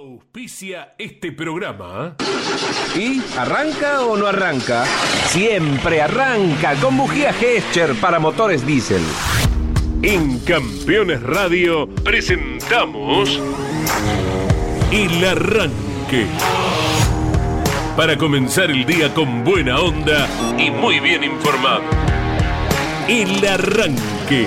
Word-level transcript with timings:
Auspicia 0.00 0.94
este 0.96 1.32
programa. 1.32 2.14
¿Y 2.94 3.20
arranca 3.36 4.02
o 4.02 4.16
no 4.16 4.28
arranca? 4.28 4.84
Siempre 5.26 6.00
arranca 6.00 6.76
con 6.76 6.96
bujía 6.96 7.32
Gescher 7.32 7.96
para 7.96 8.20
motores 8.20 8.64
diésel. 8.64 9.02
En 10.02 10.38
Campeones 10.44 11.20
Radio 11.20 11.88
presentamos 12.04 13.42
El 14.92 15.24
Arranque. 15.24 16.26
Para 17.96 18.16
comenzar 18.16 18.70
el 18.70 18.86
día 18.86 19.12
con 19.12 19.42
buena 19.42 19.80
onda 19.80 20.28
y 20.58 20.70
muy 20.70 21.00
bien 21.00 21.24
informado. 21.24 21.82
El 23.08 23.44
Arranque. 23.44 24.46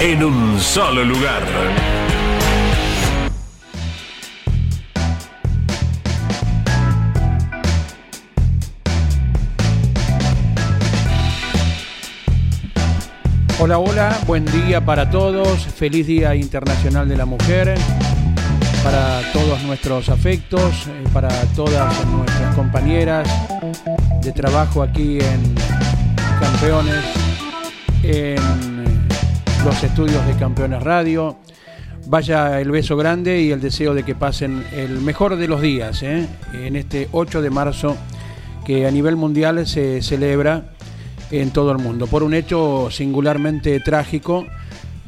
en 0.00 0.22
un 0.22 0.60
solo 0.60 1.04
lugar. 1.04 1.42
Hola, 13.60 13.78
hola, 13.78 14.18
buen 14.26 14.44
día 14.46 14.84
para 14.84 15.10
todos, 15.10 15.66
feliz 15.66 16.06
Día 16.06 16.36
Internacional 16.36 17.08
de 17.08 17.16
la 17.16 17.26
Mujer, 17.26 17.76
para 18.84 19.20
todos 19.32 19.60
nuestros 19.64 20.08
afectos, 20.10 20.86
eh, 20.86 21.04
para 21.12 21.28
todas 21.56 22.06
nuestras 22.06 22.54
compañeras 22.54 23.28
de 24.22 24.30
trabajo 24.30 24.80
aquí 24.80 25.18
en 25.18 25.54
Campeones, 26.40 27.04
los 29.64 29.82
estudios 29.82 30.26
de 30.26 30.34
Campeones 30.34 30.82
Radio. 30.82 31.36
Vaya 32.06 32.60
el 32.60 32.70
beso 32.70 32.96
grande 32.96 33.40
y 33.40 33.50
el 33.50 33.60
deseo 33.60 33.94
de 33.94 34.02
que 34.02 34.14
pasen 34.14 34.64
el 34.72 35.00
mejor 35.00 35.36
de 35.36 35.48
los 35.48 35.60
días 35.60 36.02
¿eh? 36.02 36.26
en 36.52 36.76
este 36.76 37.08
8 37.12 37.42
de 37.42 37.50
marzo 37.50 37.96
que 38.64 38.86
a 38.86 38.90
nivel 38.90 39.16
mundial 39.16 39.66
se 39.66 40.02
celebra 40.02 40.70
en 41.30 41.50
todo 41.50 41.72
el 41.72 41.78
mundo 41.78 42.06
por 42.06 42.22
un 42.22 42.34
hecho 42.34 42.88
singularmente 42.90 43.80
trágico, 43.80 44.46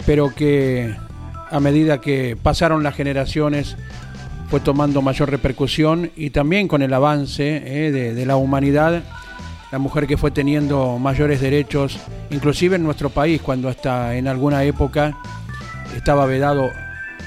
pero 0.06 0.34
que 0.34 0.94
a 1.50 1.60
medida 1.60 2.00
que 2.00 2.36
pasaron 2.40 2.82
las 2.82 2.94
generaciones 2.94 3.76
fue 4.48 4.60
tomando 4.60 5.02
mayor 5.02 5.30
repercusión 5.30 6.10
y 6.16 6.30
también 6.30 6.68
con 6.68 6.82
el 6.82 6.92
avance 6.92 7.86
¿eh? 7.86 7.92
de, 7.92 8.14
de 8.14 8.26
la 8.26 8.36
humanidad 8.36 9.02
la 9.70 9.78
mujer 9.78 10.06
que 10.06 10.16
fue 10.16 10.30
teniendo 10.30 10.98
mayores 10.98 11.40
derechos, 11.40 11.98
inclusive 12.30 12.76
en 12.76 12.82
nuestro 12.82 13.10
país, 13.10 13.40
cuando 13.40 13.68
hasta 13.68 14.16
en 14.16 14.26
alguna 14.26 14.64
época 14.64 15.16
estaba 15.96 16.26
vedado 16.26 16.70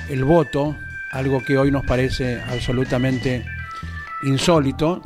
el 0.09 0.25
voto, 0.25 0.75
algo 1.11 1.41
que 1.43 1.57
hoy 1.57 1.71
nos 1.71 1.85
parece 1.85 2.41
absolutamente 2.41 3.45
insólito, 4.23 5.01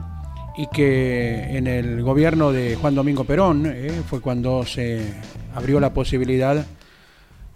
y 0.57 0.67
que 0.67 1.55
en 1.55 1.67
el 1.67 2.01
gobierno 2.01 2.51
de 2.51 2.75
Juan 2.75 2.95
Domingo 2.95 3.23
Perón 3.23 3.67
eh, 3.67 4.01
fue 4.07 4.21
cuando 4.21 4.65
se 4.65 5.13
abrió 5.53 5.79
la 5.79 5.93
posibilidad 5.93 6.65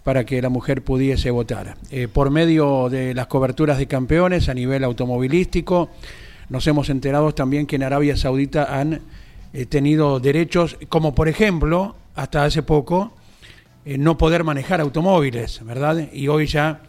para 0.04 0.24
que 0.24 0.40
la 0.40 0.48
mujer 0.48 0.82
pudiese 0.82 1.30
votar. 1.32 1.76
Eh, 1.90 2.06
por 2.06 2.30
medio 2.30 2.88
de 2.88 3.12
las 3.14 3.26
coberturas 3.26 3.78
de 3.78 3.88
campeones 3.88 4.48
a 4.48 4.54
nivel 4.54 4.84
automovilístico, 4.84 5.90
nos 6.48 6.66
hemos 6.68 6.90
enterado 6.90 7.32
también 7.34 7.66
que 7.66 7.76
en 7.76 7.82
Arabia 7.82 8.16
Saudita 8.16 8.78
han 8.78 9.00
eh, 9.54 9.66
tenido 9.66 10.18
derechos, 10.18 10.78
como 10.88 11.14
por 11.14 11.28
ejemplo, 11.28 11.94
hasta 12.14 12.44
hace 12.44 12.62
poco, 12.62 13.12
eh, 13.84 13.98
no 13.98 14.16
poder 14.16 14.44
manejar 14.44 14.80
automóviles, 14.80 15.62
¿verdad? 15.62 16.08
Y 16.10 16.28
hoy 16.28 16.46
ya 16.46 16.80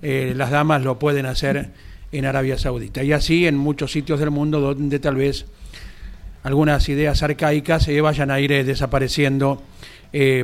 eh, 0.00 0.32
las 0.34 0.50
damas 0.50 0.82
lo 0.82 0.98
pueden 0.98 1.26
hacer 1.26 1.68
en 2.10 2.24
Arabia 2.24 2.56
Saudita. 2.56 3.02
Y 3.02 3.12
así 3.12 3.46
en 3.46 3.58
muchos 3.58 3.92
sitios 3.92 4.18
del 4.18 4.30
mundo 4.30 4.60
donde 4.60 4.98
tal 4.98 5.16
vez 5.16 5.44
algunas 6.42 6.88
ideas 6.88 7.22
arcaicas 7.22 7.82
se 7.82 8.00
vayan 8.00 8.30
a 8.30 8.40
ir 8.40 8.64
desapareciendo 8.64 9.62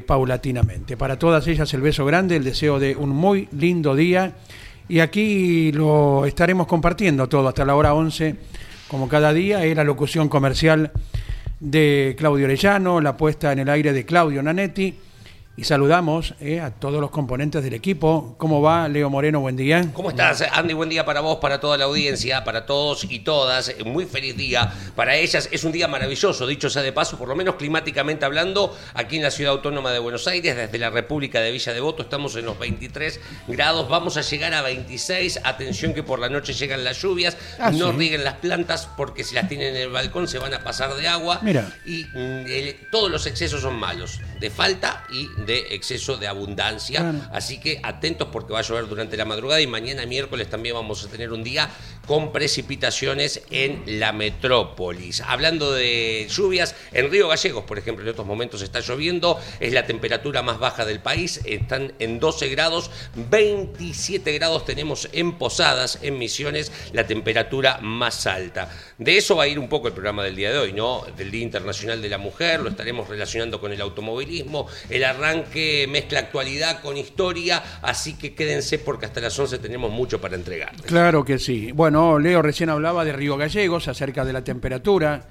paulatinamente. 0.06 0.96
Para 0.96 1.18
todas 1.18 1.44
ellas 1.48 1.72
el 1.74 1.80
beso 1.80 2.04
grande, 2.04 2.36
el 2.36 2.44
deseo 2.44 2.78
de 2.78 2.94
un 2.94 3.08
muy 3.08 3.48
lindo 3.50 3.96
día. 3.96 4.34
Y 4.88 5.00
aquí 5.00 5.72
lo 5.72 6.24
estaremos 6.26 6.68
compartiendo 6.68 7.28
todo 7.28 7.48
hasta 7.48 7.64
la 7.64 7.74
hora 7.74 7.94
11, 7.94 8.36
como 8.86 9.08
cada 9.08 9.32
día, 9.32 9.64
es 9.64 9.74
la 9.74 9.82
locución 9.82 10.28
comercial 10.28 10.92
de 11.60 12.14
Claudio 12.18 12.44
Orellano, 12.44 13.00
la 13.00 13.16
puesta 13.16 13.52
en 13.52 13.60
el 13.60 13.68
aire 13.68 13.92
de 13.92 14.04
Claudio 14.04 14.42
Nanetti 14.42 14.94
y 15.56 15.64
saludamos 15.64 16.34
eh, 16.40 16.60
a 16.60 16.70
todos 16.70 17.00
los 17.00 17.10
componentes 17.10 17.62
del 17.62 17.72
equipo. 17.72 18.34
¿Cómo 18.36 18.60
va, 18.60 18.88
Leo 18.88 19.08
Moreno? 19.08 19.40
Buen 19.40 19.56
día. 19.56 19.88
¿Cómo 19.94 20.10
estás, 20.10 20.42
Andy? 20.52 20.74
Buen 20.74 20.90
día 20.90 21.06
para 21.06 21.20
vos, 21.20 21.38
para 21.38 21.60
toda 21.60 21.78
la 21.78 21.84
audiencia, 21.84 22.44
para 22.44 22.66
todos 22.66 23.04
y 23.08 23.20
todas. 23.20 23.74
Muy 23.84 24.04
feliz 24.04 24.36
día 24.36 24.70
para 24.94 25.16
ellas. 25.16 25.48
Es 25.50 25.64
un 25.64 25.72
día 25.72 25.88
maravilloso, 25.88 26.46
dicho 26.46 26.68
sea 26.68 26.82
de 26.82 26.92
paso, 26.92 27.16
por 27.16 27.28
lo 27.28 27.34
menos 27.34 27.54
climáticamente 27.54 28.24
hablando, 28.26 28.76
aquí 28.94 29.16
en 29.16 29.22
la 29.22 29.30
Ciudad 29.30 29.52
Autónoma 29.54 29.92
de 29.92 29.98
Buenos 29.98 30.26
Aires, 30.28 30.54
desde 30.56 30.78
la 30.78 30.90
República 30.90 31.40
de 31.40 31.50
Villa 31.52 31.72
Devoto, 31.72 32.02
estamos 32.02 32.36
en 32.36 32.44
los 32.44 32.58
23 32.58 33.18
grados. 33.48 33.88
Vamos 33.88 34.18
a 34.18 34.20
llegar 34.20 34.52
a 34.52 34.60
26. 34.62 35.40
Atención 35.42 35.94
que 35.94 36.02
por 36.02 36.18
la 36.18 36.28
noche 36.28 36.52
llegan 36.52 36.84
las 36.84 37.00
lluvias. 37.00 37.36
Ah, 37.58 37.70
no 37.70 37.92
sí. 37.92 37.96
rieguen 37.96 38.24
las 38.24 38.34
plantas 38.34 38.88
porque 38.96 39.24
si 39.24 39.34
las 39.34 39.48
tienen 39.48 39.74
en 39.74 39.82
el 39.82 39.88
balcón 39.90 40.28
se 40.28 40.38
van 40.38 40.52
a 40.52 40.62
pasar 40.62 40.94
de 40.96 41.08
agua. 41.08 41.40
Mira. 41.42 41.72
Y 41.86 42.04
mm, 42.04 42.46
el- 42.46 42.76
todos 42.90 43.10
los 43.10 43.26
excesos 43.26 43.62
son 43.62 43.76
malos, 43.76 44.20
de 44.38 44.50
falta 44.50 45.04
y 45.10 45.28
de 45.46 45.74
exceso 45.74 46.16
de 46.16 46.26
abundancia. 46.26 47.00
Claro. 47.00 47.20
Así 47.32 47.58
que 47.58 47.80
atentos 47.82 48.28
porque 48.32 48.52
va 48.52 48.58
a 48.58 48.62
llover 48.62 48.88
durante 48.88 49.16
la 49.16 49.24
madrugada 49.24 49.60
y 49.60 49.66
mañana 49.66 50.04
miércoles 50.06 50.48
también 50.48 50.74
vamos 50.74 51.04
a 51.04 51.08
tener 51.08 51.32
un 51.32 51.42
día 51.44 51.70
con 52.06 52.32
precipitaciones 52.32 53.42
en 53.50 53.82
la 53.98 54.12
metrópolis. 54.12 55.20
Hablando 55.20 55.72
de 55.72 56.26
lluvias, 56.30 56.74
en 56.92 57.10
Río 57.10 57.28
Gallegos, 57.28 57.64
por 57.64 57.78
ejemplo, 57.78 58.04
en 58.04 58.10
estos 58.10 58.26
momentos 58.26 58.62
está 58.62 58.80
lloviendo, 58.80 59.40
es 59.60 59.72
la 59.72 59.86
temperatura 59.86 60.42
más 60.42 60.58
baja 60.58 60.84
del 60.84 61.00
país, 61.00 61.40
están 61.44 61.92
en 61.98 62.20
12 62.20 62.48
grados, 62.48 62.90
27 63.14 64.32
grados 64.32 64.64
tenemos 64.64 65.08
en 65.12 65.32
Posadas, 65.32 65.98
en 66.02 66.18
Misiones, 66.18 66.70
la 66.92 67.06
temperatura 67.06 67.78
más 67.82 68.26
alta. 68.26 68.70
De 68.98 69.16
eso 69.16 69.36
va 69.36 69.44
a 69.44 69.48
ir 69.48 69.58
un 69.58 69.68
poco 69.68 69.88
el 69.88 69.94
programa 69.94 70.22
del 70.22 70.36
día 70.36 70.52
de 70.52 70.58
hoy, 70.58 70.72
¿no? 70.72 71.04
Del 71.16 71.30
Día 71.30 71.42
Internacional 71.42 72.00
de 72.00 72.08
la 72.08 72.18
Mujer, 72.18 72.60
lo 72.60 72.70
estaremos 72.70 73.08
relacionando 73.08 73.60
con 73.60 73.72
el 73.72 73.80
automovilismo, 73.80 74.68
el 74.88 75.04
arranque 75.04 75.35
mezcla 75.88 76.20
actualidad 76.20 76.80
con 76.80 76.96
historia, 76.96 77.62
así 77.82 78.14
que 78.14 78.34
quédense 78.34 78.78
porque 78.78 79.06
hasta 79.06 79.20
las 79.20 79.38
11 79.38 79.58
tenemos 79.58 79.90
mucho 79.90 80.20
para 80.20 80.36
entregar. 80.36 80.74
Claro 80.82 81.24
que 81.24 81.38
sí. 81.38 81.72
Bueno, 81.72 82.18
Leo 82.18 82.42
recién 82.42 82.70
hablaba 82.70 83.04
de 83.04 83.12
Río 83.12 83.36
Gallegos, 83.36 83.88
acerca 83.88 84.24
de 84.24 84.32
la 84.32 84.44
temperatura 84.44 85.26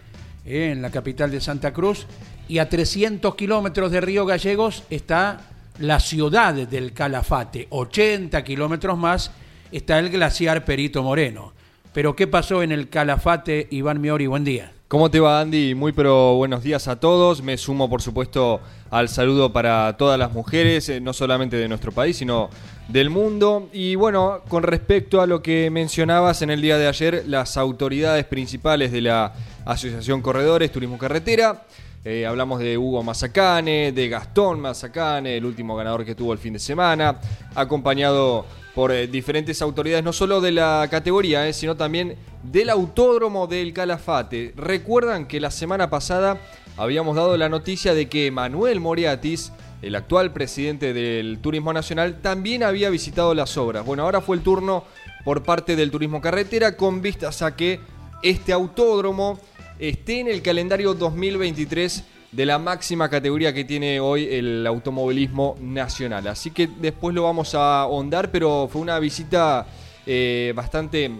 eh, 0.45 0.71
en 0.71 0.81
la 0.81 0.91
capital 0.91 1.31
de 1.31 1.41
Santa 1.41 1.73
Cruz, 1.73 2.07
y 2.47 2.59
a 2.59 2.69
300 2.69 3.35
kilómetros 3.35 3.91
de 3.91 4.01
Río 4.01 4.25
Gallegos 4.25 4.83
está 4.89 5.41
la 5.79 5.99
ciudad 5.99 6.53
del 6.53 6.93
Calafate, 6.93 7.67
80 7.69 8.43
kilómetros 8.43 8.97
más 8.97 9.31
está 9.71 9.99
el 9.99 10.09
glaciar 10.09 10.63
Perito 10.65 11.03
Moreno. 11.03 11.53
Pero 11.93 12.15
¿qué 12.15 12.27
pasó 12.27 12.61
en 12.61 12.71
el 12.71 12.89
Calafate, 12.89 13.67
Iván 13.71 14.01
Miori? 14.01 14.27
Buen 14.27 14.43
día. 14.43 14.74
¿Cómo 14.87 15.09
te 15.09 15.19
va 15.19 15.41
Andy? 15.41 15.73
Muy 15.73 15.93
pero 15.93 16.35
buenos 16.35 16.61
días 16.61 16.87
a 16.87 16.99
todos. 16.99 17.41
Me 17.41 17.57
sumo 17.57 17.89
por 17.89 18.03
supuesto 18.03 18.61
al 18.91 19.09
saludo 19.09 19.51
para 19.51 19.97
todas 19.97 20.19
las 20.19 20.31
mujeres, 20.31 20.87
eh, 20.89 21.01
no 21.01 21.11
solamente 21.11 21.57
de 21.57 21.67
nuestro 21.67 21.91
país, 21.91 22.17
sino 22.17 22.51
del 22.87 23.09
mundo. 23.09 23.67
Y 23.73 23.95
bueno, 23.95 24.41
con 24.47 24.61
respecto 24.61 25.21
a 25.21 25.25
lo 25.25 25.41
que 25.41 25.71
mencionabas 25.71 26.43
en 26.43 26.51
el 26.51 26.61
día 26.61 26.77
de 26.77 26.87
ayer, 26.87 27.23
las 27.25 27.57
autoridades 27.57 28.25
principales 28.25 28.91
de 28.91 29.01
la 29.01 29.33
Asociación 29.65 30.21
Corredores 30.21 30.71
Turismo 30.71 30.99
Carretera, 30.99 31.63
eh, 32.03 32.27
hablamos 32.27 32.59
de 32.59 32.77
Hugo 32.77 33.01
Mazacane, 33.01 33.91
de 33.91 34.07
Gastón 34.07 34.59
Mazacane, 34.59 35.37
el 35.37 35.45
último 35.45 35.75
ganador 35.75 36.05
que 36.05 36.13
tuvo 36.13 36.31
el 36.31 36.37
fin 36.37 36.53
de 36.53 36.59
semana, 36.59 37.19
acompañado 37.55 38.45
por 38.75 38.91
eh, 38.91 39.07
diferentes 39.07 39.61
autoridades, 39.61 40.03
no 40.03 40.11
solo 40.11 40.41
de 40.41 40.51
la 40.51 40.87
categoría, 40.91 41.47
eh, 41.47 41.53
sino 41.53 41.75
también 41.75 42.17
del 42.43 42.69
autódromo 42.69 43.47
del 43.47 43.73
Calafate. 43.73 44.53
Recuerdan 44.57 45.27
que 45.27 45.39
la 45.39 45.49
semana 45.49 45.89
pasada 45.89 46.37
habíamos 46.75 47.15
dado 47.15 47.37
la 47.37 47.47
noticia 47.47 47.93
de 47.93 48.09
que 48.09 48.29
Manuel 48.31 48.81
Moriatis, 48.81 49.53
el 49.81 49.95
actual 49.95 50.33
presidente 50.33 50.93
del 50.93 51.39
Turismo 51.39 51.71
Nacional, 51.71 52.21
también 52.21 52.63
había 52.63 52.89
visitado 52.89 53.33
las 53.33 53.57
obras. 53.57 53.85
Bueno, 53.85 54.03
ahora 54.03 54.19
fue 54.19 54.35
el 54.35 54.43
turno 54.43 54.83
por 55.23 55.43
parte 55.43 55.77
del 55.77 55.89
turismo 55.89 56.19
carretera 56.19 56.75
con 56.75 57.01
vistas 57.01 57.41
a 57.41 57.55
que 57.55 57.79
este 58.23 58.51
autódromo 58.51 59.39
esté 59.79 60.19
en 60.19 60.27
el 60.27 60.41
calendario 60.41 60.93
2023 60.93 62.03
de 62.35 62.45
la 62.45 62.59
máxima 62.59 63.09
categoría 63.09 63.53
que 63.53 63.63
tiene 63.63 63.99
hoy 64.01 64.27
el 64.29 64.67
automovilismo 64.67 65.55
nacional. 65.61 66.27
Así 66.27 66.51
que 66.51 66.67
después 66.67 67.15
lo 67.15 67.23
vamos 67.23 67.55
a 67.55 67.81
ahondar, 67.81 68.29
pero 68.29 68.67
fue 68.69 68.81
una 68.81 68.99
visita 68.99 69.65
eh, 70.05 70.51
bastante 70.53 71.11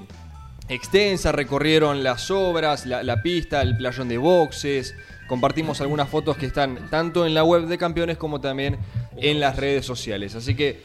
extensa, 0.67 1.31
recorrieron 1.31 2.03
las 2.03 2.29
obras, 2.31 2.85
la, 2.85 3.01
la 3.01 3.21
pista, 3.21 3.62
el 3.62 3.77
playón 3.77 4.09
de 4.09 4.17
boxes, 4.17 4.94
compartimos 5.27 5.79
algunas 5.79 6.09
fotos 6.09 6.35
que 6.35 6.47
están 6.47 6.89
tanto 6.89 7.25
en 7.25 7.33
la 7.33 7.45
web 7.45 7.65
de 7.67 7.77
campeones 7.77 8.17
como 8.17 8.41
también 8.41 8.77
en 9.15 9.39
las 9.39 9.56
redes 9.56 9.85
sociales. 9.85 10.35
Así 10.35 10.53
que 10.53 10.83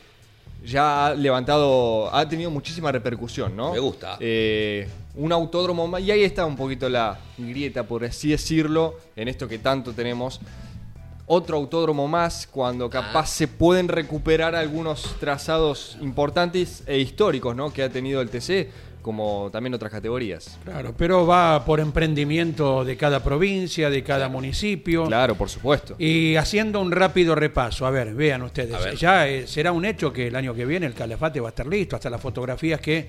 ya 0.64 1.06
ha 1.06 1.14
levantado, 1.14 2.14
ha 2.14 2.28
tenido 2.28 2.50
muchísima 2.50 2.90
repercusión, 2.92 3.56
¿no? 3.56 3.72
Me 3.72 3.78
gusta. 3.78 4.16
Eh, 4.20 4.88
un 5.14 5.32
autódromo 5.32 5.86
más, 5.88 6.02
y 6.02 6.10
ahí 6.10 6.22
está 6.22 6.44
un 6.46 6.56
poquito 6.56 6.88
la 6.88 7.18
grieta, 7.38 7.82
por 7.84 8.04
así 8.04 8.30
decirlo, 8.30 8.96
en 9.16 9.28
esto 9.28 9.48
que 9.48 9.58
tanto 9.58 9.92
tenemos. 9.92 10.40
Otro 11.32 11.56
autódromo 11.56 12.08
más, 12.08 12.46
cuando 12.50 12.90
capaz 12.90 13.20
Ah. 13.22 13.26
se 13.26 13.48
pueden 13.48 13.86
recuperar 13.88 14.54
algunos 14.56 15.14
trazados 15.20 15.96
importantes 16.00 16.82
e 16.86 16.98
históricos, 16.98 17.54
¿no? 17.54 17.72
Que 17.72 17.84
ha 17.84 17.88
tenido 17.88 18.20
el 18.20 18.28
TC, 18.30 18.68
como 19.02 19.48
también 19.52 19.74
otras 19.74 19.90
categorías. 19.90 20.58
Claro, 20.64 20.94
pero 20.96 21.26
va 21.26 21.64
por 21.64 21.80
emprendimiento 21.80 22.84
de 22.84 22.96
cada 22.96 23.22
provincia, 23.22 23.90
de 23.90 24.02
cada 24.02 24.28
municipio. 24.28 25.06
Claro, 25.06 25.34
por 25.34 25.48
supuesto. 25.48 25.94
Y 25.98 26.36
haciendo 26.36 26.80
un 26.80 26.92
rápido 26.92 27.34
repaso, 27.34 27.86
a 27.86 27.90
ver, 27.90 28.14
vean 28.14 28.42
ustedes, 28.42 28.82
ver. 28.82 28.96
ya 28.96 29.28
eh, 29.28 29.46
será 29.46 29.72
un 29.72 29.84
hecho 29.84 30.12
que 30.12 30.28
el 30.28 30.36
año 30.36 30.54
que 30.54 30.64
viene 30.64 30.86
el 30.86 30.94
Calafate 30.94 31.40
va 31.40 31.48
a 31.48 31.50
estar 31.50 31.66
listo, 31.66 31.96
hasta 31.96 32.10
las 32.10 32.20
fotografías 32.20 32.80
que 32.80 33.08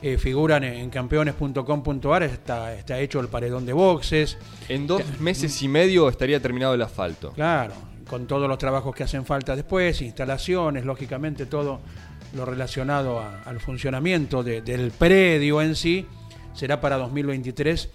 eh, 0.00 0.16
figuran 0.16 0.62
en 0.62 0.90
campeones.com.ar 0.90 2.22
está, 2.22 2.74
está 2.74 2.98
hecho 3.00 3.18
el 3.20 3.28
paredón 3.28 3.66
de 3.66 3.72
boxes, 3.72 4.38
En 4.68 4.86
dos 4.86 5.02
meses 5.20 5.60
y 5.62 5.68
medio 5.68 6.08
estaría 6.08 6.40
terminado 6.40 6.74
el 6.74 6.82
asfalto. 6.82 7.32
claro, 7.32 7.74
con 8.08 8.26
todos 8.26 8.48
los 8.48 8.58
trabajos 8.58 8.94
que 8.94 9.02
hacen 9.02 9.26
falta 9.26 9.54
después, 9.54 10.00
instalaciones, 10.00 10.84
lógicamente 10.84 11.46
todo 11.46 11.80
lo 12.34 12.44
relacionado 12.44 13.20
a- 13.20 13.42
al 13.44 13.60
funcionamiento 13.60 14.42
de- 14.42 14.60
del 14.62 14.90
predio 14.90 15.62
en 15.62 15.74
sí, 15.76 16.06
será 16.54 16.80
para 16.80 16.96
2023 16.96 17.88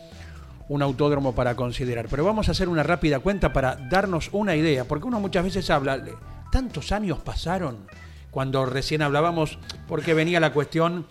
un 0.69 0.81
autódromo 0.81 1.35
para 1.35 1.55
considerar. 1.55 2.07
Pero 2.09 2.23
vamos 2.25 2.47
a 2.47 2.51
hacer 2.51 2.69
una 2.69 2.83
rápida 2.83 3.19
cuenta 3.19 3.51
para 3.53 3.75
darnos 3.75 4.29
una 4.31 4.55
idea, 4.55 4.85
porque 4.85 5.07
uno 5.07 5.19
muchas 5.19 5.43
veces 5.43 5.69
habla, 5.69 6.01
tantos 6.51 6.91
años 6.91 7.19
pasaron 7.19 7.85
cuando 8.31 8.65
recién 8.65 9.01
hablábamos, 9.01 9.59
porque 9.87 10.13
venía 10.13 10.39
la 10.39 10.53
cuestión 10.53 11.05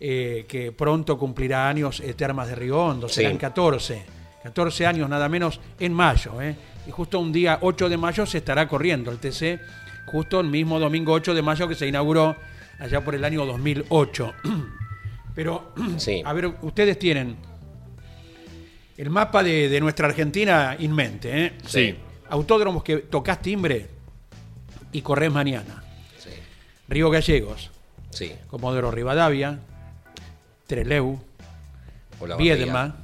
eh, 0.00 0.44
que 0.48 0.70
pronto 0.70 1.18
cumplirá 1.18 1.68
años 1.68 1.98
eh, 2.00 2.14
Termas 2.14 2.46
de 2.48 2.54
Río 2.54 2.78
Hondo, 2.78 3.08
serán 3.08 3.32
Sí. 3.32 3.38
14, 3.38 4.04
14 4.44 4.86
años 4.86 5.08
nada 5.08 5.28
menos 5.28 5.60
en 5.80 5.92
mayo, 5.92 6.40
¿eh? 6.40 6.54
y 6.86 6.90
justo 6.92 7.18
un 7.18 7.32
día 7.32 7.58
8 7.62 7.88
de 7.88 7.96
mayo 7.96 8.24
se 8.24 8.38
estará 8.38 8.68
corriendo 8.68 9.10
el 9.10 9.18
TC, 9.18 9.58
justo 10.06 10.38
el 10.40 10.46
mismo 10.48 10.78
domingo 10.78 11.12
8 11.12 11.34
de 11.34 11.42
mayo 11.42 11.66
que 11.66 11.74
se 11.74 11.86
inauguró 11.88 12.36
allá 12.78 13.02
por 13.04 13.14
el 13.14 13.24
año 13.24 13.44
2008. 13.46 14.34
Pero, 15.34 15.72
Sí. 15.98 16.22
a 16.24 16.32
ver, 16.32 16.46
ustedes 16.62 16.98
tienen 16.98 17.36
el 18.96 19.10
mapa 19.10 19.42
de, 19.42 19.68
de 19.68 19.80
nuestra 19.80 20.08
Argentina 20.08 20.76
en 20.78 20.92
mente, 20.94 21.44
¿eh? 21.46 21.52
Sí. 21.66 21.94
Autódromos 22.30 22.82
que 22.82 22.98
tocas 22.98 23.40
timbre 23.40 23.86
y 24.92 25.00
corres 25.02 25.32
mañana. 25.32 25.82
Sí, 26.18 26.30
Río 26.88 27.08
Gallegos, 27.10 27.70
sí. 28.10 28.32
Comodoro 28.48 28.90
Rivadavia, 28.90 29.58
Treleu, 30.66 31.18
Hola, 32.20 32.36
Viedma. 32.36 32.96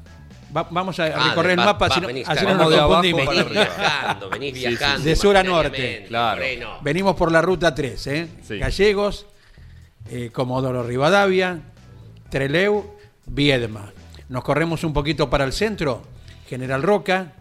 Va- 0.55 0.69
vamos 0.70 0.99
a 1.00 1.05
Ah, 1.06 1.29
recorrer 1.31 1.53
el 1.53 1.65
mapa, 1.65 1.88
va, 1.88 1.94
si 1.94 2.00
no- 2.00 2.06
venís, 2.09 2.29
así 2.29 2.44
no 2.44 2.50
claro. 2.55 2.59
nos 2.59 2.59
Vamos 2.59 2.73
de 2.73 2.79
abajo 2.79 2.93
confundimos. 3.03 3.35
Venís 3.35 3.50
viajando, 3.53 4.31
venís 4.31 4.55
Sí, 4.55 4.61
sí. 4.61 4.69
viajando. 4.69 5.05
De 5.05 5.17
sur 5.17 5.37
a 5.37 5.43
norte. 5.43 6.05
Claro. 6.09 6.43
Venimos 6.82 7.17
por 7.17 7.31
la 7.32 7.41
ruta 7.41 7.75
3, 7.75 8.06
¿eh? 8.09 8.29
Sí. 8.47 8.59
Gallegos, 8.59 9.27
eh, 10.11 10.31
Comodoro 10.33 10.83
Rivadavia, 10.83 11.61
Treleu, 12.31 12.97
Viedma. 13.27 13.93
Nos 14.29 14.45
corremos 14.45 14.85
un 14.85 14.93
poquito 14.93 15.29
para 15.31 15.45
el 15.45 15.53
centro, 15.53 16.03
General 16.49 16.83
Roca, 16.83 17.33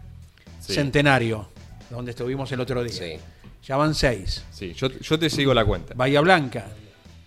Sí. 0.60 0.72
Centenario, 0.74 1.46
donde 1.90 2.12
estuvimos 2.12 2.50
el 2.52 2.60
otro 2.60 2.82
día. 2.82 2.92
Sí. 2.94 3.16
Ya 3.64 3.76
van 3.76 3.94
seis. 3.94 4.44
Sí, 4.50 4.72
yo, 4.72 4.88
yo 4.88 5.18
te 5.18 5.28
sigo 5.28 5.52
la 5.52 5.64
cuenta. 5.64 5.92
Bahía 5.94 6.20
Blanca, 6.22 6.66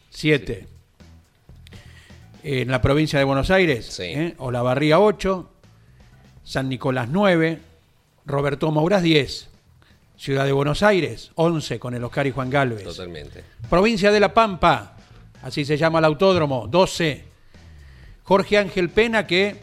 7. 0.10 0.68
En 2.44 2.70
la 2.72 2.82
provincia 2.82 3.20
de 3.20 3.26
Buenos 3.26 3.52
Aires, 3.52 3.86
Sí. 3.86 4.04
¿eh? 4.04 4.34
Olavarría 4.38 5.00
8, 5.00 5.52
San 6.44 6.70
Nicolás 6.70 7.10
9, 7.12 7.60
Roberto 8.26 8.72
Mouras 8.72 9.04
10, 9.04 9.50
Ciudad 10.18 10.46
de 10.46 10.52
Buenos 10.52 10.82
Aires 10.82 11.32
11 11.36 11.78
con 11.80 11.94
el 11.94 12.04
Oscar 12.04 12.26
y 12.26 12.32
Juan 12.32 12.50
Galvez. 12.50 12.84
Totalmente. 12.84 13.44
Provincia 13.70 14.12
de 14.12 14.20
La 14.20 14.34
Pampa, 14.34 14.97
así 15.44 15.66
se 15.66 15.78
llama 15.78 16.00
el 16.00 16.06
autódromo, 16.06 16.68
12. 16.68 17.24
Jorge 18.24 18.58
Ángel 18.58 18.90
Pena, 18.90 19.26
que 19.26 19.56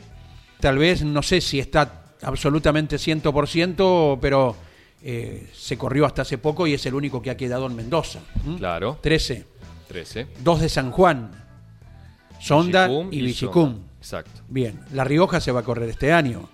tal 0.60 0.78
vez 0.78 1.02
no 1.02 1.22
sé 1.22 1.40
si 1.40 1.60
está 1.60 2.04
absolutamente 2.22 2.96
100%, 2.96 4.18
pero 4.20 4.56
eh, 5.02 5.50
se 5.54 5.76
corrió 5.76 6.06
hasta 6.06 6.22
hace 6.22 6.38
poco 6.38 6.66
y 6.66 6.74
es 6.74 6.86
el 6.86 6.94
único 6.94 7.20
que 7.20 7.30
ha 7.30 7.36
quedado 7.36 7.66
en 7.66 7.76
Mendoza. 7.76 8.20
¿m? 8.46 8.56
Claro. 8.56 8.98
13. 9.02 9.46
13. 9.88 10.26
Dos 10.42 10.60
de 10.62 10.68
San 10.70 10.90
Juan, 10.90 11.30
Sonda 12.40 12.88
y. 13.10 13.32
Sonda. 13.34 13.78
Exacto. 13.98 14.40
Bien, 14.48 14.80
La 14.92 15.04
Rioja 15.04 15.40
se 15.40 15.52
va 15.52 15.60
a 15.60 15.62
correr 15.62 15.88
este 15.88 16.12
año. 16.12 16.48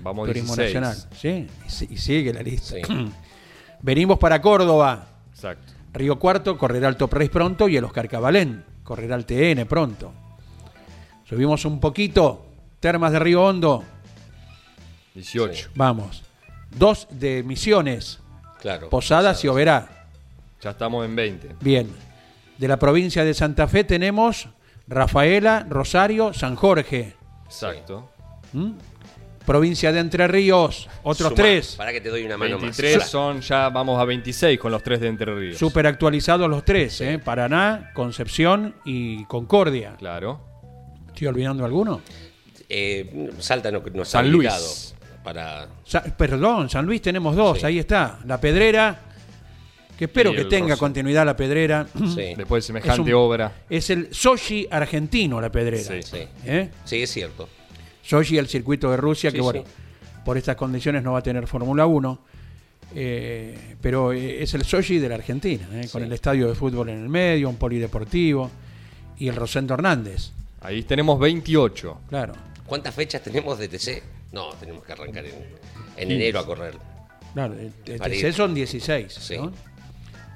Vamos 0.00 0.26
Turismo 0.26 0.54
16. 0.56 0.80
Nacional. 0.80 1.10
Sí, 1.18 1.46
y 1.66 1.70
si- 1.70 1.88
y 1.90 1.96
sigue 1.98 2.32
la 2.32 2.42
lista. 2.42 2.74
Sí. 2.76 2.82
Venimos 3.82 4.18
para 4.18 4.40
Córdoba. 4.40 5.06
Exacto. 5.30 5.72
Río 5.92 6.18
Cuarto 6.18 6.56
correrá 6.56 6.88
el 6.88 6.96
Top 6.96 7.12
Race 7.12 7.30
pronto 7.30 7.68
y 7.68 7.76
el 7.76 7.84
Oscar 7.84 8.08
Cabalén 8.08 8.64
correrá 8.82 9.16
el 9.16 9.24
TN 9.24 9.66
pronto. 9.66 10.12
Subimos 11.24 11.64
un 11.64 11.78
poquito. 11.78 12.46
Termas 12.80 13.12
de 13.12 13.18
Río 13.18 13.44
Hondo. 13.44 13.84
18. 15.14 15.70
Vamos. 15.74 16.24
Dos 16.70 17.06
de 17.10 17.42
Misiones. 17.42 18.20
Claro. 18.60 18.88
Posadas 18.88 19.44
y 19.44 19.48
Oberá. 19.48 20.08
Ya 20.60 20.70
estamos 20.70 21.04
en 21.04 21.14
20. 21.14 21.56
Bien. 21.60 21.88
De 22.58 22.68
la 22.68 22.78
provincia 22.78 23.24
de 23.24 23.32
Santa 23.32 23.68
Fe 23.68 23.84
tenemos 23.84 24.48
Rafaela, 24.86 25.66
Rosario, 25.68 26.32
San 26.32 26.56
Jorge. 26.56 27.14
Exacto. 27.46 28.10
¿Mm? 28.52 28.72
Provincia 29.46 29.90
de 29.90 30.00
Entre 30.00 30.28
Ríos, 30.28 30.88
otros 31.02 31.34
tres. 31.34 31.74
Para 31.76 31.92
que 31.92 32.00
te 32.00 32.08
doy 32.10 32.24
una 32.24 32.36
mano 32.36 32.58
23 32.58 32.98
más. 32.98 33.08
son 33.10 33.40
ya, 33.40 33.68
vamos 33.70 33.98
a 34.00 34.04
26 34.04 34.58
con 34.60 34.70
los 34.70 34.82
tres 34.82 35.00
de 35.00 35.08
Entre 35.08 35.34
Ríos. 35.34 35.58
Super 35.58 35.86
actualizados 35.86 36.48
los 36.48 36.64
tres, 36.64 37.00
¿eh? 37.00 37.18
Paraná, 37.18 37.90
Concepción 37.94 38.74
y 38.84 39.24
Concordia. 39.24 39.94
Claro. 39.98 40.40
¿Estoy 41.08 41.26
olvidando 41.26 41.64
alguno? 41.64 42.00
Eh, 42.68 43.30
Salta 43.38 43.70
no, 43.72 43.80
no 43.80 44.02
está 44.02 44.18
San 44.18 44.30
Luis. 44.30 44.94
Para, 45.24 45.66
Sa- 45.84 46.02
perdón, 46.04 46.70
San 46.70 46.86
Luis 46.86 47.02
tenemos 47.02 47.34
dos, 47.34 47.58
Sí. 47.60 47.66
ahí 47.66 47.78
está. 47.78 48.20
La 48.26 48.40
Pedrera, 48.40 49.00
que 49.98 50.04
espero 50.04 50.32
que 50.32 50.44
tenga 50.44 50.76
continuidad 50.76 51.26
la 51.26 51.34
Pedrera. 51.36 51.86
sí, 52.14 52.34
Después 52.36 52.62
de 52.62 52.66
semejante 52.68 53.02
Es 53.02 53.08
un- 53.08 53.14
obra. 53.14 53.52
Es 53.68 53.90
el 53.90 54.14
Sochi 54.14 54.68
argentino, 54.70 55.40
la 55.40 55.50
Pedrera. 55.50 55.82
Sí. 55.82 56.02
sí. 56.02 56.28
¿Eh? 56.46 56.68
Sí, 56.84 57.02
es 57.02 57.10
cierto. 57.10 57.48
Sochi, 58.10 58.38
el 58.38 58.48
circuito 58.48 58.90
de 58.90 58.96
Rusia, 58.96 59.30
Sí, 59.30 59.36
que 59.36 59.40
bueno, 59.40 59.62
sí. 59.64 59.68
por 60.24 60.36
estas 60.36 60.56
condiciones 60.56 61.02
no 61.04 61.12
va 61.12 61.20
a 61.20 61.22
tener 61.22 61.46
Fórmula 61.46 61.86
1. 61.86 62.18
eh, 62.96 63.76
pero 63.80 64.12
eh, 64.12 64.42
es 64.42 64.52
el 64.54 64.64
Sochi 64.64 64.98
de 64.98 65.08
la 65.08 65.14
Argentina, 65.14 65.68
¿eh? 65.74 65.88
con 65.92 66.02
el 66.02 66.12
estadio 66.12 66.48
de 66.48 66.56
fútbol 66.56 66.88
en 66.88 66.98
el 67.02 67.08
medio, 67.08 67.48
un 67.48 67.54
polideportivo 67.56 68.50
y 69.18 69.28
el 69.28 69.36
Rosendo 69.36 69.74
Hernández, 69.74 70.32
Ahí 70.62 70.82
tenemos 70.82 71.18
28. 71.20 72.00
claro. 72.08 72.32
¿Cuántas 72.66 72.94
fechas 72.94 73.22
tenemos 73.22 73.58
de 73.58 73.68
TC? 73.68 74.02
No, 74.32 74.50
tenemos 74.54 74.84
que 74.84 74.92
arrancar 74.92 75.24
en, 75.26 75.32
en 75.96 76.08
15. 76.08 76.14
enero 76.14 76.38
a 76.40 76.46
correr. 76.46 76.74
Claro, 77.34 77.54
Para 77.98 78.10
TC 78.10 78.28
ir. 78.28 78.34
son 78.34 78.54
16, 78.54 79.12
Sí. 79.12 79.36
¿no? 79.38 79.52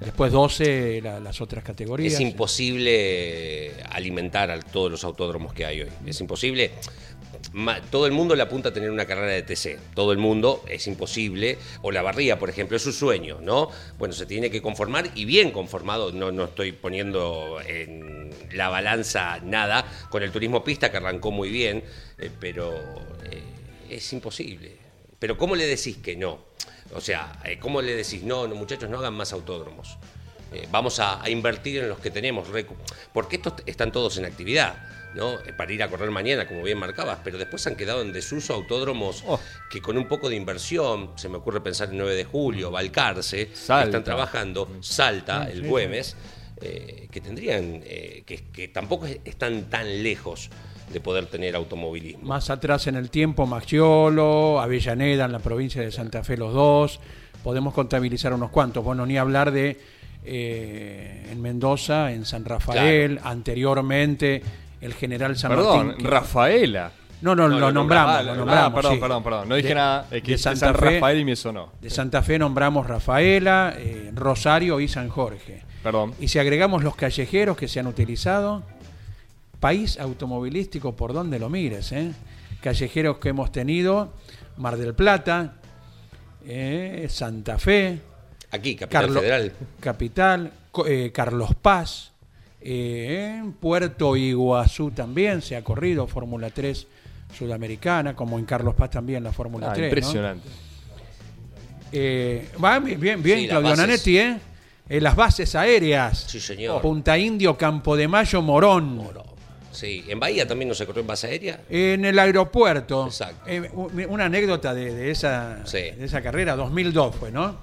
Después 0.01 0.33
12 0.33 1.01
la- 1.03 1.21
las 1.21 1.41
otras 1.41 1.63
categorías. 1.65 2.13
Es 2.15 2.21
imposible 2.21 3.73
alimentar 3.91 4.51
a 4.51 4.59
todos 4.61 4.91
los 4.91 5.05
autódromos 5.05 5.53
que 5.53 5.65
hay 5.65 5.83
hoy. 5.83 5.89
Es 6.07 6.21
imposible. 6.21 6.73
Todo 7.91 8.07
el 8.07 8.13
mundo 8.13 8.35
le 8.35 8.43
apunta 8.43 8.71
a 8.71 8.73
tener 8.73 8.91
una 8.91 9.07
carrera 9.07 9.33
de 9.33 9.43
TC. 9.43 9.79
Todo 9.95 10.13
el 10.13 10.19
mundo 10.19 10.65
es 10.69 10.87
imposible. 10.87 11.59
O 11.83 11.93
la 11.93 12.03
barría, 12.03 12.39
por 12.39 12.51
ejemplo, 12.51 12.77
es 12.77 12.83
su 12.83 12.93
sueño, 12.93 13.39
¿no? 13.41 13.71
Bueno, 13.99 14.13
se 14.13 14.27
tiene 14.27 14.51
que 14.51 14.61
conformar 14.61 15.11
y 15.15 15.25
bien 15.25 15.51
conformado. 15.53 16.11
No, 16.13 16.33
no 16.33 16.45
estoy 16.45 16.73
poniendo 16.73 17.61
en 17.67 18.31
la 18.53 18.69
balanza 18.69 19.39
nada 19.43 19.85
con 20.11 20.23
el 20.23 20.31
turismo 20.31 20.65
pista 20.65 20.91
que 20.91 20.97
arrancó 20.97 21.31
muy 21.31 21.51
bien, 21.51 21.85
eh, 22.19 22.31
pero 22.41 22.75
eh, 23.31 23.43
es 23.91 24.13
imposible. 24.13 24.77
Pero 25.19 25.37
¿cómo 25.37 25.55
le 25.55 25.67
decís 25.67 25.99
que 25.99 26.17
no? 26.17 26.47
O 26.95 27.01
sea, 27.01 27.41
eh, 27.45 27.59
¿cómo 27.59 27.83
le 27.83 27.95
decís 27.95 28.23
no, 28.23 28.47
no 28.47 28.55
muchachos, 28.55 28.91
no 28.91 28.99
hagan 28.99 29.15
más 29.15 29.33
autódromos? 29.33 29.97
Vamos 30.71 31.01
a, 31.01 31.21
a 31.21 31.29
invertir 31.31 31.83
en 31.83 31.89
los 31.89 31.99
que 31.99 32.13
tenemos, 32.13 32.47
porque 33.13 33.37
estos 33.37 33.55
están 33.67 33.91
todos 33.91 34.19
en 34.19 34.25
actividad. 34.25 34.77
¿No? 35.15 35.35
Eh, 35.41 35.53
Para 35.57 35.73
ir 35.73 35.83
a 35.83 35.89
correr 35.89 36.11
mañana, 36.11 36.47
como 36.47 36.63
bien 36.63 36.79
marcabas, 36.79 37.19
pero 37.23 37.39
después 37.39 37.67
han 37.67 37.77
quedado 37.77 38.03
en 38.03 38.13
desuso 38.13 38.55
autódromos 38.55 39.23
Oh. 39.27 39.39
que 39.71 39.81
con 39.81 39.97
un 39.97 40.07
poco 40.09 40.29
de 40.29 40.37
inversión, 40.37 41.11
se 41.17 41.29
me 41.29 41.37
ocurre 41.39 41.61
pensar 41.61 41.91
en 41.91 41.99
9 41.99 42.15
de 42.15 42.25
julio, 42.25 42.71
Balcarce, 42.71 43.49
que 43.49 43.57
Salta. 43.57 43.85
están 43.87 44.05
trabajando, 44.05 44.69
Salta, 44.81 45.47
Sí, 45.47 45.53
el 45.53 45.69
Güemes, 45.69 46.17
eh, 46.61 47.09
que 47.11 47.21
tendrían, 47.21 47.81
eh, 47.85 48.23
que, 48.27 48.45
que 48.53 48.69
tampoco 48.69 49.07
es- 49.07 49.21
están 49.25 49.65
tan 49.71 50.03
lejos 50.03 50.51
de 50.93 51.01
poder 51.01 51.27
tener 51.27 51.57
automovilismo. 51.57 52.25
Más 52.29 52.51
atrás 52.51 52.87
en 52.87 52.97
el 52.97 53.11
tiempo, 53.11 53.47
Maxiolo, 53.47 54.61
Avellaneda 54.61 55.25
en 55.25 55.33
la 55.33 55.39
provincia 55.39 55.81
de 55.83 55.91
Santa 55.91 56.23
Fe, 56.23 56.37
los 56.37 56.53
dos. 56.53 57.01
Podemos 57.43 57.75
contabilizar 57.75 58.33
unos 58.33 58.51
cuantos. 58.51 58.85
Bueno, 58.85 59.05
ni 59.07 59.17
hablar 59.19 59.51
de 59.51 59.79
eh, 60.27 61.27
en 61.31 61.43
Mendoza, 61.43 62.13
en 62.13 62.25
San 62.25 62.45
Rafael, 62.47 63.21
anteriormente 63.23 64.43
el 64.85 64.95
general 64.95 65.37
San 65.37 65.51
Perdón, 65.51 65.87
Martín. 65.89 66.05
que- 66.05 66.11
Rafaela. 66.11 66.93
No, 67.23 67.35
no, 67.35 67.49
No, 67.49 67.55
lo 67.55 67.61
lo 67.61 67.73
nombramos. 67.73 68.17
Ah, 68.17 68.23
lo 68.23 68.33
ah, 68.33 68.37
nombramos, 68.37 68.75
perdón, 68.75 68.95
sí. 68.95 69.01
perdón, 69.01 69.23
perdón. 69.25 69.49
No 69.49 69.55
dije 69.55 69.69
De- 69.69 69.75
nada. 69.77 70.07
Es 70.11 70.23
que 70.23 70.33
de 70.33 70.39
Santa 70.39 70.61
San 70.67 70.75
Fe. 70.75 70.95
Rafael 70.97 71.19
y 71.21 71.25
me 71.25 71.37
sonó. 71.37 71.73
De 71.81 71.89
Santa 71.89 72.23
Fe 72.23 72.39
nombramos 72.39 72.87
Rafaela, 72.87 73.75
eh, 73.79 74.11
Rosario 74.15 74.79
y 74.81 74.89
San 74.89 75.09
Jorge. 75.09 75.63
Perdón. 75.83 76.13
Y 76.21 76.29
si 76.29 76.39
agregamos 76.39 76.83
los 76.85 76.95
callejeros 76.97 77.57
que 77.57 77.67
se 77.67 77.81
han 77.81 77.87
utilizado, 77.87 78.63
país 79.61 79.99
automovilístico 79.99 80.95
por 80.97 81.15
donde 81.15 81.39
lo 81.39 81.49
mires, 81.49 81.93
¿eh? 81.93 82.13
callejeros 82.61 83.17
que 83.19 83.31
hemos 83.31 83.51
tenido, 83.53 84.13
Mar 84.59 84.77
del 84.77 84.95
Plata, 84.95 85.55
eh, 86.47 87.07
Santa 87.09 87.59
Fe, 87.59 88.01
Aquí, 88.51 88.77
Capital 88.77 89.03
Carlo- 89.03 89.21
Federal. 89.21 89.53
Capital, 89.81 90.53
eh, 90.87 91.11
Carlos 91.13 91.51
Paz, 91.61 92.13
eh, 92.65 93.37
en 93.41 93.53
Puerto 93.53 94.17
Iguazú 94.17 94.91
también 94.91 95.43
se 95.43 95.55
ha 95.57 95.63
corrido 95.63 96.07
Fórmula 96.07 96.51
3 96.51 96.87
sudamericana, 97.37 98.15
como 98.17 98.39
en 98.39 98.45
Carlos 98.47 98.75
Paz 98.75 98.91
también 98.91 99.23
la 99.23 99.33
Fórmula 99.33 99.69
Ah, 99.71 99.75
3. 99.75 99.81
¿no? 99.81 99.87
impresionante. 99.89 100.49
Eh, 101.93 102.49
va 102.63 102.79
bien, 102.81 102.99
bien, 102.99 103.23
bien, 103.23 103.41
Sí, 103.41 103.49
Claudio 103.49 103.71
bases. 103.71 103.87
Nanetti, 103.87 104.19
¿eh? 104.19 104.39
Eh, 104.89 105.01
las 105.01 105.15
bases 105.17 105.55
aéreas. 105.55 106.27
Sí, 106.29 106.41
señor. 106.41 106.83
Punta 106.83 107.17
Indio, 107.17 107.57
Campo 107.57 107.97
de 107.97 108.09
Mayo, 108.09 108.43
Morón. 108.43 108.99
Oro. 108.99 109.25
Sí, 109.71 110.05
en 110.09 110.21
Bahía 110.21 110.47
también 110.47 110.69
no 110.69 110.75
se 110.75 110.87
corrió 110.87 111.01
en 111.01 111.07
base 111.07 111.27
aérea. 111.27 111.61
En 111.69 112.05
el 112.05 112.19
aeropuerto. 112.19 113.07
Exacto. 113.07 113.45
Eh, 113.49 113.69
una 114.09 114.27
anécdota 114.27 114.73
de, 114.75 114.95
de 114.95 115.11
esa, 115.11 115.61
Sí. 115.65 115.79
de 115.79 116.05
esa 116.05 116.21
carrera, 116.23 116.55
2002 116.57 117.17
fue, 117.17 117.31
¿no? 117.33 117.57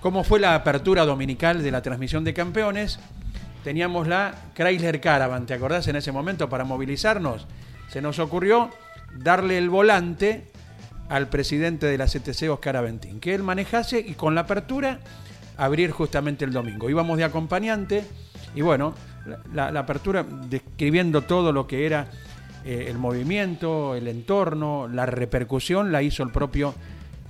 ¿Cómo 0.00 0.24
fue 0.24 0.40
la 0.40 0.54
apertura 0.54 1.04
dominical 1.04 1.62
de 1.62 1.70
la 1.70 1.82
transmisión 1.82 2.24
de 2.24 2.34
campeones? 2.34 2.98
Teníamos 3.64 4.08
la 4.08 4.34
Chrysler 4.54 5.00
Caravan, 5.00 5.46
¿te 5.46 5.54
acordás 5.54 5.86
en 5.88 5.96
ese 5.96 6.12
momento 6.12 6.48
para 6.48 6.64
movilizarnos? 6.64 7.46
Se 7.88 8.00
nos 8.00 8.18
ocurrió 8.18 8.70
darle 9.18 9.58
el 9.58 9.68
volante 9.68 10.46
al 11.10 11.28
presidente 11.28 11.86
de 11.86 11.98
la 11.98 12.06
CTC, 12.06 12.48
Oscar 12.50 12.76
Aventín, 12.76 13.20
que 13.20 13.34
él 13.34 13.42
manejase 13.42 13.98
y 13.98 14.14
con 14.14 14.34
la 14.34 14.42
apertura 14.42 15.00
abrir 15.58 15.90
justamente 15.90 16.44
el 16.44 16.52
domingo. 16.52 16.88
Íbamos 16.88 17.18
de 17.18 17.24
acompañante 17.24 18.04
y 18.54 18.62
bueno, 18.62 18.94
la, 19.52 19.68
apertura 19.68 20.22
describiendo 20.22 21.22
todo 21.22 21.52
lo 21.52 21.66
que 21.66 21.84
era 21.84 22.06
eh, 22.64 22.86
el 22.88 22.96
movimiento, 22.96 23.94
el 23.94 24.08
entorno, 24.08 24.88
la 24.88 25.04
repercusión, 25.04 25.92
la 25.92 26.02
hizo 26.02 26.22
el 26.22 26.30
propio 26.30 26.74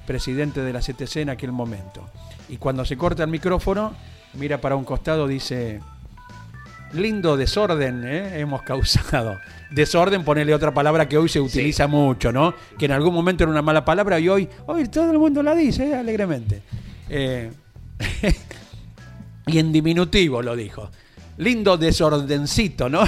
presidente 0.07 0.63
de 0.63 0.73
la 0.73 0.81
CTC 0.81 1.17
en 1.17 1.31
aquel 1.31 1.51
momento. 1.51 2.09
Y 2.49 2.59
cuando 2.59 2.85
se 2.85 2.97
corta 2.97 3.25
el 3.25 3.31
micrófono, 3.31 3.95
mira 4.35 4.61
para 4.61 4.77
un 4.77 4.85
costado, 4.85 5.27
dice, 5.27 5.81
lindo 6.93 7.37
desorden 7.37 8.05
¿eh? 8.05 8.41
hemos 8.41 8.63
causado. 8.63 9.39
Desorden, 9.71 10.25
ponerle 10.25 10.55
otra 10.55 10.75
palabra 10.75 11.09
que 11.09 11.17
hoy 11.17 11.29
se 11.29 11.41
utiliza 11.41 11.87
mucho, 11.87 12.33
¿no? 12.33 12.55
Que 12.79 12.87
en 12.87 12.93
algún 12.93 13.15
momento 13.15 13.45
era 13.45 13.51
una 13.51 13.63
mala 13.63 13.85
palabra 13.85 14.19
y 14.19 14.29
hoy, 14.29 14.49
hoy 14.67 14.89
todo 14.89 15.11
el 15.11 15.19
mundo 15.19 15.43
la 15.43 15.55
dice 15.55 15.89
¿eh? 15.89 15.95
alegremente. 15.95 16.63
Eh, 17.09 17.51
y 19.47 19.59
en 19.59 19.73
diminutivo 19.73 20.43
lo 20.43 20.57
dijo. 20.57 20.91
Lindo 21.39 21.77
desordencito, 21.77 22.89
¿no? 22.89 23.03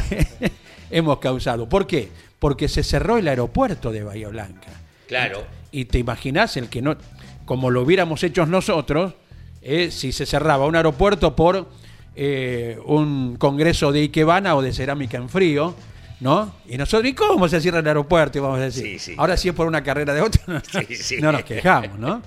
hemos 0.90 1.18
causado. 1.18 1.68
¿Por 1.68 1.86
qué? 1.86 2.08
Porque 2.38 2.68
se 2.68 2.82
cerró 2.82 3.18
el 3.18 3.28
aeropuerto 3.28 3.90
de 3.90 4.04
Bahía 4.04 4.28
Blanca. 4.28 4.68
Claro. 5.08 5.44
Y 5.72 5.86
te 5.86 5.98
imaginas 5.98 6.56
el 6.56 6.68
que 6.68 6.82
no, 6.82 6.96
como 7.44 7.70
lo 7.70 7.82
hubiéramos 7.82 8.22
hecho 8.22 8.46
nosotros, 8.46 9.14
eh, 9.62 9.90
si 9.90 10.12
se 10.12 10.26
cerraba 10.26 10.66
un 10.66 10.76
aeropuerto 10.76 11.36
por 11.36 11.68
eh, 12.14 12.78
un 12.84 13.36
congreso 13.36 13.92
de 13.92 14.00
Ikebana 14.00 14.54
o 14.56 14.62
de 14.62 14.72
cerámica 14.72 15.16
en 15.16 15.28
frío, 15.28 15.74
¿no? 16.20 16.54
Y 16.68 16.76
nosotros, 16.76 17.10
¿y 17.10 17.14
cómo 17.14 17.48
se 17.48 17.60
cierra 17.60 17.80
el 17.80 17.86
aeropuerto? 17.86 18.40
Vamos 18.42 18.58
a 18.58 18.62
decir, 18.64 18.84
Sí, 18.84 18.98
sí. 18.98 19.14
ahora 19.16 19.36
si 19.36 19.48
es 19.48 19.54
por 19.54 19.66
una 19.66 19.82
carrera 19.82 20.14
de 20.14 20.20
otro, 20.20 20.42
no, 20.46 20.60
Sí, 20.60 20.94
sí. 20.96 21.16
no 21.20 21.32
nos 21.32 21.42
quejamos, 21.44 21.98
¿no? 21.98 22.22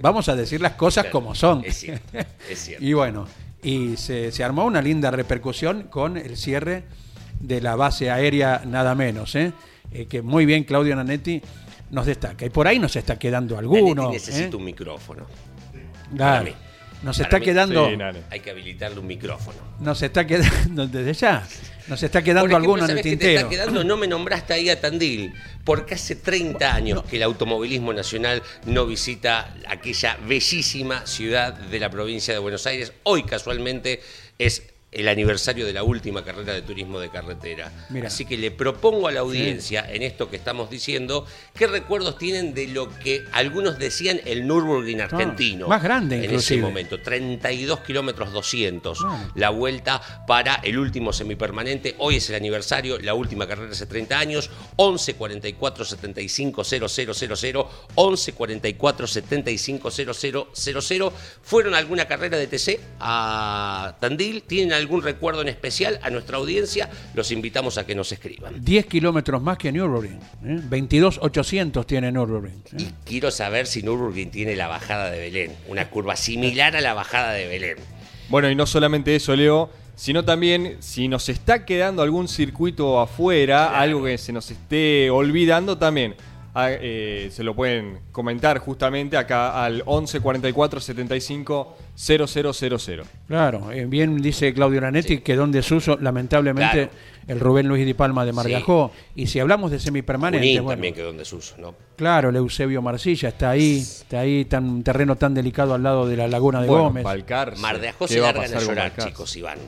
Vamos 0.00 0.28
a 0.28 0.36
decir 0.36 0.60
las 0.60 0.72
cosas 0.72 1.06
como 1.06 1.34
son. 1.34 1.62
Es 1.64 1.76
cierto, 1.78 2.18
es 2.48 2.58
cierto. 2.58 2.84
y 2.84 2.92
bueno, 2.92 3.26
y 3.62 3.96
se, 3.96 4.30
se 4.30 4.44
armó 4.44 4.64
una 4.64 4.82
linda 4.82 5.10
repercusión 5.10 5.84
con 5.84 6.16
el 6.16 6.36
cierre 6.36 6.84
de 7.40 7.60
la 7.60 7.76
base 7.76 8.10
aérea 8.10 8.62
nada 8.66 8.94
menos, 8.94 9.34
¿eh? 9.34 9.52
Eh, 9.92 10.06
que 10.06 10.22
muy 10.22 10.44
bien 10.46 10.64
Claudio 10.64 10.94
Nanetti 10.96 11.40
nos 11.90 12.06
destaca. 12.06 12.44
Y 12.44 12.50
por 12.50 12.66
ahí 12.66 12.78
nos 12.78 12.94
está 12.96 13.18
quedando 13.18 13.56
alguno. 13.56 13.94
Nanetti 14.04 14.12
necesita 14.14 14.48
¿eh? 14.48 14.56
un 14.56 14.64
micrófono. 14.64 15.26
Claro. 16.16 16.50
Nos 17.04 17.20
está 17.20 17.38
mí. 17.38 17.44
quedando, 17.44 17.88
Sí. 17.88 17.96
Hay 18.30 18.40
que 18.40 18.50
habilitarle 18.50 18.98
un 18.98 19.06
micrófono. 19.06 19.58
nos 19.80 20.02
está 20.02 20.26
quedando 20.26 20.86
desde 20.88 21.12
ya, 21.14 21.46
nos 21.86 22.02
está 22.02 22.22
quedando 22.22 22.46
ejemplo, 22.48 22.56
alguno 22.56 22.84
en 22.84 22.90
el 22.90 22.96
¿sabés 22.96 23.02
qué 23.02 23.10
te 23.10 23.16
tintero. 23.16 23.38
está 23.40 23.48
quedando? 23.50 23.84
No 23.84 23.96
me 23.96 24.06
nombraste 24.06 24.54
ahí 24.54 24.70
a 24.70 24.80
Tandil, 24.80 25.32
porque 25.64 25.94
hace 25.94 26.16
30 26.16 26.74
años 26.74 27.04
que 27.04 27.16
el 27.16 27.22
automovilismo 27.22 27.92
nacional 27.92 28.42
no 28.66 28.86
visita 28.86 29.54
aquella 29.68 30.16
bellísima 30.26 31.06
ciudad 31.06 31.52
de 31.52 31.78
la 31.78 31.90
provincia 31.90 32.32
de 32.34 32.40
Buenos 32.40 32.66
Aires. 32.66 32.92
Hoy, 33.04 33.22
casualmente, 33.24 34.00
es 34.38 34.62
el 34.94 35.08
aniversario 35.08 35.66
de 35.66 35.72
la 35.72 35.82
última 35.82 36.24
carrera 36.24 36.52
de 36.52 36.62
turismo 36.62 36.98
de 37.00 37.10
carretera. 37.10 37.70
Así 38.04 38.24
que 38.24 38.36
le 38.36 38.50
propongo 38.50 39.08
a 39.08 39.12
la 39.12 39.20
audiencia, 39.20 39.84
en 39.90 40.02
esto 40.02 40.30
que 40.30 40.36
estamos 40.36 40.70
diciendo, 40.70 41.26
qué 41.54 41.66
recuerdos 41.66 42.16
tienen 42.18 42.54
de 42.54 42.68
lo 42.68 42.88
que 42.98 43.24
algunos 43.32 43.78
decían 43.78 44.20
el 44.24 44.46
Nürburgring 44.46 45.00
argentino. 45.00 45.66
Ah, 45.66 45.70
más 45.70 45.82
grande, 45.82 46.16
En 46.18 46.24
inclusive. 46.24 46.56
ese 46.60 46.66
momento, 46.66 47.00
32 47.00 47.80
kilómetros 47.80 48.32
200. 48.32 48.98
Claro. 48.98 49.18
La 49.34 49.50
vuelta 49.50 50.24
para 50.26 50.54
el 50.56 50.78
último 50.78 51.12
semipermanente. 51.12 51.94
Hoy 51.98 52.16
es 52.16 52.28
el 52.30 52.36
aniversario, 52.36 52.98
la 52.98 53.14
última 53.14 53.46
carrera 53.46 53.72
hace 53.72 53.86
30 53.86 54.18
años. 54.18 54.50
11 54.76 55.14
44 55.14 55.84
75 55.84 56.64
000, 56.64 56.86
11 57.94 58.32
44 58.32 59.06
75 59.06 59.90
000. 59.90 61.12
¿Fueron 61.42 61.74
a 61.74 61.78
alguna 61.78 62.06
carrera 62.06 62.38
de 62.38 62.46
TC 62.46 62.80
a 63.00 63.96
Tandil? 64.00 64.42
¿Tienen 64.42 64.72
algún 64.84 65.02
recuerdo 65.02 65.42
en 65.42 65.48
especial 65.48 65.98
a 66.02 66.10
nuestra 66.10 66.36
audiencia? 66.36 66.88
Los 67.14 67.30
invitamos 67.32 67.78
a 67.78 67.86
que 67.86 67.94
nos 67.94 68.12
escriban. 68.12 68.64
10 68.64 68.86
kilómetros 68.86 69.42
más 69.42 69.58
que 69.58 69.72
Nürburgring. 69.72 70.20
¿eh? 70.44 70.60
22.800 70.70 71.86
tiene 71.86 72.12
Nürburgring. 72.12 72.62
¿eh? 72.72 72.76
Y 72.78 72.92
quiero 73.04 73.30
saber 73.30 73.66
si 73.66 73.82
Nürburgring 73.82 74.30
tiene 74.30 74.56
la 74.56 74.68
bajada 74.68 75.10
de 75.10 75.18
Belén, 75.18 75.52
una 75.68 75.90
curva 75.90 76.16
similar 76.16 76.76
a 76.76 76.80
la 76.80 76.94
bajada 76.94 77.32
de 77.32 77.46
Belén. 77.46 77.76
Bueno, 78.28 78.50
y 78.50 78.54
no 78.54 78.66
solamente 78.66 79.14
eso, 79.16 79.34
Leo, 79.36 79.70
sino 79.96 80.24
también 80.24 80.76
si 80.80 81.08
nos 81.08 81.28
está 81.28 81.64
quedando 81.64 82.02
algún 82.02 82.28
circuito 82.28 83.00
afuera, 83.00 83.78
algo 83.78 84.04
que 84.04 84.18
se 84.18 84.32
nos 84.32 84.50
esté 84.50 85.10
olvidando 85.10 85.78
también. 85.78 86.14
Ah, 86.54 86.70
eh, 86.70 87.28
se 87.30 87.42
lo 87.42 87.54
pueden 87.54 87.98
comentar 88.12 88.58
justamente 88.58 89.16
acá 89.16 89.64
al 89.64 89.82
11 89.84 90.20
44 90.20 90.80
75 90.80 91.76
0000. 91.96 93.02
Claro, 93.28 93.70
eh, 93.72 93.86
bien 93.86 94.20
dice 94.20 94.52
Claudio 94.54 94.80
Lanetti 94.80 95.18
que 95.18 95.36
donde 95.36 95.58
desuso, 95.58 95.96
lamentablemente, 96.00 96.88
Claro. 96.88 96.90
el 97.28 97.40
Rubén 97.40 97.68
Luis 97.68 97.84
Di 97.86 97.94
Palma 97.94 98.24
de 98.24 98.32
Mar 98.32 98.46
de 98.46 98.56
Sí. 98.56 98.64
Y 99.14 99.26
si 99.26 99.40
hablamos 99.40 99.70
de 99.70 99.78
semipermanente, 99.78 100.46
Junín 100.46 100.62
bueno, 100.64 100.76
también 100.76 100.94
quedó 100.94 101.10
en 101.10 101.18
desuso, 101.18 101.56
¿no? 101.58 101.74
claro, 101.96 102.30
el 102.30 102.36
Eusebio 102.36 102.82
Marcilla 102.82 103.28
está 103.28 103.50
ahí, 103.50 103.78
está 103.78 104.20
ahí, 104.20 104.44
tan, 104.44 104.64
un 104.64 104.82
terreno 104.82 105.16
tan 105.16 105.32
delicado 105.34 105.74
al 105.74 105.82
lado 105.82 106.08
de 106.08 106.16
la 106.16 106.26
Laguna 106.28 106.60
de 106.60 106.68
Bueno, 106.68 106.84
Gómez. 106.84 107.04
Balcarce. 107.04 107.60
Mar 107.62 107.80
de 107.80 107.88
Ajó 107.88 108.06
¿Qué 108.06 108.14
se 108.14 108.20
va 108.20 108.30
a 108.30 108.32
largan 108.32 108.50
a 108.50 108.54
pasar 108.54 108.66
con 108.66 108.74
llorar, 108.74 108.96
chicos, 108.96 109.36
Iván. 109.36 109.58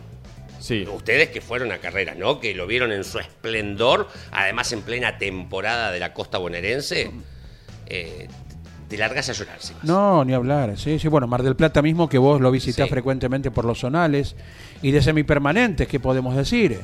Sí. 0.59 0.87
Ustedes 0.93 1.29
que 1.31 1.41
fueron 1.41 1.71
a 1.73 1.79
carreras, 1.79 2.17
¿no? 2.17 2.41
Que 2.41 2.55
lo 2.55 2.67
vieron 2.67 2.93
en 2.93 3.05
su 3.05 3.19
esplendor, 3.19 4.09
además 4.33 4.73
en 4.73 4.83
plena 4.83 5.19
temporada 5.19 5.91
de 5.93 6.01
la 6.01 6.13
costa 6.13 6.39
bonaerense. 6.39 7.11
Eh, 7.87 8.29
te 8.89 8.97
largas 8.97 9.29
a 9.29 9.33
llorar, 9.33 9.57
sí. 9.61 9.75
No, 9.83 10.25
ni 10.25 10.33
hablar. 10.33 10.79
Sí, 10.79 10.99
sí, 10.99 11.09
bueno, 11.09 11.27
Mar 11.27 11.43
del 11.43 11.57
Plata 11.57 11.83
mismo 11.83 12.09
que 12.09 12.19
vos 12.19 12.41
lo 12.41 12.51
visitás 12.51 12.87
Sí. 12.87 12.91
frecuentemente 12.91 13.51
por 13.51 13.65
los 13.65 13.81
zonales. 13.81 14.37
Y 14.83 14.93
de 14.93 15.03
semipermanentes, 15.03 15.89
¿qué 15.89 15.99
podemos 16.01 16.37
decir? 16.37 16.81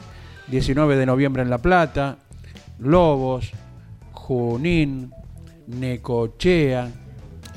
19 0.49 0.97
de 0.97 1.07
noviembre 1.07 1.43
en 1.43 1.51
La 1.51 1.59
Plata, 1.59 2.19
Lobos, 2.79 3.53
Junín, 4.13 5.13
Necochea, 5.69 6.89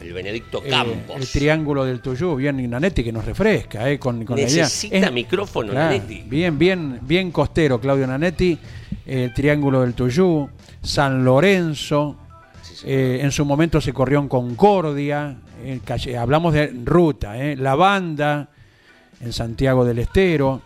el 0.06 0.14
Benedicto 0.14 0.62
eh, 0.66 0.70
Campos. 0.70 1.16
el 1.18 1.28
triángulo 1.28 1.84
del 1.86 2.00
Tuyú, 2.02 2.36
bien 2.36 2.70
Nanetti 2.70 3.04
que 3.04 3.12
nos 3.12 3.26
refresca, 3.26 3.90
eh, 3.90 3.98
con, 4.00 4.24
con 4.26 4.36
la 4.38 4.44
idea. 4.44 4.64
Necesita 4.64 4.98
Es- 5.08 5.12
micrófono, 5.12 5.72
Claro, 5.72 5.92
Nanetti. 5.98 6.24
Bien, 6.28 6.58
bien, 6.58 7.00
bien 7.02 7.32
costero, 7.32 7.80
Claudio 7.80 8.08
Nanetti. 8.08 8.58
El 9.06 9.34
Triángulo 9.34 9.82
del 9.82 9.94
Tuyú, 9.94 10.50
San 10.82 11.24
Lorenzo. 11.24 12.18
eh, 12.84 13.20
en 13.22 13.32
su 13.32 13.46
momento 13.46 13.80
se 13.82 13.94
corrió 13.94 14.20
en 14.20 14.28
Concordia. 14.28 15.38
en 15.64 15.80
calle- 15.80 16.18
hablamos 16.18 16.54
de 16.54 16.72
ruta, 16.84 17.38
eh, 17.42 17.56
La 17.56 17.74
Banda, 17.76 18.50
en 19.22 19.34
Santiago 19.34 19.84
del 19.86 19.98
Estero. 20.00 20.62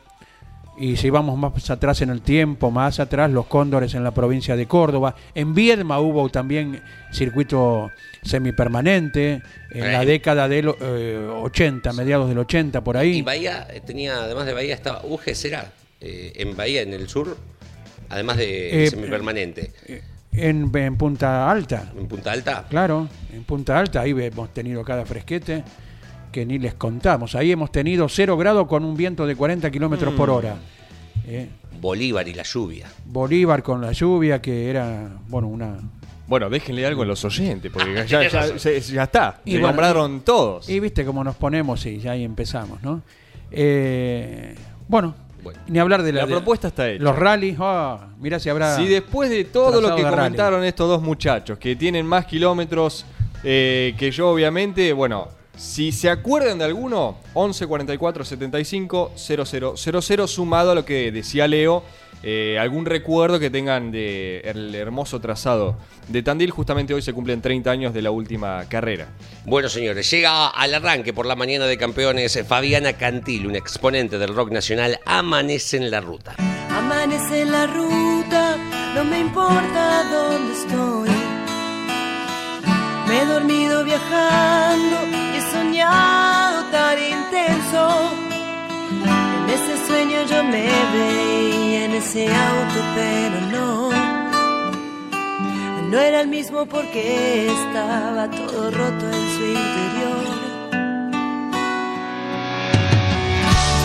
Y 0.79 0.95
si 0.95 1.09
vamos 1.09 1.37
más 1.37 1.69
atrás 1.69 2.01
en 2.01 2.09
el 2.09 2.21
tiempo, 2.21 2.71
más 2.71 3.01
atrás, 3.01 3.29
los 3.29 3.47
Cóndores 3.47 3.93
en 3.95 4.03
la 4.03 4.11
provincia 4.11 4.55
de 4.55 4.65
Córdoba. 4.65 5.13
En 5.35 5.53
Viedma 5.53 5.99
hubo 5.99 6.29
también 6.29 6.81
circuito 7.11 7.91
semipermanente 8.23 9.41
en 9.71 9.91
la 9.91 10.03
Eh. 10.03 10.05
década 10.05 10.47
del 10.47 10.73
eh, 10.79 11.17
80, 11.43 11.91
mediados 11.93 12.29
del 12.29 12.37
80, 12.39 12.81
por 12.81 12.95
ahí. 12.97 13.17
Y 13.17 13.21
Bahía 13.21 13.67
eh, 13.71 13.81
tenía, 13.85 14.23
además 14.23 14.45
de 14.45 14.53
Bahía, 14.53 14.73
estaba 14.73 15.01
UGES, 15.03 15.45
era 15.45 15.71
eh, 16.01 16.31
en 16.35 16.55
Bahía, 16.55 16.81
en 16.81 16.93
el 16.93 17.09
sur, 17.09 17.35
además 18.09 18.37
de 18.37 18.85
Eh, 18.85 18.89
semipermanente. 18.89 19.71
En, 20.31 20.71
en 20.73 20.95
Punta 20.97 21.49
Alta, 21.51 21.91
En 21.97 22.07
Punta 22.07 22.31
Alta, 22.31 22.65
claro, 22.69 23.09
en 23.33 23.43
Punta 23.43 23.77
Alta, 23.77 24.01
ahí 24.01 24.11
hemos 24.11 24.53
tenido 24.53 24.83
cada 24.83 25.05
fresquete 25.05 25.63
que 26.31 26.45
ni 26.45 26.59
les 26.59 26.73
contamos. 26.75 27.35
Ahí 27.35 27.51
hemos 27.51 27.71
tenido 27.71 28.07
cero 28.09 28.37
grado 28.37 28.67
con 28.67 28.83
un 28.83 28.95
viento 28.95 29.25
de 29.25 29.35
40 29.35 29.69
kilómetros 29.71 30.13
por 30.13 30.29
hora. 30.29 30.55
Eh, 31.27 31.47
Bolívar 31.81 32.27
y 32.27 32.33
la 32.33 32.43
lluvia. 32.43 32.87
Bolívar 33.05 33.63
con 33.63 33.81
la 33.81 33.91
lluvia, 33.91 34.41
que 34.41 34.69
era, 34.69 35.09
bueno, 35.27 35.47
una. 35.47 35.77
Bueno, 36.27 36.49
déjenle 36.49 36.85
algo 36.85 37.01
a 37.03 37.05
los 37.05 37.23
oyentes, 37.25 37.71
porque 37.71 37.93
ya, 38.05 38.05
tenés 38.19 38.31
ya, 38.33 38.41
razón. 38.41 38.59
se- 38.59 38.81
ya 38.81 39.03
está. 39.03 39.39
Y 39.45 39.53
bueno, 39.53 39.67
nombraron 39.67 40.21
todos. 40.21 40.69
Y 40.69 40.79
viste 40.79 41.03
cómo 41.05 41.23
nos 41.23 41.35
ponemos 41.35 41.85
y 41.85 41.99
ya 41.99 42.11
ahí 42.11 42.23
empezamos, 42.23 42.81
¿no? 42.83 43.01
Eh, 43.51 44.55
bueno, 44.87 45.15
Bueno. 45.43 45.59
ni 45.67 45.79
hablar 45.79 46.03
de 46.03 46.11
la, 46.13 46.21
La 46.21 46.27
de- 46.27 46.33
propuesta 46.33 46.67
está 46.67 46.89
hecha. 46.89 47.03
Los 47.03 47.15
rallies, 47.17 47.57
mirá 48.19 48.39
si 48.39 48.49
habrá. 48.49 48.75
Si 48.75 48.87
después 48.87 49.29
de 49.29 49.45
todo 49.45 49.79
lo 49.81 49.95
que 49.95 50.03
rally. 50.03 50.15
comentaron 50.15 50.63
estos 50.63 50.87
dos 50.87 51.01
muchachos, 51.01 51.57
que 51.57 51.75
tienen 51.75 52.05
más 52.05 52.25
kilómetros 52.25 53.05
eh, 53.43 53.95
que 53.97 54.11
yo, 54.11 54.29
obviamente, 54.29 54.91
bueno, 54.93 55.29
si 55.59 55.91
se 55.91 56.09
acuerdan 56.09 56.57
de 56.57 56.63
alguno, 56.63 57.17
11 57.33 57.67
44 57.67 58.23
75 58.23 59.11
00 59.15 59.75
00, 59.75 60.27
sumado 60.27 60.71
a 60.71 60.75
lo 60.75 60.85
que 60.85 61.11
decía 61.11 61.49
Leo, 61.49 61.83
eh, 62.23 62.57
algún 62.57 62.85
recuerdo 62.85 63.39
que 63.39 63.49
tengan 63.49 63.91
del 63.91 64.73
hermoso 64.73 65.19
trazado 65.19 65.75
de 66.07 66.23
Tandil. 66.23 66.51
Justamente 66.51 66.93
hoy 66.93 67.01
se 67.01 67.11
cumplen 67.11 67.41
30 67.41 67.69
años 67.71 67.93
de 67.93 68.01
la 68.01 68.11
última 68.11 68.63
carrera. 68.69 69.09
Bueno, 69.45 69.67
señores, 69.67 70.09
llega 70.09 70.47
al 70.47 70.73
arranque 70.73 71.11
por 71.11 71.25
la 71.25 71.35
mañana 71.35 71.65
de 71.65 71.77
campeones 71.77 72.41
Fabiana 72.47 72.93
Cantil, 72.93 73.45
un 73.45 73.57
exponente 73.57 74.17
del 74.17 74.33
rock 74.33 74.51
nacional, 74.51 74.97
amanece 75.05 75.75
en 75.75 75.91
la 75.91 75.99
ruta. 75.99 76.35
Amanece 76.69 77.41
en 77.41 77.51
la 77.51 77.67
ruta, 77.67 78.57
no 78.95 79.03
me 79.03 79.19
importa 79.19 80.03
dónde 80.09 80.53
estoy. 80.53 81.09
Me 83.09 83.21
he 83.21 83.25
dormido 83.25 83.83
viajando 83.83 84.97
y 85.35 85.38
soñado 85.79 86.63
tan 86.71 86.97
intenso. 86.99 88.11
En 89.37 89.49
ese 89.49 89.87
sueño 89.87 90.17
yo 90.29 90.43
me 90.43 90.67
veía 90.93 91.85
en 91.85 91.91
ese 91.93 92.27
auto, 92.27 92.79
pero 92.95 93.41
no. 93.51 93.89
No 95.89 95.97
era 95.97 96.21
el 96.21 96.27
mismo 96.27 96.65
porque 96.65 97.47
estaba 97.47 98.29
todo 98.29 98.71
roto 98.71 99.05
en 99.05 99.25
su 99.35 99.43
interior. 99.57 100.25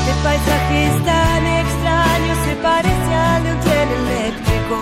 Este 0.00 0.12
paisaje 0.22 0.86
es 0.86 1.04
tan 1.04 1.46
extraño, 1.46 2.34
se 2.46 2.56
parece 2.56 3.14
al 3.14 3.44
de 3.44 3.52
un 3.52 3.60
tren 3.60 3.88
eléctrico. 4.00 4.76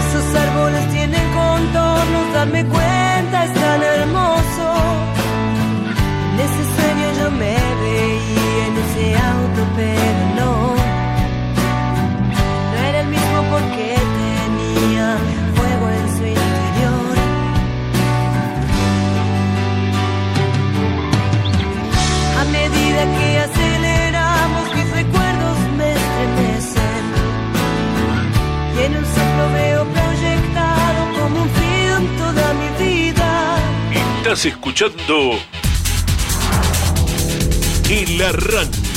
Esos 0.00 0.34
árboles 0.34 0.90
tienen 0.90 1.26
contornos, 1.34 2.32
darme 2.32 2.64
cuenta 2.64 3.61
auto, 9.14 9.62
pero. 9.76 10.02
No 12.72 12.78
era 12.88 13.00
el 13.00 13.08
mismo 13.08 13.38
porque 13.50 13.96
tenía 14.22 15.16
fuego 15.56 15.86
en 15.90 16.06
su 16.16 16.24
interior. 16.26 17.16
A 22.40 22.44
medida 22.44 23.00
que 23.18 23.28
aceleramos, 23.46 24.74
mis 24.74 24.88
recuerdos 24.90 25.58
me 25.76 25.88
estremecen. 25.92 27.04
Y 28.76 28.78
en 28.86 28.92
un 28.96 29.04
soplo 29.04 29.44
veo 29.54 29.84
proyectado 29.98 31.00
como 31.18 31.42
un 31.42 31.50
film 31.60 32.02
toda 32.18 32.46
mi 32.54 32.68
vida. 32.84 33.30
Estás 34.18 34.46
escuchando 34.46 35.14
El 37.90 38.22
Arranque 38.22 38.91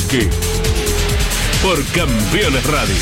por 1.63 1.83
Campeones 1.91 2.63
Radio. 2.67 2.95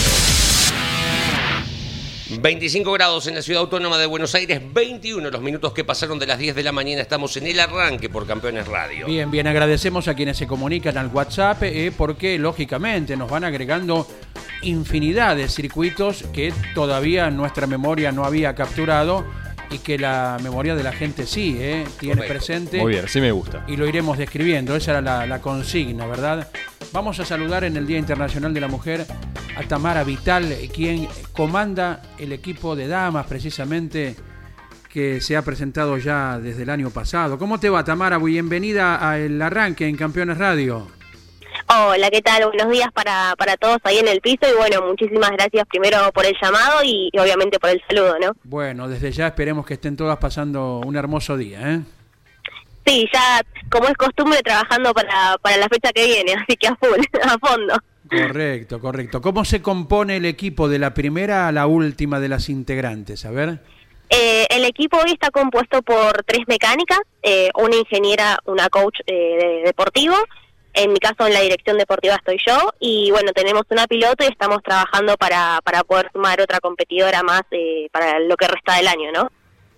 25 2.39 2.93
grados 2.93 3.27
en 3.27 3.35
la 3.35 3.41
ciudad 3.41 3.61
autónoma 3.61 3.97
de 3.97 4.05
Buenos 4.05 4.33
Aires, 4.35 4.61
21 4.73 5.29
los 5.29 5.41
minutos 5.41 5.73
que 5.73 5.83
pasaron 5.83 6.17
de 6.17 6.27
las 6.27 6.39
10 6.39 6.55
de 6.55 6.63
la 6.63 6.71
mañana. 6.71 7.01
Estamos 7.01 7.35
en 7.35 7.47
el 7.47 7.59
arranque 7.59 8.09
por 8.09 8.25
Campeones 8.25 8.67
Radio. 8.67 9.05
Bien, 9.05 9.29
bien, 9.29 9.47
agradecemos 9.47 10.07
a 10.07 10.15
quienes 10.15 10.37
se 10.37 10.47
comunican 10.47 10.97
al 10.97 11.07
WhatsApp 11.07 11.63
eh, 11.63 11.91
porque 11.95 12.39
lógicamente 12.39 13.17
nos 13.17 13.29
van 13.29 13.43
agregando 13.43 14.07
infinidad 14.61 15.35
de 15.35 15.49
circuitos 15.49 16.23
que 16.31 16.53
todavía 16.73 17.29
nuestra 17.29 17.67
memoria 17.67 18.13
no 18.13 18.23
había 18.23 18.55
capturado 18.55 19.25
y 19.73 19.79
que 19.79 19.97
la 19.97 20.37
memoria 20.43 20.75
de 20.75 20.83
la 20.83 20.91
gente 20.91 21.25
sí 21.25 21.57
eh, 21.59 21.85
tiene 21.99 22.15
Correcto. 22.15 22.33
presente. 22.33 22.79
Muy 22.79 22.93
bien, 22.93 23.07
sí 23.07 23.19
me 23.19 23.31
gusta. 23.31 23.65
Y 23.67 23.75
lo 23.75 23.87
iremos 23.87 24.17
describiendo, 24.17 24.75
esa 24.75 24.91
era 24.91 25.01
la, 25.01 25.25
la 25.25 25.41
consigna, 25.41 26.05
¿verdad? 26.05 26.47
Vamos 26.91 27.19
a 27.19 27.25
saludar 27.25 27.63
en 27.63 27.75
el 27.75 27.87
Día 27.87 27.97
Internacional 27.97 28.53
de 28.53 28.61
la 28.61 28.67
Mujer 28.67 29.05
a 29.55 29.63
Tamara 29.63 30.03
Vital, 30.03 30.55
quien 30.73 31.07
comanda 31.31 32.01
el 32.19 32.31
equipo 32.31 32.75
de 32.75 32.87
damas 32.87 33.25
precisamente 33.25 34.15
que 34.89 35.21
se 35.21 35.35
ha 35.35 35.41
presentado 35.41 35.97
ya 35.97 36.39
desde 36.39 36.63
el 36.63 36.69
año 36.69 36.91
pasado. 36.91 37.39
¿Cómo 37.39 37.59
te 37.59 37.69
va, 37.69 37.83
Tamara? 37.83 38.19
Bienvenida 38.19 38.95
al 38.95 39.41
arranque 39.41 39.87
en 39.87 39.97
Campeones 39.97 40.37
Radio. 40.37 40.87
Hola, 41.75 42.09
¿qué 42.11 42.21
tal? 42.21 42.45
Buenos 42.47 42.69
días 42.71 42.89
para, 42.93 43.33
para 43.37 43.57
todos 43.57 43.77
ahí 43.83 43.97
en 43.97 44.07
el 44.07 44.21
piso 44.21 44.39
y 44.47 44.55
bueno, 44.57 44.81
muchísimas 44.85 45.31
gracias 45.31 45.65
primero 45.67 46.11
por 46.13 46.25
el 46.25 46.35
llamado 46.41 46.83
y, 46.83 47.09
y 47.11 47.19
obviamente 47.19 47.57
por 47.59 47.69
el 47.71 47.81
saludo, 47.87 48.15
¿no? 48.19 48.33
Bueno, 48.43 48.87
desde 48.87 49.11
ya 49.11 49.27
esperemos 49.27 49.65
que 49.65 49.75
estén 49.75 49.95
todas 49.97 50.17
pasando 50.17 50.81
un 50.85 50.95
hermoso 50.95 51.35
día, 51.37 51.71
¿eh? 51.73 51.79
Sí, 52.85 53.07
ya 53.13 53.41
como 53.71 53.87
es 53.87 53.93
costumbre 53.95 54.39
trabajando 54.43 54.93
para, 54.93 55.37
para 55.41 55.57
la 55.57 55.67
fecha 55.69 55.91
que 55.93 56.05
viene, 56.05 56.33
así 56.43 56.55
que 56.57 56.67
a 56.67 56.75
full, 56.75 56.99
a 57.23 57.37
fondo. 57.39 57.73
Correcto, 58.09 58.79
correcto. 58.79 59.21
¿Cómo 59.21 59.43
se 59.45 59.61
compone 59.61 60.17
el 60.17 60.25
equipo 60.25 60.67
de 60.67 60.77
la 60.79 60.93
primera 60.93 61.47
a 61.47 61.51
la 61.51 61.65
última 61.65 62.19
de 62.19 62.29
las 62.29 62.49
integrantes? 62.49 63.25
A 63.25 63.31
ver. 63.31 63.59
Eh, 64.09 64.45
el 64.51 64.65
equipo 64.65 64.97
hoy 64.97 65.11
está 65.13 65.31
compuesto 65.31 65.81
por 65.81 66.21
tres 66.23 66.41
mecánicas, 66.47 66.99
eh, 67.23 67.49
una 67.55 67.77
ingeniera, 67.77 68.37
una 68.45 68.69
coach 68.69 68.99
eh, 69.07 69.13
de- 69.41 69.61
deportivo, 69.65 70.15
en 70.73 70.91
mi 70.91 70.99
caso 70.99 71.27
en 71.27 71.33
la 71.33 71.41
dirección 71.41 71.77
deportiva 71.77 72.15
estoy 72.15 72.37
yo, 72.45 72.73
y 72.79 73.11
bueno, 73.11 73.31
tenemos 73.33 73.63
una 73.69 73.87
piloto 73.87 74.23
y 74.23 74.27
estamos 74.27 74.61
trabajando 74.63 75.15
para, 75.17 75.59
para 75.63 75.83
poder 75.83 76.09
sumar 76.11 76.41
otra 76.41 76.59
competidora 76.59 77.23
más 77.23 77.41
eh, 77.51 77.87
para 77.91 78.19
lo 78.19 78.35
que 78.35 78.47
resta 78.47 78.77
del 78.77 78.87
año, 78.87 79.11
¿no? 79.11 79.31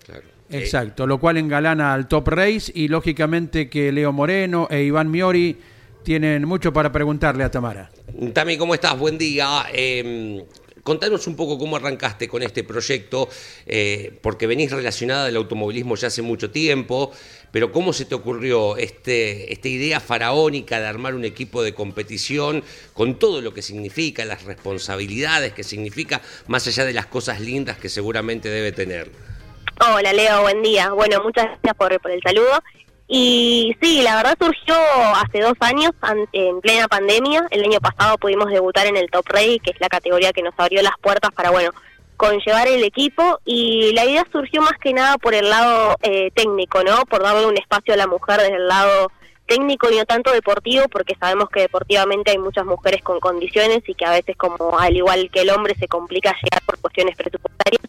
Claro. 0.06 0.24
Eh, 0.50 0.60
Exacto, 0.60 1.08
lo 1.08 1.20
cual 1.20 1.38
engalana 1.38 1.94
al 1.94 2.08
Top 2.08 2.28
Race 2.28 2.72
y 2.74 2.88
lógicamente 2.88 3.70
que 3.70 3.92
Leo 3.92 4.12
Moreno 4.12 4.68
e 4.70 4.84
Iván 4.84 5.12
Miori 5.12 5.58
tienen 6.04 6.46
mucho 6.46 6.72
para 6.72 6.92
preguntarle 6.92 7.44
a 7.44 7.50
Tamara. 7.52 7.90
Tami, 8.34 8.58
¿cómo 8.58 8.76
estás? 8.76 8.98
Buen 8.98 9.18
día. 9.18 9.66
Eh, 9.74 10.46
contanos 10.84 11.26
un 11.26 11.36
poco 11.36 11.58
cómo 11.58 11.78
arrancaste 11.78 12.28
con 12.28 12.44
este 12.44 12.64
proyecto, 12.64 13.28
eh, 13.66 14.20
porque 14.22 14.46
venís 14.46 14.72
relacionada 14.72 15.26
al 15.26 15.36
automovilismo 15.36 15.96
ya 15.96 16.10
hace 16.10 16.22
mucho 16.22 16.52
tiempo, 16.52 17.12
pero 17.56 17.72
¿cómo 17.72 17.94
se 17.94 18.04
te 18.04 18.16
ocurrió 18.16 18.76
este, 18.76 19.54
esta 19.54 19.70
idea 19.70 20.02
faraónica 20.02 20.78
de 20.78 20.88
armar 20.88 21.16
un 21.16 21.24
equipo 21.24 21.64
de 21.64 21.74
competición 21.74 22.66
con 22.94 23.16
todo 23.18 23.40
lo 23.40 23.54
que 23.54 23.62
significa, 23.62 24.26
las 24.26 24.44
responsabilidades 24.44 25.54
que 25.54 25.64
significa, 25.64 26.20
más 26.48 26.68
allá 26.68 26.84
de 26.84 26.92
las 26.92 27.06
cosas 27.06 27.40
lindas 27.40 27.78
que 27.78 27.88
seguramente 27.88 28.50
debe 28.50 28.74
tener? 28.74 29.10
Hola 29.80 30.12
Leo, 30.12 30.42
buen 30.42 30.64
día. 30.64 30.92
Bueno, 30.92 31.24
muchas 31.24 31.46
gracias 31.46 31.76
por, 31.76 31.98
por 32.02 32.12
el 32.12 32.22
saludo. 32.22 32.62
Y 33.08 33.74
sí, 33.82 34.02
la 34.02 34.18
verdad 34.18 34.36
surgió 34.38 34.76
hace 35.16 35.40
dos 35.40 35.56
años, 35.62 35.92
en 36.34 36.60
plena 36.60 36.90
pandemia. 36.90 37.48
El 37.52 37.64
año 37.64 37.80
pasado 37.80 38.18
pudimos 38.18 38.52
debutar 38.52 38.86
en 38.86 38.98
el 38.98 39.10
Top 39.10 39.30
Race, 39.30 39.62
que 39.64 39.72
es 39.72 39.80
la 39.80 39.88
categoría 39.88 40.34
que 40.34 40.44
nos 40.44 40.56
abrió 40.58 40.82
las 40.82 40.98
puertas 41.02 41.32
para, 41.32 41.52
bueno, 41.52 41.72
llevar 42.46 42.68
el 42.68 42.84
equipo 42.84 43.40
y 43.46 43.94
la 43.94 44.06
idea 44.06 44.26
surgió 44.32 44.62
más 44.62 44.78
que 44.82 44.94
nada 44.94 45.18
por 45.18 45.34
el 45.34 45.50
lado 45.50 45.96
eh, 46.02 46.32
técnico, 46.34 46.84
¿no? 46.84 47.06
Por 47.06 47.22
darle 47.22 47.48
un 47.48 47.58
espacio 47.58 47.94
a 47.94 47.98
la 47.98 48.08
mujer 48.08 48.42
desde 48.42 48.56
el 48.56 48.68
lado 48.68 49.12
técnico 49.48 49.90
y 49.92 49.98
no 49.98 50.06
tanto 50.06 50.32
deportivo, 50.32 50.88
porque 50.90 51.16
sabemos 51.20 51.50
que 51.50 51.62
deportivamente 51.62 52.32
hay 52.32 52.38
muchas 52.38 52.66
mujeres 52.66 53.04
con 53.04 53.20
condiciones 53.20 53.88
y 53.88 53.94
que 53.94 54.06
a 54.06 54.12
veces, 54.12 54.36
como 54.38 54.80
al 54.80 54.96
igual 54.96 55.30
que 55.32 55.42
el 55.42 55.52
hombre, 55.52 55.76
se 55.76 55.88
complica 55.88 56.36
llegar 56.42 56.62
por 56.66 56.80
cuestiones 56.80 57.16
presupuestarias 57.16 57.84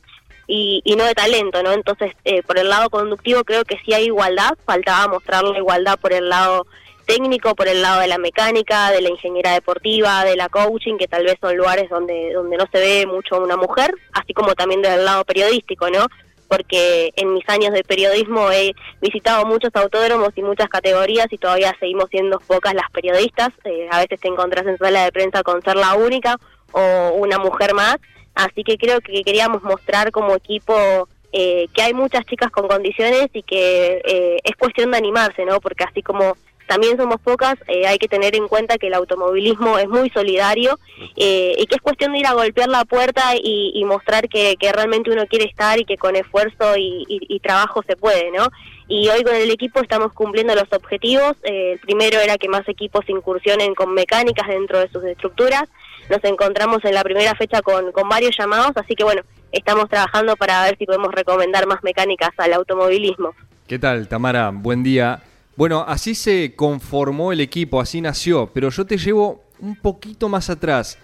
y, 0.46 0.82
y 0.84 0.96
no 0.96 1.04
de 1.04 1.14
talento, 1.14 1.62
¿no? 1.62 1.72
Entonces, 1.72 2.12
eh, 2.24 2.42
por 2.42 2.58
el 2.58 2.68
lado 2.68 2.90
conductivo 2.90 3.44
creo 3.44 3.64
que 3.64 3.78
sí 3.84 3.94
hay 3.94 4.04
igualdad, 4.04 4.52
faltaba 4.64 5.08
mostrar 5.08 5.44
la 5.44 5.58
igualdad 5.58 5.98
por 5.98 6.12
el 6.12 6.28
lado 6.28 6.66
técnico, 7.06 7.54
por 7.54 7.68
el 7.68 7.80
lado 7.80 8.00
de 8.00 8.08
la 8.08 8.18
mecánica, 8.18 8.90
de 8.90 9.00
la 9.00 9.08
ingeniería 9.08 9.52
deportiva, 9.52 10.24
de 10.24 10.36
la 10.36 10.48
coaching, 10.48 10.98
que 10.98 11.08
tal 11.08 11.24
vez 11.24 11.36
son 11.40 11.56
lugares 11.56 11.88
donde, 11.88 12.32
donde 12.34 12.56
no 12.56 12.64
se 12.70 12.78
ve 12.78 13.06
mucho 13.06 13.40
una 13.40 13.56
mujer, 13.56 13.94
así 14.12 14.34
como 14.34 14.54
también 14.54 14.82
del 14.82 15.04
lado 15.04 15.24
periodístico, 15.24 15.88
¿no? 15.88 16.06
Porque 16.48 17.12
en 17.16 17.32
mis 17.32 17.48
años 17.48 17.72
de 17.72 17.82
periodismo 17.82 18.50
he 18.52 18.74
visitado 19.00 19.46
muchos 19.46 19.70
autódromos 19.74 20.30
y 20.36 20.42
muchas 20.42 20.68
categorías 20.68 21.26
y 21.30 21.38
todavía 21.38 21.74
seguimos 21.80 22.08
siendo 22.10 22.38
pocas 22.40 22.74
las 22.74 22.90
periodistas. 22.92 23.50
Eh, 23.64 23.88
a 23.90 23.98
veces 23.98 24.20
te 24.20 24.28
encontrás 24.28 24.66
en 24.66 24.78
sala 24.78 25.04
de 25.04 25.12
prensa 25.12 25.42
con 25.42 25.62
ser 25.62 25.76
la 25.76 25.94
única 25.94 26.36
o 26.72 27.10
una 27.16 27.38
mujer 27.38 27.74
más. 27.74 27.96
Así 28.34 28.62
que 28.62 28.76
creo 28.76 29.00
que 29.00 29.24
queríamos 29.24 29.62
mostrar 29.62 30.12
como 30.12 30.36
equipo 30.36 31.08
eh, 31.32 31.66
que 31.74 31.82
hay 31.82 31.94
muchas 31.94 32.24
chicas 32.26 32.50
con 32.50 32.68
condiciones 32.68 33.28
y 33.32 33.42
que 33.42 34.00
eh, 34.04 34.38
es 34.44 34.56
cuestión 34.56 34.90
de 34.92 34.98
animarse, 34.98 35.44
¿no? 35.44 35.60
Porque 35.60 35.84
así 35.84 36.02
como 36.02 36.36
también 36.66 36.96
somos 36.96 37.20
pocas, 37.20 37.54
eh, 37.68 37.86
hay 37.86 37.98
que 37.98 38.08
tener 38.08 38.34
en 38.34 38.48
cuenta 38.48 38.76
que 38.78 38.88
el 38.88 38.94
automovilismo 38.94 39.78
es 39.78 39.88
muy 39.88 40.10
solidario 40.10 40.78
eh, 41.16 41.54
y 41.56 41.66
que 41.66 41.76
es 41.76 41.80
cuestión 41.80 42.12
de 42.12 42.18
ir 42.18 42.26
a 42.26 42.34
golpear 42.34 42.68
la 42.68 42.84
puerta 42.84 43.34
y, 43.36 43.84
mostrar 43.86 44.28
que, 44.28 44.56
realmente 44.74 45.10
uno 45.10 45.26
quiere 45.26 45.44
estar 45.44 45.78
y 45.78 45.84
que 45.84 45.96
con 45.96 46.16
esfuerzo 46.16 46.74
y, 46.76 47.40
trabajo 47.42 47.84
se 47.86 47.94
puede, 47.94 48.32
¿no? 48.32 48.48
Y 48.88 49.08
hoy 49.08 49.22
con 49.22 49.34
el 49.34 49.50
equipo 49.50 49.80
estamos 49.80 50.12
cumpliendo 50.12 50.54
los 50.56 50.72
objetivos. 50.72 51.36
Eh, 51.44 51.72
el 51.74 51.78
primero 51.78 52.18
era 52.18 52.36
que 52.36 52.48
más 52.48 52.68
equipos 52.68 53.08
incursionen 53.08 53.74
con 53.74 53.94
mecánicas 53.94 54.48
dentro 54.48 54.80
de 54.80 54.88
sus 54.88 55.04
estructuras. 55.04 55.62
Nos 56.10 56.24
encontramos 56.24 56.84
en 56.84 56.94
la 56.94 57.04
primera 57.04 57.36
fecha 57.36 57.62
con, 57.62 57.92
con 57.92 58.08
varios 58.08 58.36
llamados, 58.36 58.72
así 58.74 58.96
que 58.96 59.04
bueno, 59.04 59.22
estamos 59.52 59.88
trabajando 59.88 60.34
para 60.36 60.64
ver 60.64 60.76
si 60.76 60.86
podemos 60.86 61.12
recomendar 61.12 61.66
más 61.68 61.84
mecánicas 61.84 62.30
al 62.38 62.52
automovilismo. 62.54 63.32
¿Qué 63.68 63.78
tal, 63.78 64.08
Tamara? 64.08 64.50
Buen 64.52 64.82
día. 64.82 65.22
Bueno, 65.56 65.86
así 65.88 66.14
se 66.14 66.54
conformó 66.54 67.32
el 67.32 67.40
equipo, 67.40 67.80
así 67.80 68.02
nació, 68.02 68.50
pero 68.52 68.68
yo 68.68 68.84
te 68.84 68.98
llevo 68.98 69.42
un 69.58 69.76
poquito 69.76 70.28
más 70.28 70.50
atrás. 70.50 70.98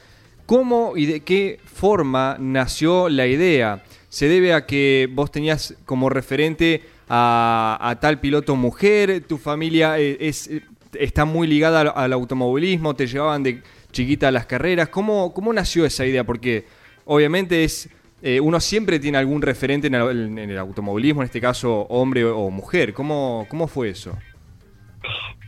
¿Cómo 0.44 0.94
y 0.94 1.06
de 1.06 1.20
qué 1.20 1.58
forma 1.64 2.36
nació 2.38 3.08
la 3.08 3.26
idea? 3.26 3.82
¿Se 4.10 4.28
debe 4.28 4.52
a 4.52 4.66
que 4.66 5.08
vos 5.10 5.30
tenías 5.30 5.74
como 5.86 6.10
referente 6.10 6.82
a, 7.08 7.96
tal 8.02 8.20
piloto 8.20 8.54
mujer? 8.54 9.24
¿Tu 9.26 9.38
familia 9.38 9.98
eh, 9.98 10.18
es, 10.20 10.50
está 10.98 11.24
muy 11.24 11.46
ligada 11.46 11.80
al, 11.80 12.12
automovilismo? 12.12 12.94
¿Te 12.94 13.06
llevaban 13.06 13.42
de 13.42 13.62
chiquita 13.90 14.28
a 14.28 14.32
las 14.32 14.44
carreras? 14.44 14.90
¿Cómo, 14.90 15.32
cómo 15.32 15.50
nació 15.54 15.86
esa 15.86 16.04
idea? 16.04 16.24
Porque 16.24 16.66
obviamente 17.06 17.64
es 17.64 17.88
eh, 18.20 18.38
uno 18.38 18.60
siempre 18.60 19.00
tiene 19.00 19.16
algún 19.16 19.40
referente 19.40 19.86
en 19.86 19.94
el, 19.94 20.38
en 20.38 20.50
el, 20.50 20.58
automovilismo, 20.58 21.22
en 21.22 21.26
este 21.26 21.40
caso 21.40 21.86
hombre 21.88 22.24
o 22.24 22.50
mujer. 22.50 22.92
¿Cómo, 22.92 23.46
cómo 23.48 23.66
fue 23.66 23.88
eso? 23.88 24.16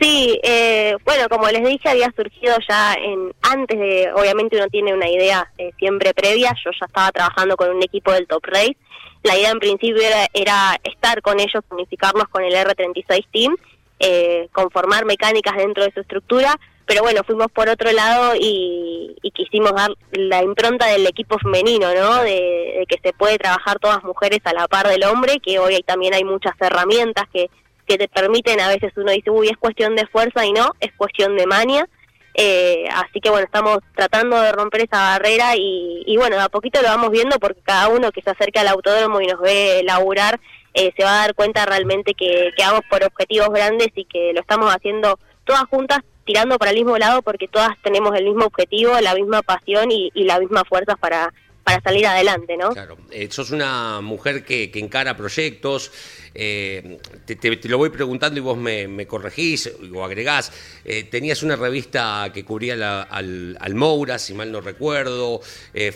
Sí, 0.00 0.40
eh, 0.42 0.96
bueno, 1.04 1.28
como 1.28 1.48
les 1.48 1.64
dije, 1.64 1.88
había 1.88 2.12
surgido 2.16 2.56
ya 2.68 2.94
en 2.94 3.32
antes 3.42 3.78
de, 3.78 4.12
obviamente 4.14 4.56
uno 4.56 4.66
tiene 4.68 4.92
una 4.92 5.08
idea 5.08 5.50
eh, 5.56 5.70
siempre 5.78 6.12
previa, 6.12 6.52
yo 6.64 6.70
ya 6.78 6.86
estaba 6.86 7.12
trabajando 7.12 7.56
con 7.56 7.70
un 7.70 7.82
equipo 7.82 8.12
del 8.12 8.26
Top 8.26 8.44
Race, 8.44 8.76
la 9.22 9.36
idea 9.36 9.50
en 9.50 9.60
principio 9.60 10.02
era, 10.34 10.78
estar 10.82 11.22
con 11.22 11.40
ellos, 11.40 11.64
unificarnos 11.70 12.28
con 12.28 12.44
el 12.44 12.52
R36 12.52 13.26
Team, 13.32 13.56
eh, 14.00 14.48
conformar 14.52 15.06
mecánicas 15.06 15.56
dentro 15.56 15.84
de 15.84 15.92
su 15.92 16.00
estructura, 16.00 16.58
pero 16.86 17.02
bueno, 17.02 17.22
fuimos 17.24 17.50
por 17.50 17.68
otro 17.68 17.90
lado 17.92 18.34
y, 18.38 19.16
quisimos 19.32 19.72
dar 19.72 19.90
la 20.12 20.42
impronta 20.44 20.86
del 20.86 21.06
equipo 21.06 21.38
femenino, 21.38 21.92
¿no? 21.92 22.22
De, 22.22 22.30
de, 22.78 22.86
que 22.88 23.00
se 23.02 23.12
puede 23.12 23.36
trabajar 23.36 23.80
todas 23.80 24.04
mujeres 24.04 24.38
a 24.44 24.52
la 24.52 24.68
par 24.68 24.86
del 24.86 25.02
hombre, 25.04 25.40
que 25.40 25.58
hoy 25.58 25.82
también 25.82 26.14
hay 26.14 26.22
muchas 26.22 26.54
herramientas 26.60 27.24
que 27.32 27.50
que 27.86 27.98
te 27.98 28.08
permiten, 28.08 28.60
a 28.60 28.68
veces 28.68 28.92
uno 28.96 29.12
dice, 29.12 29.30
uy, 29.30 29.48
es 29.48 29.56
cuestión 29.56 29.96
de 29.96 30.06
fuerza 30.06 30.44
y 30.44 30.52
no, 30.52 30.72
es 30.80 30.92
cuestión 30.96 31.36
de 31.36 31.46
mania. 31.46 31.88
Eh, 32.36 32.88
así 32.92 33.20
que 33.20 33.30
bueno, 33.30 33.44
estamos 33.44 33.78
tratando 33.94 34.40
de 34.40 34.50
romper 34.50 34.82
esa 34.82 34.98
barrera 34.98 35.54
y, 35.56 36.16
bueno, 36.18 36.40
a 36.40 36.48
poquito 36.48 36.82
lo 36.82 36.88
vamos 36.88 37.10
viendo 37.12 37.38
porque 37.38 37.60
cada 37.62 37.88
uno 37.88 38.10
que 38.10 38.22
se 38.22 38.30
acerca 38.30 38.60
al 38.60 38.68
autódromo 38.68 39.20
y 39.20 39.26
nos 39.26 39.40
ve 39.40 39.82
laburar 39.84 40.40
eh, 40.74 40.92
se 40.96 41.04
va 41.04 41.10
a 41.12 41.26
dar 41.26 41.34
cuenta 41.34 41.64
realmente 41.64 42.14
que, 42.14 42.50
que 42.56 42.64
vamos 42.64 42.80
por 42.90 43.04
objetivos 43.04 43.50
grandes 43.50 43.88
y 43.94 44.04
que 44.04 44.32
lo 44.34 44.40
estamos 44.40 44.74
haciendo 44.74 45.20
todas 45.44 45.62
juntas 45.70 46.00
tirando 46.24 46.58
para 46.58 46.72
el 46.72 46.78
mismo 46.78 46.98
lado 46.98 47.22
porque 47.22 47.46
todas 47.46 47.70
tenemos 47.82 48.16
el 48.16 48.24
mismo 48.24 48.46
objetivo, 48.46 48.98
la 49.00 49.14
misma 49.14 49.42
pasión 49.42 49.92
y, 49.92 50.10
y 50.14 50.24
la 50.24 50.40
misma 50.40 50.64
fuerza 50.64 50.96
para, 50.96 51.32
para 51.64 51.80
salir 51.80 52.06
adelante, 52.06 52.56
¿no? 52.56 52.70
Claro, 52.70 52.98
eh, 53.10 53.28
sos 53.30 53.50
una 53.50 54.02
mujer 54.02 54.44
que, 54.44 54.70
encara 54.74 55.16
proyectos, 55.16 55.90
eh, 56.34 56.98
te, 57.24 57.68
lo 57.68 57.78
voy 57.78 57.88
preguntando 57.88 58.38
y 58.38 58.42
vos 58.42 58.58
me, 58.58 59.06
corregís 59.06 59.72
o 59.94 60.04
agregás, 60.04 60.52
eh, 60.84 61.04
tenías 61.04 61.42
una 61.42 61.56
revista 61.56 62.30
que 62.34 62.44
cubría 62.44 62.74
al, 63.02 63.56
al, 63.58 63.74
Moura, 63.74 64.18
si 64.18 64.34
mal 64.34 64.52
no 64.52 64.60
recuerdo, 64.60 65.40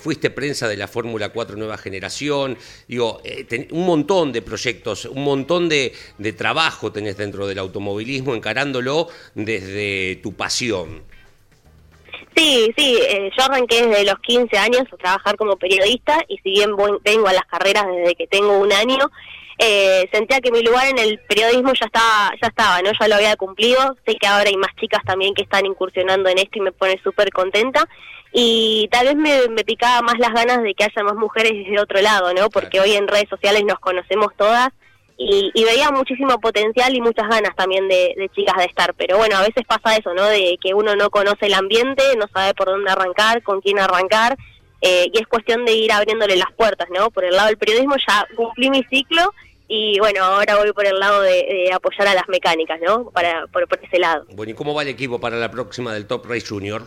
fuiste 0.00 0.30
prensa 0.30 0.66
de 0.68 0.76
la 0.76 0.88
Fórmula 0.88 1.28
4 1.28 1.56
Nueva 1.56 1.76
Generación, 1.76 2.56
digo, 2.88 3.20
un 3.70 3.86
montón 3.86 4.32
de 4.32 4.40
proyectos, 4.40 5.04
un 5.04 5.22
montón 5.22 5.68
de, 5.68 5.92
de 6.16 6.32
trabajo 6.32 6.90
tenés 6.90 7.18
dentro 7.18 7.46
del 7.46 7.58
automovilismo, 7.58 8.34
encarándolo 8.34 9.08
desde 9.34 10.16
tu 10.22 10.32
pasión. 10.32 11.02
Sí, 12.38 12.72
sí, 12.76 12.96
eh, 13.02 13.32
yo 13.36 13.44
arranqué 13.46 13.84
desde 13.84 14.04
los 14.04 14.20
15 14.20 14.56
años 14.58 14.82
a 14.92 14.96
trabajar 14.96 15.36
como 15.36 15.56
periodista 15.56 16.24
y 16.28 16.38
si 16.38 16.50
bien 16.50 16.70
vengo 17.02 17.26
a 17.26 17.32
las 17.32 17.44
carreras 17.46 17.84
desde 17.88 18.14
que 18.14 18.28
tengo 18.28 18.58
un 18.58 18.72
año, 18.72 19.10
eh, 19.58 20.08
sentía 20.12 20.40
que 20.40 20.52
mi 20.52 20.62
lugar 20.62 20.86
en 20.86 20.98
el 20.98 21.18
periodismo 21.18 21.72
ya 21.72 21.86
estaba, 21.86 22.30
ya 22.40 22.46
estaba, 22.46 22.80
¿no? 22.80 22.92
Ya 22.92 23.08
lo 23.08 23.16
había 23.16 23.34
cumplido. 23.34 23.96
Sé 24.06 24.14
que 24.14 24.26
ahora 24.28 24.48
hay 24.50 24.56
más 24.56 24.70
chicas 24.76 25.02
también 25.04 25.34
que 25.34 25.42
están 25.42 25.66
incursionando 25.66 26.28
en 26.28 26.38
esto 26.38 26.58
y 26.58 26.60
me 26.60 26.70
pone 26.70 27.00
súper 27.02 27.30
contenta. 27.30 27.88
Y 28.32 28.88
tal 28.92 29.06
vez 29.06 29.16
me, 29.16 29.48
me, 29.48 29.64
picaba 29.64 30.00
más 30.02 30.20
las 30.20 30.32
ganas 30.32 30.62
de 30.62 30.74
que 30.74 30.84
haya 30.84 31.02
más 31.02 31.16
mujeres 31.16 31.54
desde 31.54 31.80
otro 31.80 32.00
lado, 32.00 32.32
¿no? 32.34 32.50
Porque 32.50 32.78
hoy 32.78 32.92
en 32.92 33.08
redes 33.08 33.28
sociales 33.28 33.64
nos 33.66 33.80
conocemos 33.80 34.28
todas 34.36 34.68
y, 35.20 35.64
veía 35.64 35.90
muchísimo 35.90 36.38
potencial 36.38 36.94
y 36.94 37.00
muchas 37.00 37.28
ganas 37.28 37.54
también 37.56 37.88
de, 37.88 38.30
chicas 38.34 38.56
de 38.56 38.66
estar. 38.66 38.94
Pero 38.94 39.18
bueno, 39.18 39.36
a 39.36 39.42
veces 39.42 39.64
pasa 39.66 39.96
eso, 39.96 40.14
¿no? 40.14 40.24
De 40.24 40.56
que 40.62 40.74
uno 40.74 40.94
no 40.94 41.10
conoce 41.10 41.46
el 41.46 41.54
ambiente, 41.54 42.04
no 42.16 42.26
sabe 42.32 42.54
por 42.54 42.68
dónde 42.68 42.90
arrancar, 42.90 43.42
con 43.42 43.60
quién 43.60 43.80
arrancar, 43.80 44.36
eh, 44.80 45.10
y 45.12 45.18
es 45.18 45.26
cuestión 45.26 45.64
de 45.64 45.72
ir 45.72 45.90
abriéndole 45.90 46.36
las 46.36 46.52
puertas, 46.52 46.88
¿no? 46.96 47.10
Por 47.10 47.24
el 47.24 47.34
lado 47.34 47.48
del 47.48 47.58
periodismo 47.58 47.96
ya 47.96 48.26
cumplí 48.36 48.70
mi 48.70 48.84
ciclo 48.84 49.34
y 49.66 49.98
bueno, 49.98 50.22
ahora 50.24 50.56
voy 50.56 50.72
por 50.72 50.86
el 50.86 50.98
lado 50.98 51.20
de, 51.20 51.68
apoyar 51.74 52.06
a 52.06 52.14
las 52.14 52.28
mecánicas, 52.28 52.80
¿no? 52.80 53.10
Para, 53.10 53.48
por, 53.48 53.66
por 53.66 53.80
ese 53.84 53.98
lado. 53.98 54.24
Bueno, 54.32 54.52
¿y 54.52 54.54
cómo 54.54 54.72
va 54.72 54.82
el 54.82 54.88
equipo 54.88 55.20
para 55.20 55.36
la 55.36 55.50
próxima 55.50 55.92
del 55.92 56.06
Top 56.06 56.26
Race 56.26 56.46
Junior? 56.48 56.86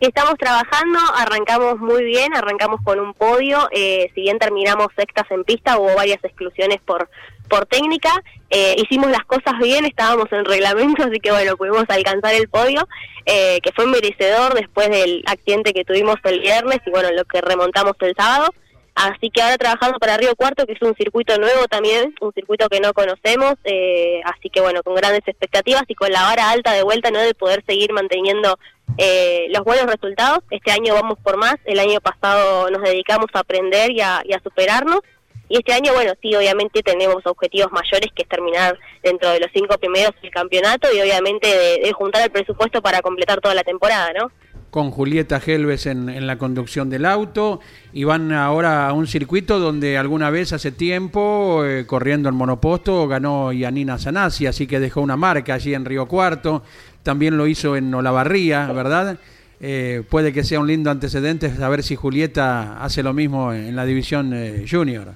Estamos 0.00 0.34
trabajando, 0.38 0.98
arrancamos 1.16 1.78
muy 1.78 2.04
bien, 2.04 2.34
arrancamos 2.34 2.80
con 2.82 2.98
un 2.98 3.14
podio, 3.14 3.68
eh, 3.70 4.10
si 4.14 4.22
bien 4.22 4.38
terminamos 4.38 4.88
sextas 4.96 5.30
en 5.30 5.44
pista, 5.44 5.78
hubo 5.78 5.94
varias 5.94 6.22
exclusiones 6.24 6.80
por, 6.84 7.08
por 7.48 7.66
técnica, 7.66 8.10
eh, 8.50 8.76
hicimos 8.78 9.10
las 9.10 9.24
cosas 9.24 9.58
bien, 9.60 9.84
estábamos 9.84 10.26
en 10.32 10.44
reglamento, 10.44 11.02
así 11.08 11.18
que 11.20 11.30
bueno, 11.30 11.56
pudimos 11.56 11.84
alcanzar 11.88 12.34
el 12.34 12.48
podio, 12.48 12.86
eh, 13.26 13.58
que 13.62 13.72
fue 13.72 13.86
merecedor 13.86 14.54
después 14.54 14.88
del 14.90 15.22
accidente 15.26 15.72
que 15.72 15.84
tuvimos 15.84 16.16
el 16.24 16.40
viernes 16.40 16.78
y 16.86 16.90
bueno, 16.90 17.10
lo 17.12 17.24
que 17.24 17.40
remontamos 17.40 17.94
el 18.00 18.14
sábado. 18.16 18.48
Así 18.94 19.28
que 19.30 19.42
ahora 19.42 19.58
trabajando 19.58 19.98
para 19.98 20.16
Río 20.16 20.36
Cuarto, 20.36 20.66
que 20.66 20.74
es 20.74 20.82
un 20.82 20.94
circuito 20.94 21.36
nuevo 21.36 21.66
también, 21.66 22.14
un 22.20 22.32
circuito 22.32 22.68
que 22.68 22.78
no 22.78 22.92
conocemos, 22.94 23.54
eh, 23.64 24.20
así 24.24 24.50
que 24.50 24.60
bueno, 24.60 24.84
con 24.84 24.94
grandes 24.94 25.26
expectativas 25.26 25.82
y 25.88 25.96
con 25.96 26.12
la 26.12 26.22
vara 26.22 26.50
alta 26.50 26.72
de 26.72 26.84
vuelta, 26.84 27.10
¿no? 27.10 27.18
De 27.18 27.34
poder 27.34 27.64
seguir 27.66 27.92
manteniendo 27.92 28.56
eh, 28.98 29.46
los 29.50 29.64
buenos 29.64 29.86
resultados. 29.86 30.40
Este 30.50 30.70
año 30.70 30.94
vamos 30.94 31.18
por 31.18 31.36
más, 31.36 31.56
el 31.64 31.80
año 31.80 32.00
pasado 32.00 32.70
nos 32.70 32.82
dedicamos 32.82 33.26
a 33.34 33.40
aprender 33.40 33.90
y 33.90 34.00
a, 34.00 34.22
superarnos. 34.44 35.00
Y 35.48 35.56
este 35.58 35.72
año, 35.72 35.92
bueno, 35.92 36.12
sí, 36.22 36.34
obviamente 36.34 36.82
tenemos 36.82 37.24
objetivos 37.26 37.70
mayores 37.70 38.10
que 38.14 38.22
es 38.22 38.28
terminar 38.28 38.78
dentro 39.02 39.30
de 39.30 39.40
los 39.40 39.50
cinco 39.52 39.76
primeros 39.78 40.12
del 40.22 40.30
campeonato 40.30 40.88
y 40.94 41.00
obviamente 41.00 41.46
de 41.82 41.92
juntar 41.92 42.22
el 42.22 42.30
presupuesto 42.30 42.80
para 42.80 43.02
completar 43.02 43.40
toda 43.40 43.54
la 43.54 43.62
temporada, 43.62 44.12
¿no? 44.12 44.30
con 44.70 44.90
Julieta 44.90 45.40
Helves 45.44 45.86
en, 45.86 46.26
la 46.26 46.36
conducción 46.36 46.90
del 46.90 47.04
auto 47.06 47.60
y 47.92 48.02
van 48.02 48.32
ahora 48.32 48.88
a 48.88 48.92
un 48.92 49.06
circuito 49.06 49.60
donde 49.60 49.96
alguna 49.96 50.30
vez 50.30 50.52
hace 50.52 50.72
tiempo, 50.72 51.64
eh, 51.64 51.86
corriendo 51.86 52.28
el 52.28 52.34
monoposto, 52.34 53.06
ganó 53.06 53.52
Yanina 53.52 53.98
Sanasi, 53.98 54.48
así 54.48 54.66
que 54.66 54.80
dejó 54.80 55.00
una 55.00 55.16
marca 55.16 55.54
allí 55.54 55.74
en 55.74 55.84
Río 55.84 56.06
Cuarto, 56.08 56.64
también 57.04 57.36
lo 57.36 57.46
hizo 57.46 57.76
en 57.76 57.94
Olavarría, 57.94 58.66
¿verdad? 58.72 59.16
eh, 59.60 60.02
puede 60.10 60.32
que 60.32 60.44
sea 60.44 60.60
un 60.60 60.66
lindo 60.66 60.90
antecedente 60.90 61.54
saber 61.54 61.82
si 61.82 61.96
Julieta 61.96 62.82
hace 62.84 63.02
lo 63.02 63.14
mismo 63.14 63.52
en 63.52 63.74
la 63.74 63.86
división 63.86 64.32
eh, 64.34 64.66
junior. 64.70 65.14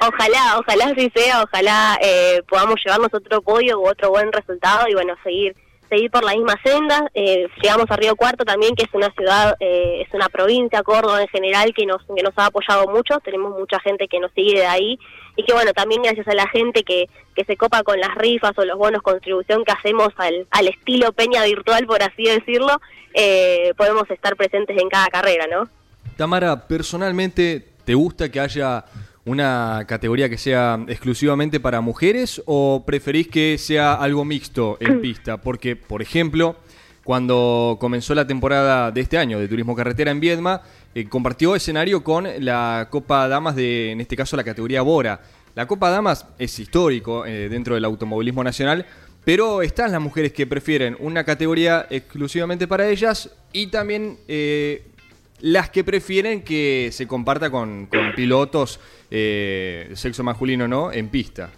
Ojalá, 0.00 0.58
ojalá 0.58 0.86
así 0.86 1.10
sea, 1.14 1.42
ojalá 1.42 1.98
eh, 2.02 2.42
podamos 2.48 2.76
llevarnos 2.84 3.12
otro 3.12 3.42
podio 3.42 3.80
u 3.80 3.88
otro 3.88 4.10
buen 4.10 4.32
resultado 4.32 4.86
y 4.88 4.94
bueno, 4.94 5.14
seguir 5.22 5.54
seguir 5.88 6.10
por 6.10 6.24
la 6.24 6.34
misma 6.34 6.54
senda. 6.62 7.08
Eh, 7.14 7.48
llegamos 7.62 7.86
a 7.88 7.96
Río 7.96 8.14
Cuarto 8.14 8.44
también, 8.44 8.74
que 8.74 8.84
es 8.84 8.90
una 8.92 9.10
ciudad, 9.10 9.56
eh, 9.60 10.04
es 10.06 10.12
una 10.14 10.28
provincia, 10.28 10.82
Córdoba 10.82 11.22
en 11.22 11.28
general, 11.28 11.72
que 11.74 11.86
nos, 11.86 12.02
que 12.14 12.22
nos 12.22 12.36
ha 12.36 12.46
apoyado 12.46 12.86
mucho. 12.88 13.18
Tenemos 13.20 13.58
mucha 13.58 13.80
gente 13.80 14.06
que 14.08 14.20
nos 14.20 14.30
sigue 14.32 14.58
de 14.58 14.66
ahí 14.66 14.98
y 15.36 15.44
que 15.44 15.52
bueno, 15.52 15.72
también 15.72 16.02
gracias 16.02 16.28
a 16.28 16.34
la 16.34 16.48
gente 16.48 16.82
que, 16.82 17.08
que 17.34 17.44
se 17.44 17.56
copa 17.56 17.82
con 17.82 17.98
las 18.00 18.14
rifas 18.16 18.52
o 18.56 18.64
los 18.64 18.76
bonos 18.76 19.02
contribución 19.02 19.64
que 19.64 19.72
hacemos 19.72 20.08
al, 20.16 20.46
al 20.50 20.68
estilo 20.68 21.12
peña 21.12 21.44
virtual, 21.44 21.86
por 21.86 22.02
así 22.02 22.24
decirlo, 22.24 22.80
eh, 23.14 23.72
podemos 23.76 24.10
estar 24.10 24.36
presentes 24.36 24.76
en 24.80 24.88
cada 24.88 25.06
carrera, 25.08 25.46
¿no? 25.50 25.68
Tamara, 26.16 26.66
personalmente, 26.66 27.64
¿te 27.84 27.94
gusta 27.94 28.30
que 28.30 28.40
haya 28.40 28.84
una 29.28 29.84
categoría 29.86 30.28
que 30.28 30.38
sea 30.38 30.84
exclusivamente 30.88 31.60
para 31.60 31.80
mujeres 31.80 32.42
o 32.46 32.82
preferís 32.86 33.28
que 33.28 33.58
sea 33.58 33.94
algo 33.94 34.24
mixto 34.24 34.76
en 34.80 35.00
pista? 35.02 35.36
Porque, 35.36 35.76
por 35.76 36.02
ejemplo, 36.02 36.56
cuando 37.04 37.78
comenzó 37.80 38.14
la 38.14 38.26
temporada 38.26 38.90
de 38.90 39.00
este 39.00 39.16
año 39.16 39.38
de 39.38 39.48
Turismo 39.48 39.74
Carretera 39.74 40.10
en 40.10 40.20
Viedma, 40.20 40.62
eh, 40.94 41.08
compartió 41.08 41.54
escenario 41.54 42.04
con 42.04 42.26
la 42.40 42.88
Copa 42.90 43.28
Damas 43.28 43.56
de, 43.56 43.92
en 43.92 44.00
este 44.00 44.16
caso, 44.16 44.36
la 44.36 44.44
categoría 44.44 44.82
Bora. 44.82 45.20
La 45.54 45.66
Copa 45.66 45.90
Damas 45.90 46.26
es 46.38 46.58
histórico 46.58 47.24
eh, 47.24 47.48
dentro 47.48 47.74
del 47.74 47.84
automovilismo 47.84 48.44
nacional, 48.44 48.84
pero 49.24 49.62
están 49.62 49.92
las 49.92 50.00
mujeres 50.00 50.32
que 50.32 50.46
prefieren 50.46 50.96
una 51.00 51.24
categoría 51.24 51.86
exclusivamente 51.90 52.68
para 52.68 52.88
ellas 52.88 53.30
y 53.52 53.68
también 53.68 54.18
eh, 54.28 54.86
las 55.40 55.70
que 55.70 55.84
prefieren 55.84 56.42
que 56.42 56.90
se 56.92 57.06
comparta 57.06 57.50
con, 57.50 57.86
con 57.86 58.12
pilotos 58.14 58.80
eh, 59.10 59.90
sexo 59.94 60.22
masculino, 60.22 60.68
¿no? 60.68 60.92
En 60.92 61.08
pista. 61.08 61.50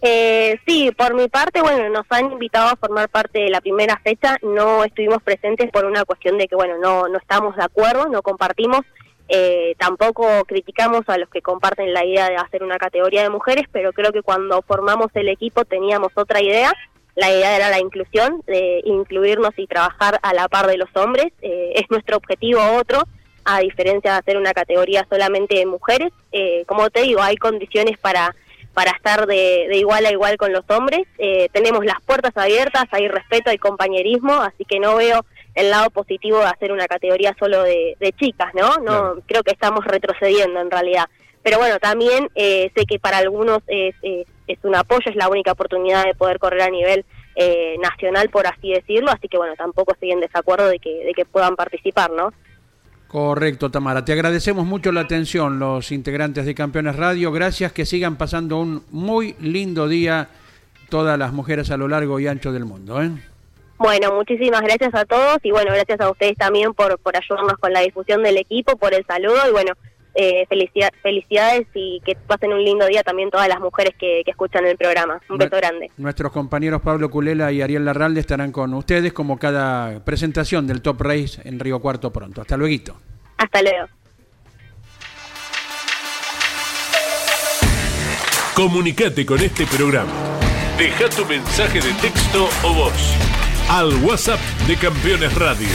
Eh, 0.00 0.58
sí, 0.66 0.92
por 0.96 1.14
mi 1.14 1.28
parte, 1.28 1.60
bueno, 1.60 1.88
nos 1.88 2.06
han 2.10 2.30
invitado 2.30 2.68
a 2.68 2.76
formar 2.76 3.08
parte 3.08 3.40
de 3.40 3.50
la 3.50 3.60
primera 3.60 3.98
fecha, 3.98 4.36
no 4.42 4.84
estuvimos 4.84 5.22
presentes 5.22 5.70
por 5.72 5.84
una 5.84 6.04
cuestión 6.04 6.38
de 6.38 6.46
que, 6.46 6.54
bueno, 6.54 6.78
no, 6.78 7.08
no 7.08 7.18
estamos 7.18 7.56
de 7.56 7.64
acuerdo, 7.64 8.08
no 8.08 8.22
compartimos, 8.22 8.82
eh, 9.28 9.74
tampoco 9.76 10.44
criticamos 10.46 11.02
a 11.08 11.18
los 11.18 11.28
que 11.28 11.42
comparten 11.42 11.92
la 11.92 12.04
idea 12.04 12.28
de 12.28 12.36
hacer 12.36 12.62
una 12.62 12.78
categoría 12.78 13.22
de 13.22 13.30
mujeres, 13.30 13.66
pero 13.72 13.92
creo 13.92 14.12
que 14.12 14.22
cuando 14.22 14.62
formamos 14.62 15.08
el 15.14 15.28
equipo 15.28 15.64
teníamos 15.64 16.12
otra 16.14 16.40
idea, 16.40 16.72
la 17.16 17.30
idea 17.30 17.56
era 17.56 17.68
la 17.68 17.80
inclusión, 17.80 18.40
de 18.46 18.80
incluirnos 18.84 19.50
y 19.56 19.66
trabajar 19.66 20.20
a 20.22 20.32
la 20.32 20.48
par 20.48 20.68
de 20.68 20.78
los 20.78 20.88
hombres, 20.94 21.32
eh, 21.42 21.72
es 21.74 21.90
nuestro 21.90 22.16
objetivo 22.16 22.60
otro, 22.78 23.02
a 23.48 23.60
diferencia 23.60 24.12
de 24.12 24.18
hacer 24.18 24.36
una 24.36 24.52
categoría 24.52 25.06
solamente 25.08 25.56
de 25.56 25.66
mujeres, 25.66 26.12
eh, 26.32 26.64
como 26.66 26.90
te 26.90 27.02
digo, 27.02 27.22
hay 27.22 27.36
condiciones 27.36 27.98
para 27.98 28.34
para 28.74 28.92
estar 28.92 29.26
de, 29.26 29.66
de 29.68 29.76
igual 29.76 30.06
a 30.06 30.12
igual 30.12 30.36
con 30.36 30.52
los 30.52 30.62
hombres. 30.68 31.04
Eh, 31.18 31.48
tenemos 31.52 31.84
las 31.84 32.00
puertas 32.02 32.30
abiertas, 32.36 32.84
hay 32.92 33.08
respeto, 33.08 33.50
hay 33.50 33.58
compañerismo, 33.58 34.34
así 34.34 34.64
que 34.64 34.78
no 34.78 34.94
veo 34.94 35.24
el 35.56 35.70
lado 35.70 35.90
positivo 35.90 36.38
de 36.38 36.46
hacer 36.46 36.70
una 36.70 36.86
categoría 36.86 37.34
solo 37.40 37.64
de, 37.64 37.96
de 37.98 38.12
chicas, 38.12 38.54
¿no? 38.54 38.76
No 38.76 39.16
creo 39.26 39.42
que 39.42 39.50
estamos 39.50 39.84
retrocediendo 39.84 40.60
en 40.60 40.70
realidad. 40.70 41.06
Pero 41.42 41.58
bueno, 41.58 41.80
también 41.80 42.28
eh, 42.36 42.70
sé 42.76 42.84
que 42.86 43.00
para 43.00 43.18
algunos 43.18 43.58
es, 43.66 43.96
es, 44.02 44.28
es 44.46 44.58
un 44.62 44.76
apoyo, 44.76 45.10
es 45.10 45.16
la 45.16 45.28
única 45.28 45.52
oportunidad 45.52 46.04
de 46.04 46.14
poder 46.14 46.38
correr 46.38 46.62
a 46.62 46.70
nivel 46.70 47.04
eh, 47.34 47.76
nacional, 47.80 48.28
por 48.28 48.46
así 48.46 48.72
decirlo, 48.72 49.10
así 49.10 49.26
que 49.26 49.38
bueno, 49.38 49.54
tampoco 49.56 49.92
estoy 49.92 50.12
en 50.12 50.20
desacuerdo 50.20 50.68
de 50.68 50.78
que, 50.78 51.04
de 51.04 51.14
que 51.14 51.24
puedan 51.24 51.56
participar, 51.56 52.12
¿no? 52.12 52.32
Correcto, 53.08 53.70
Tamara. 53.70 54.04
Te 54.04 54.12
agradecemos 54.12 54.66
mucho 54.66 54.92
la 54.92 55.00
atención, 55.00 55.58
los 55.58 55.92
integrantes 55.92 56.44
de 56.44 56.54
Campeones 56.54 56.94
Radio. 56.96 57.32
Gracias, 57.32 57.72
que 57.72 57.86
sigan 57.86 58.16
pasando 58.16 58.58
un 58.58 58.84
muy 58.90 59.34
lindo 59.40 59.88
día 59.88 60.28
todas 60.90 61.18
las 61.18 61.32
mujeres 61.32 61.70
a 61.70 61.78
lo 61.78 61.88
largo 61.88 62.20
y 62.20 62.26
ancho 62.26 62.52
del 62.52 62.66
mundo. 62.66 63.02
¿eh? 63.02 63.10
Bueno, 63.78 64.12
muchísimas 64.12 64.60
gracias 64.60 64.94
a 64.94 65.06
todos 65.06 65.38
y 65.42 65.50
bueno, 65.50 65.72
gracias 65.72 66.00
a 66.00 66.10
ustedes 66.10 66.36
también 66.36 66.74
por, 66.74 66.98
por 66.98 67.16
ayudarnos 67.16 67.56
con 67.58 67.72
la 67.72 67.80
difusión 67.80 68.22
del 68.22 68.36
equipo, 68.36 68.76
por 68.76 68.92
el 68.92 69.06
saludo 69.06 69.38
y 69.48 69.52
bueno, 69.52 69.72
eh, 70.20 70.44
felicidad- 70.48 70.90
felicidades 71.00 71.66
y 71.74 72.00
que 72.04 72.16
pasen 72.16 72.52
un 72.52 72.64
lindo 72.64 72.84
día 72.86 73.02
también 73.04 73.30
todas 73.30 73.46
las 73.48 73.60
mujeres 73.60 73.94
que, 73.98 74.22
que 74.24 74.30
escuchan 74.32 74.66
el 74.66 74.76
programa. 74.76 75.20
Un 75.30 75.38
beso 75.38 75.56
grande. 75.56 75.90
Nuestros 75.96 76.32
compañeros 76.32 76.82
Pablo 76.82 77.08
Culela 77.08 77.52
y 77.52 77.62
Ariel 77.62 77.84
Larralde 77.84 78.18
estarán 78.20 78.50
con 78.50 78.74
ustedes 78.74 79.12
como 79.12 79.38
cada 79.38 80.04
presentación 80.04 80.66
del 80.66 80.82
Top 80.82 81.00
Race 81.00 81.40
en 81.44 81.60
Río 81.60 81.78
Cuarto 81.80 82.12
pronto. 82.12 82.40
Hasta 82.40 82.56
luego. 82.56 82.96
Hasta 83.36 83.62
luego. 83.62 83.86
Comunicate 88.54 89.24
con 89.24 89.38
este 89.40 89.66
programa. 89.66 90.10
Deja 90.76 91.08
tu 91.10 91.24
mensaje 91.26 91.80
de 91.80 91.92
texto 91.94 92.48
o 92.64 92.74
voz 92.74 93.14
al 93.70 93.94
WhatsApp 94.04 94.40
de 94.66 94.76
Campeones 94.76 95.32
Radio. 95.36 95.68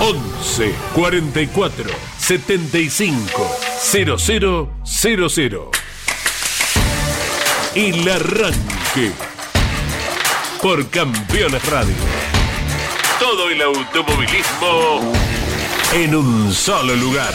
11 0.00 0.74
44 0.94 1.90
75 2.18 3.50
0000. 3.78 5.70
El 7.74 8.08
arranque 8.08 9.12
por 10.62 10.88
Campeones 10.90 11.64
Radio. 11.66 11.94
Todo 13.18 13.50
el 13.50 13.62
automovilismo 13.62 15.12
en 15.92 16.14
un 16.14 16.52
solo 16.52 16.94
lugar. 16.96 17.32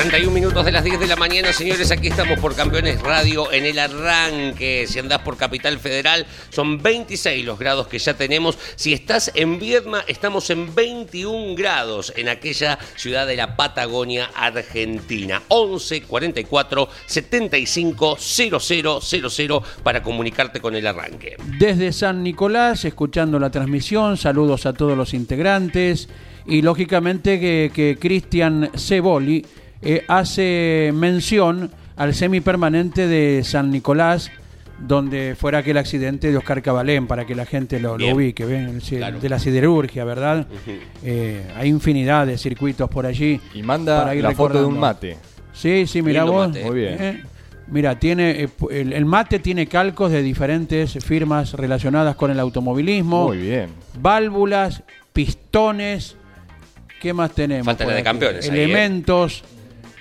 31 0.00 0.32
minutos 0.32 0.64
de 0.64 0.72
las 0.72 0.82
10 0.82 0.98
de 0.98 1.06
la 1.06 1.16
mañana, 1.16 1.52
señores, 1.52 1.90
aquí 1.90 2.08
estamos 2.08 2.40
por 2.40 2.56
Campeones 2.56 3.02
Radio 3.02 3.52
en 3.52 3.66
el 3.66 3.78
arranque. 3.78 4.86
Si 4.88 4.98
andás 4.98 5.18
por 5.18 5.36
Capital 5.36 5.78
Federal, 5.78 6.24
son 6.48 6.80
26 6.80 7.44
los 7.44 7.58
grados 7.58 7.86
que 7.86 7.98
ya 7.98 8.14
tenemos. 8.14 8.56
Si 8.76 8.94
estás 8.94 9.30
en 9.34 9.58
Viedma, 9.58 10.02
estamos 10.08 10.48
en 10.48 10.74
21 10.74 11.54
grados 11.54 12.14
en 12.16 12.30
aquella 12.30 12.78
ciudad 12.96 13.26
de 13.26 13.36
la 13.36 13.56
Patagonia, 13.56 14.30
Argentina. 14.34 15.42
11 15.48 16.00
44 16.04 16.88
75 17.04 18.16
0000 18.18 19.60
para 19.82 20.02
comunicarte 20.02 20.60
con 20.60 20.74
el 20.76 20.86
arranque. 20.86 21.36
Desde 21.58 21.92
San 21.92 22.22
Nicolás, 22.22 22.86
escuchando 22.86 23.38
la 23.38 23.50
transmisión, 23.50 24.16
saludos 24.16 24.64
a 24.64 24.72
todos 24.72 24.96
los 24.96 25.12
integrantes 25.12 26.08
y 26.46 26.62
lógicamente 26.62 27.38
que, 27.38 27.70
que 27.74 27.98
Cristian 28.00 28.70
Ceboli 28.74 29.44
eh, 29.82 30.04
hace 30.08 30.90
mención 30.94 31.70
al 31.96 32.14
semipermanente 32.14 33.06
de 33.06 33.42
San 33.44 33.70
Nicolás, 33.70 34.30
donde 34.78 35.36
fuera 35.38 35.58
aquel 35.58 35.76
accidente 35.76 36.30
de 36.30 36.36
Oscar 36.38 36.62
Cabalén, 36.62 37.06
para 37.06 37.26
que 37.26 37.34
la 37.34 37.44
gente 37.44 37.78
lo, 37.80 37.94
ubique, 37.96 38.44
¿ven? 38.46 38.80
Sí, 38.80 38.96
Claro. 38.96 39.20
de 39.20 39.28
la 39.28 39.38
siderurgia, 39.38 40.04
¿verdad? 40.04 40.46
Eh, 41.04 41.42
hay 41.56 41.68
infinidad 41.68 42.26
de 42.26 42.38
circuitos 42.38 42.88
por 42.88 43.04
allí. 43.04 43.40
Y 43.54 43.62
manda 43.62 43.98
para 44.00 44.14
ir 44.14 44.22
la 44.22 44.32
foto 44.32 44.58
de 44.60 44.64
un 44.64 44.78
mate. 44.78 45.18
Sí, 45.52 45.86
sí, 45.86 46.00
mira 46.00 46.24
vos. 46.24 46.48
mate. 46.48 46.64
Muy 46.64 46.80
bien. 46.80 46.96
Eh, 46.98 47.22
Mira, 47.72 48.00
tiene 48.00 48.42
eh, 48.42 48.48
el, 48.72 48.92
el 48.92 49.04
mate 49.04 49.38
tiene 49.38 49.68
calcos 49.68 50.10
de 50.10 50.22
diferentes 50.22 50.92
firmas 51.04 51.52
relacionadas 51.52 52.16
con 52.16 52.32
el 52.32 52.40
automovilismo, 52.40 53.28
Muy 53.28 53.38
bien. 53.38 53.68
válvulas, 54.00 54.82
pistones, 55.12 56.16
¿qué 57.00 57.12
más 57.12 57.30
tenemos? 57.32 57.66
Falta 57.66 57.86
la 57.86 57.94
de 57.94 58.02
campeones 58.02 58.50
ahí, 58.50 58.66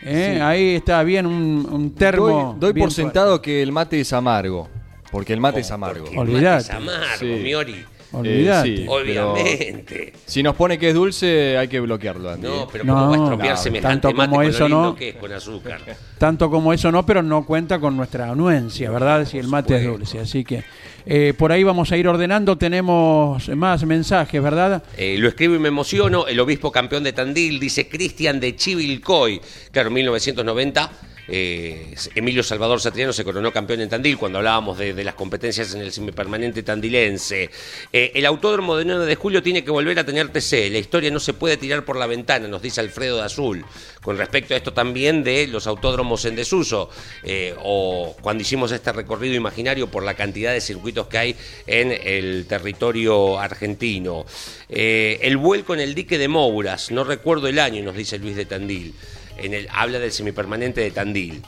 ¿eh? 0.04 0.34
Sí. 0.36 0.42
Ahí 0.42 0.76
está 0.76 1.02
bien 1.04 1.26
un, 1.26 1.68
un 1.72 1.94
termo. 1.96 2.56
Doy, 2.60 2.74
por 2.74 2.92
sentado 2.92 3.42
que 3.42 3.62
el 3.62 3.72
mate 3.72 4.00
es 4.02 4.14
amargo. 4.14 4.70
Porque 5.12 5.34
el 5.34 5.40
mate 5.40 5.62
es 5.62 5.72
amargo. 5.72 6.06
Porque 6.06 6.16
el 6.16 6.22
Olvidate. 6.22 6.74
mate 6.74 6.86
es 6.86 6.94
amargo, 6.94 7.18
Sí. 7.20 7.26
Miori. 7.44 7.86
Olvidate. 8.12 8.70
Eh, 8.74 8.78
sí. 8.78 8.86
Pero- 9.06 9.32
Obviamente. 9.34 10.14
Si 10.26 10.42
nos 10.44 10.56
pone 10.56 10.78
que 10.78 10.90
es 10.90 10.94
dulce, 10.96 11.58
hay 11.58 11.68
que 11.68 11.80
bloquearlo, 11.80 12.30
Andy. 12.30 12.48
No, 12.48 12.68
pero 12.72 12.84
No, 12.84 12.94
¿cómo 12.96 13.08
va 13.10 13.16
a 13.16 13.18
estropear 13.24 13.56
no, 13.56 13.62
semejante 13.62 14.02
tanto 14.08 14.18
mate 14.18 14.28
como 14.30 14.36
con 14.38 14.46
lo 14.46 14.50
eso, 14.52 14.68
lindo 14.68 14.84
no. 14.84 14.96
que 14.96 15.10
es 15.10 15.16
con 15.16 15.32
azúcar? 15.32 15.82
Tanto 16.18 16.50
como 16.50 16.74
eso 16.74 16.92
no, 16.92 17.06
pero 17.06 17.22
no 17.22 17.46
cuenta 17.46 17.80
con 17.80 17.96
nuestra 17.96 18.30
anuencia, 18.32 18.90
¿verdad? 18.92 19.26
Si 19.26 19.38
el 19.38 19.48
mate 19.48 19.76
es 19.76 19.82
supuesto. 19.84 19.98
dulce. 20.00 20.20
Así 20.20 20.44
que 20.44 20.64
eh, 21.06 21.34
por 21.38 21.52
ahí 21.52 21.64
vamos 21.64 21.92
a 21.92 21.98
ir 21.98 22.08
ordenando. 22.08 22.58
Tenemos 22.58 23.48
más 23.50 23.84
mensajes, 23.86 24.42
¿verdad? 24.42 24.84
Eh, 24.98 25.16
lo 25.20 25.28
escribo 25.28 25.56
y 25.56 25.60
me 25.60 25.68
emociono. 25.70 26.28
El 26.28 26.40
obispo 26.40 26.72
campeón 26.72 27.04
de 27.04 27.14
Tandil 27.14 27.60
dice 27.60 27.88
Cristian 27.88 28.40
de 28.40 28.56
Chivilcoy. 28.56 29.40
Claro, 29.72 29.92
1990. 29.92 30.92
Eh, 31.32 31.96
Emilio 32.16 32.42
Salvador 32.42 32.82
Satriano 32.82 33.14
se 33.14 33.24
coronó 33.24 33.52
campeón 33.52 33.82
en 33.82 33.90
Tandil 33.90 34.18
cuando 34.18 34.40
hablábamos 34.40 34.78
de, 34.78 35.04
las 35.04 35.14
competencias 35.14 35.74
en 35.76 35.82
el 35.82 35.92
semipermanente 35.92 36.64
tandilense. 36.64 37.50
Eh, 37.94 38.12
el 38.16 38.26
autódromo 38.26 38.76
de 38.76 38.86
9 38.86 39.06
de 39.06 39.16
julio 39.16 39.44
tiene 39.44 39.64
que 39.64 39.72
volver 39.72 40.00
a 40.00 40.06
tener 40.06 40.30
TC. 40.30 40.70
La 40.72 40.80
historia 40.80 41.12
no 41.12 41.20
se 41.20 41.34
puede 41.34 41.58
tirar 41.58 41.86
por 41.86 41.98
la 41.98 42.08
ventana, 42.08 42.48
nos 42.48 42.62
dice 42.62 42.82
Alfredo 42.82 43.18
de 43.18 43.24
Azul. 43.24 43.66
Con 44.02 44.18
respecto 44.18 44.54
a 44.54 44.58
esto 44.58 44.74
también 44.74 45.24
de 45.24 45.48
los 45.48 45.68
autódromos 45.68 46.26
en 46.26 46.36
desuso, 46.36 46.90
eh, 47.24 47.54
o 47.64 48.16
cuando 48.22 48.42
hicimos 48.42 48.72
este 48.72 48.92
recorrido 48.92 49.36
imaginario 49.36 49.92
por 49.92 50.04
la 50.04 50.16
cantidad 50.16 50.54
de 50.54 50.62
circuitos 50.62 51.08
que 51.08 51.18
hay 51.18 51.36
en 51.68 51.92
el 51.92 52.46
territorio 52.48 53.40
argentino. 53.40 54.26
El 54.70 55.38
vuelco 55.38 55.74
en 55.74 55.82
el 55.82 55.94
dique 55.94 56.18
de 56.18 56.28
Mouras, 56.28 56.92
no 56.92 57.04
recuerdo 57.04 57.48
el 57.48 57.60
año, 57.60 57.84
nos 57.84 57.96
dice 57.96 58.18
Luis 58.18 58.36
de 58.36 58.46
Tandil. 58.46 58.94
En 59.42 59.54
el, 59.54 59.68
habla 59.72 60.00
del 60.00 60.12
semipermanente 60.12 60.82
de 60.82 60.92
Tandil. 60.92 61.42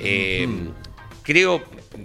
Eh, 0.00 0.48
Creo 1.22 1.60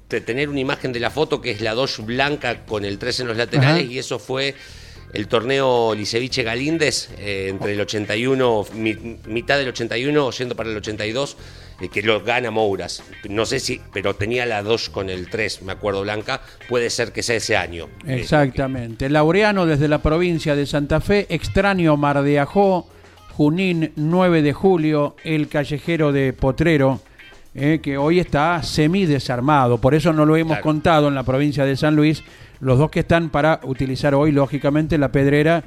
te- 0.07 0.19
tener 0.21 0.49
una 0.49 0.59
imagen 0.61 0.91
de 0.91 0.99
la 0.99 1.11
foto 1.11 1.41
que 1.41 1.51
es 1.51 1.61
la 1.61 1.75
2 1.75 2.05
blanca 2.07 2.65
con 2.65 2.85
el 2.85 2.97
3 2.97 3.19
en 3.19 3.27
los 3.27 3.37
laterales 3.37 3.83
Ajá. 3.83 3.91
y 3.93 3.99
eso 3.99 4.17
fue 4.17 4.55
el 5.13 5.27
torneo 5.27 5.93
Liceviche 5.93 6.41
Galíndez 6.41 7.09
eh, 7.19 7.47
entre 7.49 7.73
el 7.73 7.81
81, 7.81 8.65
mi- 8.73 8.95
mitad 9.27 9.59
del 9.59 9.67
81 9.67 10.31
yendo 10.31 10.55
para 10.55 10.71
el 10.71 10.77
82, 10.77 11.37
eh, 11.81 11.89
que 11.89 12.01
lo 12.01 12.23
gana 12.23 12.49
Mouras. 12.49 13.03
No 13.29 13.45
sé 13.45 13.59
si, 13.59 13.79
pero 13.93 14.15
tenía 14.15 14.47
la 14.47 14.63
2 14.63 14.89
con 14.89 15.09
el 15.11 15.29
3, 15.29 15.61
me 15.61 15.73
acuerdo 15.73 16.01
blanca, 16.01 16.41
puede 16.67 16.89
ser 16.89 17.11
que 17.11 17.21
sea 17.21 17.35
ese 17.35 17.55
año. 17.55 17.89
Eh, 18.07 18.15
Exactamente. 18.21 19.07
Laureano 19.07 19.67
desde 19.67 19.87
la 19.87 20.01
provincia 20.01 20.55
de 20.55 20.65
Santa 20.65 20.99
Fe, 20.99 21.27
extraño 21.29 21.95
Mar 21.95 22.23
de 22.23 22.39
Ajó, 22.39 22.87
Junín 23.35 23.91
9 23.95 24.41
de 24.41 24.53
julio, 24.53 25.15
el 25.23 25.47
callejero 25.47 26.11
de 26.11 26.33
Potrero, 26.33 26.99
eh, 27.55 27.79
que 27.81 27.97
hoy 27.97 28.19
está 28.19 28.61
semidesarmado, 28.63 29.77
por 29.77 29.93
eso 29.95 30.13
no 30.13 30.25
lo 30.25 30.35
hemos 30.35 30.53
Claro. 30.53 30.63
contado 30.63 31.07
en 31.07 31.15
la 31.15 31.23
provincia 31.23 31.65
de 31.65 31.75
San 31.75 31.95
Luis, 31.95 32.23
los 32.59 32.77
dos 32.77 32.91
que 32.91 33.01
están 33.01 33.29
para 33.29 33.59
utilizar 33.63 34.13
hoy, 34.15 34.31
lógicamente, 34.31 34.97
la 34.97 35.11
pedrera, 35.11 35.63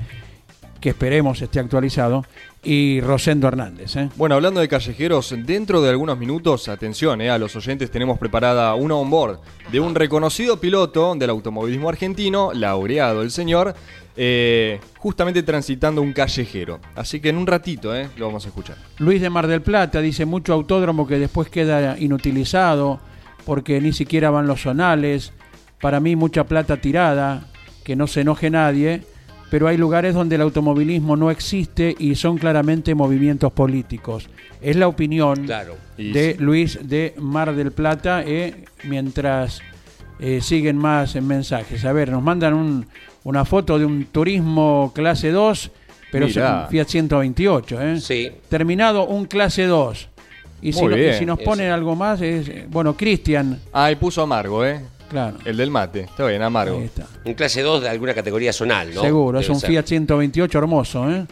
que 0.81 0.91
esperemos 0.91 1.41
esté 1.41 1.61
actualizado, 1.61 2.25
y 2.63 3.01
Rosendo 3.01 3.49
Hernández. 3.49 3.97
eh. 3.97 4.09
Bueno, 4.17 4.35
hablando 4.35 4.61
de 4.61 4.69
callejeros, 4.69 5.35
dentro 5.45 5.81
de 5.83 5.91
algunos 5.91 6.19
minutos, 6.19 6.69
atención, 6.69 7.21
eh, 7.23 7.31
a 7.31 7.39
los 7.39 7.57
oyentes 7.57 7.91
tenemos 7.91 8.19
preparada 8.19 8.75
una 8.75 8.95
onboard 8.95 9.41
de 9.73 9.81
un 9.81 9.95
reconocido 9.95 10.61
piloto 10.61 11.15
del 11.15 11.31
automovilismo 11.31 11.89
argentino, 11.89 12.53
laureado 12.55 13.23
el 13.23 13.31
señor, 13.31 13.75
eh, 14.17 14.81
justamente 14.99 15.43
transitando 15.43 16.01
un 16.03 16.13
callejero. 16.13 16.81
Así 16.95 17.21
que 17.21 17.29
en 17.31 17.37
un 17.37 17.47
ratito 17.47 17.95
eh, 17.95 18.09
lo 18.17 18.27
vamos 18.27 18.45
a 18.45 18.49
escuchar. 18.49 18.77
Luis 18.99 19.21
de 19.21 19.31
Mar 19.31 19.47
del 19.47 19.63
Plata 19.63 20.01
dice 20.01 20.25
mucho 20.25 20.53
autódromo 20.53 21.07
que 21.07 21.19
después 21.19 21.49
queda 21.49 21.99
inutilizado 21.99 23.01
porque 23.45 23.81
ni 23.81 23.93
siquiera 23.93 24.31
van 24.31 24.47
los 24.47 24.63
zonales. 24.63 25.33
Para 25.81 26.01
mí 26.01 26.17
mucha 26.17 26.45
plata 26.45 26.79
tirada, 26.79 27.47
que 27.85 27.95
no 27.97 28.07
se 28.07 28.23
enoje 28.23 28.49
nadie, 28.49 29.03
pero 29.51 29.69
hay 29.69 29.77
lugares 29.77 30.15
donde 30.15 30.37
el 30.37 30.41
automovilismo 30.41 31.17
no 31.17 31.31
existe 31.31 31.95
y 31.99 32.15
son 32.15 32.39
claramente 32.39 32.95
movimientos 32.95 33.53
políticos. 33.53 34.31
Es 34.63 34.77
la 34.77 34.89
opinión 34.89 35.45
Claro. 35.45 35.77
De 35.99 36.37
sí. 36.39 36.43
Luis 36.43 36.79
de 36.89 37.15
Mar 37.19 37.55
del 37.55 37.71
Plata 37.73 38.23
eh, 38.25 38.65
mientras 38.85 39.61
eh, 40.19 40.41
siguen 40.41 40.79
más 40.79 41.15
mensajes. 41.21 41.85
A 41.85 41.93
ver, 41.93 42.11
nos 42.11 42.23
mandan 42.23 42.55
un- 42.55 42.87
una 43.25 43.45
foto 43.45 43.79
de 43.79 43.85
un 43.85 44.05
turismo 44.07 44.93
clase 44.95 45.31
2, 45.31 45.71
pero 46.13 46.27
es 46.27 46.37
un 46.37 46.69
Fiat 46.71 46.87
128. 46.89 47.83
¿eh? 47.83 48.01
Sí. 48.01 48.31
Terminado 48.49 49.07
un 49.07 49.25
clase 49.27 49.67
2. 49.67 50.09
Y 50.63 50.73
si, 50.73 50.81
Muy 50.81 50.91
no- 50.93 50.97
y 50.97 51.01
bien. 51.01 51.19
si 51.19 51.27
nos 51.27 51.41
ponen 51.41 51.71
algo 51.71 51.95
más, 51.97 52.21
es. 52.23 52.71
Bueno, 52.71 52.97
Cristian, 52.97 53.61
Ah, 53.73 53.91
y 53.91 53.97
puso 53.97 54.23
amargo, 54.23 54.65
¿eh? 54.65 54.81
claro. 55.11 55.37
El 55.45 55.57
del 55.59 55.71
mate. 55.71 56.01
Está 56.03 56.27
bien, 56.27 56.41
amargo. 56.43 56.79
Ahí 56.79 56.85
está. 56.85 57.07
Un 57.25 57.35
clase 57.35 57.61
2 57.63 57.83
de 57.83 57.89
alguna 57.91 58.15
categoría 58.15 58.53
zonal, 58.53 58.95
¿no? 58.95 59.03
Seguro, 59.03 59.41
es 59.41 59.49
un 59.49 59.59
ser. 59.61 59.71
Fiat 59.71 59.87
128 59.87 60.59
hermoso. 60.59 61.11
¿eh? 61.11 61.27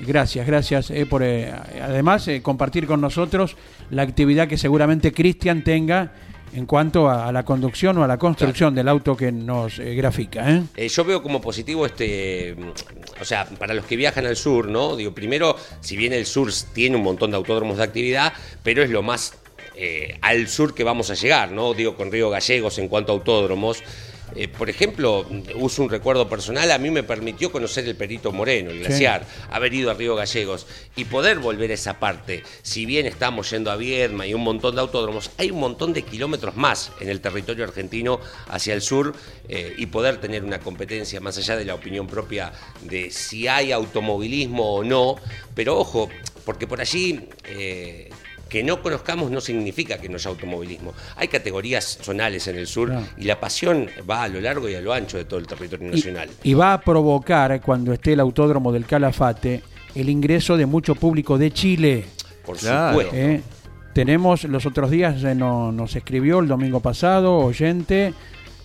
Gracias, 0.00 0.46
gracias 0.46 0.90
eh, 0.90 1.06
por 1.06 1.22
eh, 1.22 1.52
además 1.80 2.26
eh, 2.28 2.42
compartir 2.42 2.86
con 2.86 3.00
nosotros 3.00 3.56
la 3.90 4.02
actividad 4.02 4.48
que 4.48 4.56
seguramente 4.58 5.12
Cristian 5.12 5.62
tenga 5.62 6.12
en 6.54 6.66
cuanto 6.66 7.08
a, 7.08 7.28
a 7.28 7.32
la 7.32 7.44
conducción 7.44 7.98
o 7.98 8.04
a 8.04 8.06
la 8.06 8.18
construcción 8.18 8.74
del 8.74 8.88
auto 8.88 9.16
que 9.16 9.32
nos 9.32 9.78
eh, 9.78 9.94
grafica. 9.94 10.50
¿eh? 10.50 10.62
Eh, 10.76 10.88
yo 10.88 11.04
veo 11.04 11.22
como 11.22 11.40
positivo 11.40 11.86
este, 11.86 12.54
mm, 12.56 13.20
o 13.20 13.24
sea, 13.24 13.46
para 13.46 13.74
los 13.74 13.84
que 13.86 13.96
viajan 13.96 14.26
al 14.26 14.36
sur, 14.36 14.68
¿no? 14.68 14.96
Digo, 14.96 15.12
primero, 15.12 15.56
si 15.80 15.96
bien 15.96 16.12
el 16.12 16.26
sur 16.26 16.50
tiene 16.72 16.96
un 16.96 17.02
montón 17.02 17.30
de 17.30 17.36
autódromos 17.36 17.78
de 17.78 17.84
actividad, 17.84 18.32
pero 18.62 18.82
es 18.82 18.90
lo 18.90 19.02
más 19.02 19.34
eh, 19.76 20.18
al 20.20 20.48
sur 20.48 20.74
que 20.74 20.84
vamos 20.84 21.10
a 21.10 21.14
llegar, 21.14 21.50
¿no? 21.52 21.74
Digo, 21.74 21.96
con 21.96 22.12
Río 22.12 22.30
Gallegos 22.30 22.78
en 22.78 22.88
cuanto 22.88 23.12
a 23.12 23.14
autódromos. 23.14 23.82
Eh, 24.34 24.48
por 24.48 24.70
ejemplo, 24.70 25.26
uso 25.56 25.82
un 25.82 25.90
recuerdo 25.90 26.28
personal, 26.28 26.70
a 26.70 26.78
mí 26.78 26.90
me 26.90 27.02
permitió 27.02 27.52
conocer 27.52 27.86
el 27.86 27.96
Perito 27.96 28.32
Moreno, 28.32 28.70
el 28.70 28.80
glaciar, 28.80 29.26
haber 29.50 29.74
ido 29.74 29.90
a 29.90 29.94
Río 29.94 30.16
Gallegos 30.16 30.66
y 30.96 31.04
poder 31.04 31.38
volver 31.38 31.70
a 31.70 31.74
esa 31.74 31.98
parte. 31.98 32.42
Si 32.62 32.86
bien 32.86 33.06
estamos 33.06 33.50
yendo 33.50 33.70
a 33.70 33.76
Viedma 33.76 34.26
y 34.26 34.34
un 34.34 34.42
montón 34.42 34.74
de 34.74 34.80
autódromos, 34.80 35.30
hay 35.38 35.50
un 35.50 35.60
montón 35.60 35.92
de 35.92 36.02
kilómetros 36.02 36.56
más 36.56 36.92
en 37.00 37.08
el 37.08 37.20
territorio 37.20 37.64
argentino 37.64 38.20
hacia 38.48 38.74
el 38.74 38.82
sur 38.82 39.14
eh, 39.48 39.74
y 39.76 39.86
poder 39.86 40.18
tener 40.18 40.44
una 40.44 40.60
competencia 40.60 41.20
más 41.20 41.38
allá 41.38 41.56
de 41.56 41.64
la 41.64 41.74
opinión 41.74 42.06
propia 42.06 42.52
de 42.82 43.10
si 43.10 43.48
hay 43.48 43.72
automovilismo 43.72 44.74
o 44.74 44.84
no. 44.84 45.16
Pero 45.54 45.78
ojo, 45.78 46.08
porque 46.44 46.66
por 46.66 46.80
allí... 46.80 47.28
eh, 47.44 48.10
que 48.52 48.62
no 48.62 48.82
conozcamos 48.82 49.30
no 49.30 49.40
significa 49.40 49.96
que 49.96 50.10
no 50.10 50.16
haya 50.16 50.28
automovilismo. 50.28 50.92
Hay 51.16 51.28
categorías 51.28 51.98
zonales 52.02 52.46
en 52.48 52.56
el 52.58 52.66
sur 52.66 52.92
y 53.16 53.24
la 53.24 53.40
pasión 53.40 53.88
va 54.08 54.24
a 54.24 54.28
lo 54.28 54.42
largo 54.42 54.68
y 54.68 54.74
a 54.74 54.80
lo 54.82 54.92
ancho 54.92 55.16
de 55.16 55.24
todo 55.24 55.40
el 55.40 55.46
territorio 55.46 55.88
Y, 55.88 55.92
nacional. 55.92 56.28
y 56.42 56.52
va 56.52 56.74
a 56.74 56.80
provocar, 56.82 57.58
cuando 57.62 57.94
esté 57.94 58.12
el 58.12 58.20
autódromo 58.20 58.70
del 58.70 58.84
Calafate, 58.84 59.62
el 59.94 60.10
ingreso 60.10 60.58
de 60.58 60.66
mucho 60.66 60.94
público 60.94 61.38
de 61.38 61.50
Chile. 61.50 62.04
Por 62.44 62.58
Claro. 62.58 62.90
supuesto. 63.00 63.16
¿eh? 63.16 63.40
Tenemos 63.94 64.44
los 64.44 64.66
otros 64.66 64.90
días, 64.90 65.24
eh, 65.24 65.34
no- 65.34 65.72
nos 65.72 65.96
escribió 65.96 66.40
el 66.40 66.48
domingo 66.48 66.80
pasado, 66.80 67.38
oyente, 67.38 68.12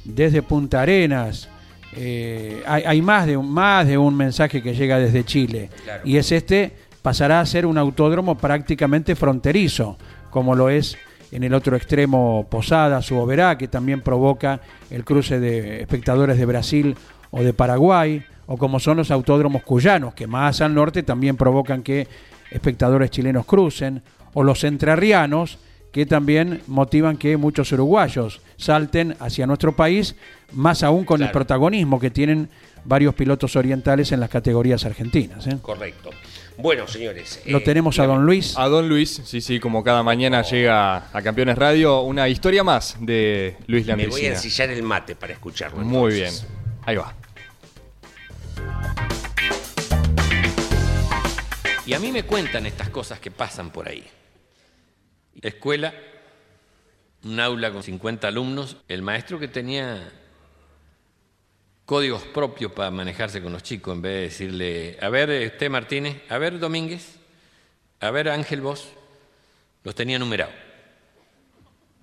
desde 0.03 0.41
Punta 0.41 0.81
Arenas. 0.81 1.47
Eh, 1.95 2.61
hay 2.67 2.83
hay 2.85 3.01
más, 3.01 3.25
de 3.25 3.37
un, 3.37 3.49
más 3.49 3.87
de 3.87 3.97
un 3.97 4.15
mensaje 4.17 4.61
que 4.61 4.75
llega 4.75 4.99
desde 4.99 5.23
Chile. 5.23 5.69
Claro. 5.85 6.01
Y 6.05 6.17
es 6.17 6.31
este, 6.33 6.73
pasará 7.07 7.39
a 7.39 7.45
ser 7.45 7.65
un 7.65 7.77
autódromo 7.77 8.35
prácticamente 8.35 9.15
fronterizo, 9.15 9.97
como 10.29 10.55
lo 10.55 10.69
es 10.69 10.97
en 11.31 11.45
el 11.45 11.53
otro 11.53 11.77
extremo 11.77 12.45
Posadas 12.49 13.09
u 13.11 13.15
Oberá, 13.15 13.57
que 13.57 13.69
también 13.69 14.01
provoca 14.01 14.59
el 14.89 15.05
cruce 15.05 15.39
de 15.39 15.79
espectadores 15.79 16.37
de 16.37 16.45
Brasil 16.45 16.97
o 17.31 17.43
de 17.43 17.53
Paraguay, 17.53 18.25
o 18.45 18.57
como 18.57 18.81
son 18.81 18.97
los 18.97 19.09
autódromos 19.09 19.63
cuyanos, 19.63 20.15
que 20.15 20.27
más 20.27 20.59
al 20.59 20.73
norte 20.73 21.01
también 21.01 21.37
provocan 21.37 21.81
que 21.81 22.09
espectadores 22.51 23.09
chilenos 23.09 23.45
crucen, 23.45 24.01
o 24.33 24.43
los 24.43 24.65
entrerrianos, 24.65 25.59
que 25.93 26.05
también 26.05 26.61
motivan 26.67 27.15
que 27.15 27.37
muchos 27.37 27.71
uruguayos 27.71 28.41
salten 28.57 29.15
hacia 29.21 29.47
nuestro 29.47 29.77
país, 29.77 30.17
más 30.51 30.83
aún 30.83 31.05
con 31.05 31.21
el 31.21 31.31
protagonismo 31.31 32.01
que 32.01 32.11
tienen 32.11 32.49
varios 32.83 33.15
pilotos 33.15 33.55
orientales 33.55 34.11
en 34.11 34.19
las 34.19 34.29
categorías 34.29 34.83
argentinas. 34.83 35.47
¿eh? 35.47 35.57
Correcto. 35.61 36.09
Bueno, 36.57 36.87
señores. 36.87 37.41
Lo 37.45 37.59
eh, 37.59 37.61
tenemos 37.61 37.99
a 37.99 38.07
don 38.07 38.25
Luis. 38.25 38.57
A 38.57 38.67
Don 38.67 38.89
Luis, 38.89 39.21
sí, 39.23 39.41
sí, 39.41 39.59
como 39.59 39.83
cada 39.83 40.01
mañana 40.01 40.41
llega 40.41 41.09
a 41.13 41.21
Campeones 41.21 41.57
Radio, 41.57 42.01
una 42.01 42.27
historia 42.27 42.63
más 42.63 42.97
de 42.99 43.57
Luis 43.67 43.85
Me 43.85 44.07
voy 44.07 44.25
a 44.25 44.29
ensillar 44.29 44.69
el 44.71 44.81
mate 44.81 45.15
para 45.15 45.33
escucharlo. 45.33 45.79
Muy 45.79 46.13
bien. 46.13 46.33
Ahí 46.83 46.95
va. 46.95 47.13
Y 51.85 51.93
a 51.93 51.99
mí 51.99 52.11
me 52.11 52.23
cuentan 52.23 52.65
estas 52.65 52.89
cosas 52.89 53.19
que 53.19 53.31
pasan 53.31 53.69
por 53.69 53.87
ahí. 53.87 54.03
Escuela, 55.41 55.93
un 57.23 57.39
aula 57.39 57.71
con 57.71 57.83
50 57.83 58.27
alumnos, 58.27 58.77
el 58.87 59.03
maestro 59.03 59.39
que 59.39 59.47
tenía 59.47 60.11
códigos 61.87 62.23
propios 62.23 62.73
para 62.73 62.91
manejarse 62.91 63.41
con 63.41 63.53
los 63.53 63.63
chicos, 63.63 63.95
en 63.95 64.01
vez 64.01 64.13
de 64.13 64.21
decirle, 64.23 64.97
a 65.01 65.07
ver, 65.07 65.29
este 65.29 65.69
Martínez, 65.69 66.21
a 66.27 66.37
ver, 66.37 66.59
Domínguez, 66.59 67.15
a 68.01 68.11
ver, 68.11 68.27
Ángel 68.27 68.59
Vos, 68.59 68.89
los 69.85 69.95
tenía 69.95 70.19
numerados, 70.19 70.53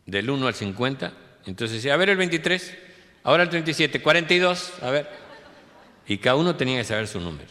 del 0.07 0.31
1 0.31 0.47
al 0.47 0.55
50. 0.55 1.13
Entonces 1.45 1.85
a 1.85 1.97
ver 1.99 2.09
el 2.09 2.17
23, 2.17 2.75
ahora 3.25 3.43
el 3.43 3.51
37, 3.51 4.01
42, 4.01 4.73
a 4.81 4.91
ver. 4.91 5.07
Y 6.09 6.17
cada 6.17 6.37
uno 6.37 6.57
tenía 6.57 6.79
que 6.79 6.85
saber 6.85 7.07
su 7.07 7.21
número. 7.21 7.51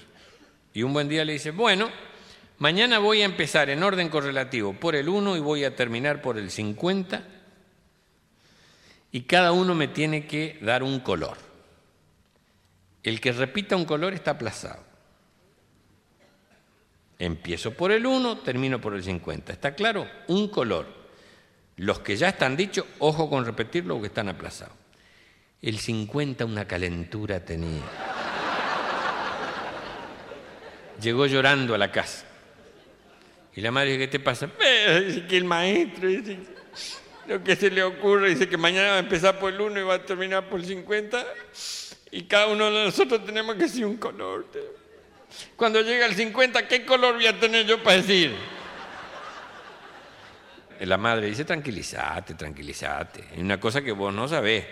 Y 0.73 0.81
un 0.81 0.91
buen 0.91 1.07
día 1.07 1.23
le 1.25 1.33
dice, 1.33 1.51
bueno, 1.51 1.91
mañana 2.57 2.97
voy 2.97 3.21
a 3.21 3.25
empezar 3.25 3.69
en 3.69 3.83
orden 3.83 4.09
correlativo 4.09 4.73
por 4.73 4.95
el 4.95 5.07
1 5.07 5.37
y 5.37 5.39
voy 5.39 5.65
a 5.65 5.75
terminar 5.75 6.23
por 6.23 6.39
el 6.39 6.49
50. 6.49 7.27
Y 9.11 9.21
cada 9.21 9.51
uno 9.51 9.75
me 9.75 9.87
tiene 9.87 10.25
que 10.25 10.57
dar 10.63 10.81
un 10.81 10.99
color. 10.99 11.52
El 13.03 13.19
que 13.19 13.31
repita 13.33 13.75
un 13.75 13.85
color 13.85 14.13
está 14.13 14.31
aplazado. 14.31 14.83
Empiezo 17.19 17.73
por 17.73 17.91
el 17.91 18.05
1, 18.05 18.39
termino 18.39 18.79
por 18.81 18.95
el 18.95 19.03
50. 19.03 19.53
¿Está 19.53 19.75
claro? 19.75 20.07
Un 20.27 20.47
color. 20.49 20.87
Los 21.77 21.99
que 21.99 22.15
ya 22.15 22.29
están 22.29 22.55
dichos, 22.55 22.85
ojo 22.99 23.29
con 23.29 23.45
repetirlo 23.45 23.95
porque 23.95 24.07
están 24.07 24.29
aplazados. 24.29 24.75
El 25.61 25.79
50 25.79 26.45
una 26.45 26.65
calentura 26.67 27.39
tenía. 27.43 27.81
Llegó 31.01 31.25
llorando 31.25 31.73
a 31.75 31.77
la 31.77 31.91
casa. 31.91 32.25
Y 33.55 33.61
la 33.61 33.71
madre 33.71 33.91
dice, 33.91 33.99
¿qué 33.99 34.07
te 34.07 34.19
pasa? 34.19 34.49
"Eh, 34.59 35.03
Dice 35.07 35.27
que 35.27 35.37
el 35.37 35.45
maestro, 35.45 36.07
dice, 36.07 36.39
lo 37.27 37.43
que 37.43 37.55
se 37.55 37.69
le 37.69 37.83
ocurre, 37.83 38.29
dice 38.29 38.49
que 38.49 38.57
mañana 38.57 38.89
va 38.89 38.95
a 38.95 38.99
empezar 38.99 39.39
por 39.39 39.53
el 39.53 39.61
1 39.61 39.79
y 39.79 39.83
va 39.83 39.95
a 39.95 40.05
terminar 40.05 40.49
por 40.49 40.59
el 40.59 40.65
50. 40.65 41.23
Y 42.13 42.25
cada 42.25 42.45
uno 42.45 42.69
de 42.69 42.85
nosotros 42.85 43.25
tenemos 43.25 43.55
que 43.55 43.63
decir 43.63 43.83
un 43.87 43.97
color. 43.97 44.45
Cuando 45.55 45.81
llega 45.81 46.05
el 46.05 46.13
50, 46.13 46.67
¿qué 46.67 46.85
color 46.85 47.15
voy 47.15 47.25
a 47.25 47.39
tener 47.39 47.65
yo 47.65 47.81
para 47.81 47.97
decir? 47.97 48.35
La 50.81 50.97
madre 50.97 51.25
dice, 51.25 51.43
tranquilízate, 51.43 52.35
tranquilízate. 52.35 53.23
Es 53.33 53.39
una 53.39 53.59
cosa 53.59 53.81
que 53.81 53.91
vos 53.91 54.13
no 54.13 54.27
sabés, 54.27 54.63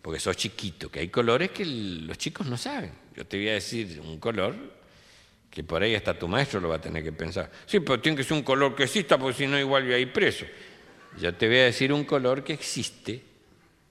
porque 0.00 0.18
sos 0.18 0.38
chiquito, 0.38 0.90
que 0.90 1.00
hay 1.00 1.08
colores 1.08 1.50
que 1.50 1.66
los 1.66 2.16
chicos 2.16 2.46
no 2.46 2.56
saben. 2.56 2.92
Yo 3.14 3.26
te 3.26 3.36
voy 3.36 3.50
a 3.50 3.54
decir 3.54 4.00
un 4.00 4.18
color 4.18 4.54
que 5.50 5.62
por 5.64 5.82
ahí 5.82 5.94
hasta 5.94 6.18
tu 6.18 6.28
maestro 6.28 6.60
lo 6.60 6.70
va 6.70 6.76
a 6.76 6.80
tener 6.80 7.04
que 7.04 7.12
pensar. 7.12 7.50
Sí, 7.66 7.80
pero 7.80 8.00
tiene 8.00 8.16
que 8.16 8.24
ser 8.24 8.38
un 8.38 8.42
color 8.42 8.74
que 8.74 8.84
exista, 8.84 9.18
porque 9.18 9.36
si 9.36 9.46
no 9.46 9.58
igual 9.58 9.84
voy 9.84 9.92
a 9.92 9.98
ir 9.98 10.10
preso. 10.14 10.46
Yo 11.20 11.34
te 11.34 11.46
voy 11.46 11.58
a 11.58 11.64
decir 11.64 11.92
un 11.92 12.04
color 12.04 12.42
que 12.42 12.54
existe, 12.54 13.22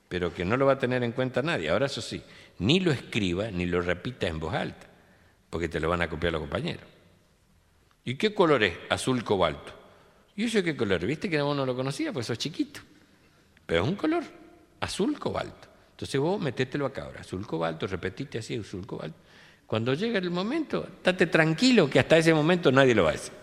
pero 0.10 0.34
que 0.34 0.44
no 0.44 0.58
lo 0.58 0.66
va 0.66 0.74
a 0.74 0.80
tener 0.80 1.04
en 1.04 1.12
cuenta 1.12 1.44
nadie. 1.44 1.70
Ahora 1.70 1.86
eso 1.86 2.02
sí, 2.02 2.24
ni 2.60 2.80
lo 2.80 2.92
escriba 2.92 3.52
ni 3.52 3.66
lo 3.66 3.82
repita 3.82 4.28
en 4.28 4.40
voz 4.40 4.54
alta, 4.54 4.88
porque 5.50 5.70
te 5.70 5.80
lo 5.80 5.90
van 5.90 6.02
a 6.02 6.10
copiar 6.10 6.34
los 6.34 6.42
compañeros. 6.42 6.86
¿Y 8.06 8.16
qué 8.16 8.34
color 8.34 8.64
es? 8.64 8.78
Azul 8.90 9.24
cobalto. 9.24 9.74
¿Y 10.36 10.46
eso 10.46 10.64
qué 10.64 10.76
color? 10.76 11.06
¿Viste 11.06 11.30
que 11.30 11.42
vos 11.42 11.56
no 11.56 11.66
lo 11.66 11.76
conocía? 11.76 12.12
Pues 12.12 12.26
sos 12.26 12.38
chiquito. 12.38 12.82
Pero 13.66 13.84
es 13.84 13.90
un 13.90 13.96
color, 13.96 14.24
azul 14.80 15.18
cobalto. 15.20 15.68
Entonces 15.92 16.20
vos 16.20 16.42
metételo 16.42 16.86
acá 16.86 17.04
ahora, 17.04 17.22
azul 17.22 17.46
cobalto, 17.46 17.88
repetite 17.88 18.40
así, 18.40 18.56
azul 18.56 18.86
cobalto. 18.86 19.18
Cuando 19.68 19.94
llegue 19.94 20.18
el 20.18 20.32
momento, 20.32 20.86
estate 20.86 21.28
tranquilo 21.28 21.90
que 21.90 22.00
hasta 22.00 22.18
ese 22.18 22.34
momento 22.34 22.72
nadie 22.72 22.94
lo 22.94 23.04
va 23.04 23.10
a 23.10 23.14
decir. 23.14 23.34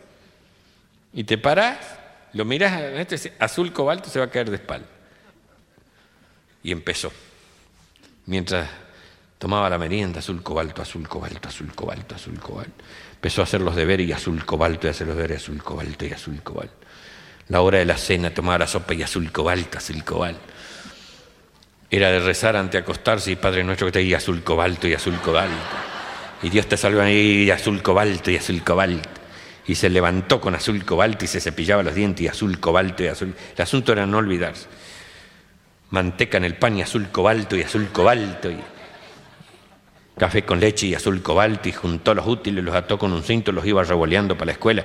Y 1.12 1.24
te 1.24 1.38
parás, 1.38 1.98
lo 2.34 2.44
mirás, 2.44 2.80
este 2.82 3.32
azul 3.38 3.72
cobalto 3.72 4.11
se 4.11 4.18
va 4.18 4.26
a 4.26 4.30
caer 4.30 4.50
de 4.50 4.56
espalda. 4.56 4.88
Y 6.62 6.72
empezó. 6.72 7.11
Mientras 8.26 8.68
tomaba 9.41 9.70
la 9.70 9.78
merienda, 9.78 10.18
azul 10.18 10.43
cobalto, 10.43 10.82
azul 10.82 11.09
cobalto, 11.09 11.49
azul 11.49 11.74
cobalto, 11.74 12.14
azul 12.14 12.38
cobalto. 12.38 12.84
Empezó 13.14 13.41
a 13.41 13.45
hacer 13.45 13.62
los 13.62 13.74
deberes 13.74 14.07
y 14.07 14.12
azul 14.12 14.45
cobalto, 14.45 14.86
y 14.86 14.91
hacer 14.91 15.07
los 15.07 15.16
deberes, 15.16 15.43
azul 15.43 15.62
cobalto 15.62 16.05
y 16.05 16.12
azul 16.12 16.43
cobalto. 16.43 16.74
La 17.49 17.62
hora 17.62 17.78
de 17.78 17.86
la 17.86 17.97
cena, 17.97 18.34
tomaba 18.34 18.59
la 18.59 18.66
sopa 18.66 18.93
y 18.93 19.03
azul 19.03 19.32
cobalto, 19.32 19.78
azul 19.78 20.05
cobalto. 20.05 20.43
Era 21.91 22.11
de 22.11 22.20
rezar 22.20 22.55
ante 22.55 22.76
acostarse 22.76 23.30
y 23.30 23.36
Padre 23.36 23.64
nuestro 23.64 23.86
que 23.86 23.93
te 23.93 23.99
diga 24.01 24.18
azul 24.18 24.45
cobalto 24.45 24.86
y 24.86 24.93
azul 24.93 25.18
cobalto. 25.22 25.57
Y 26.43 26.51
Dios 26.51 26.66
te 26.66 26.76
salva 26.76 27.11
y 27.11 27.51
azul 27.51 27.82
cobalto 27.82 28.30
y 28.30 28.36
azul 28.36 28.62
cobalto. 28.62 29.09
Y 29.66 29.74
se 29.74 29.88
levantó 29.88 30.38
con 30.38 30.55
azul 30.55 30.84
cobalto 30.84 31.24
y 31.24 31.28
se 31.28 31.41
cepillaba 31.41 31.82
los 31.82 31.95
dientes 31.95 32.20
y 32.20 32.28
azul 32.28 32.61
cobalto 32.61 33.05
y 33.05 33.07
azul. 33.07 33.34
El 33.57 33.62
asunto 33.62 33.93
era 33.93 34.05
no 34.05 34.18
olvidarse. 34.18 34.66
Manteca 35.88 36.36
en 36.36 36.45
el 36.45 36.57
pan 36.57 36.76
y 36.76 36.82
azul 36.82 37.09
cobalto 37.11 37.57
y 37.57 37.62
azul 37.62 37.88
cobalto. 37.88 38.51
Y 38.51 38.61
café 40.20 40.44
con 40.44 40.60
leche 40.60 40.86
y 40.86 40.94
azul 40.94 41.22
cobalto 41.22 41.66
y 41.70 41.72
juntó 41.72 42.12
los 42.12 42.26
útiles, 42.26 42.62
los 42.62 42.74
ató 42.74 42.98
con 42.98 43.10
un 43.10 43.22
cinto, 43.22 43.52
los 43.52 43.64
iba 43.64 43.82
revoleando 43.82 44.34
para 44.34 44.48
la 44.48 44.52
escuela. 44.52 44.84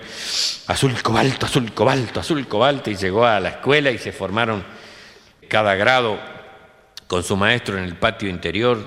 Azul 0.68 0.94
cobalto, 1.04 1.46
azul 1.46 1.74
cobalto, 1.74 2.22
azul 2.22 2.48
cobalto. 2.48 2.90
Y 2.90 2.96
llegó 2.96 3.26
a 3.26 3.42
la 3.42 3.50
escuela 3.50 3.92
y 3.92 3.98
se 3.98 4.14
formaron 4.14 4.64
cada 5.50 5.76
grado 5.76 6.18
con 7.08 7.22
su 7.22 7.36
maestro 7.36 7.78
en 7.78 7.84
el 7.84 7.98
patio 7.98 8.30
interior, 8.30 8.80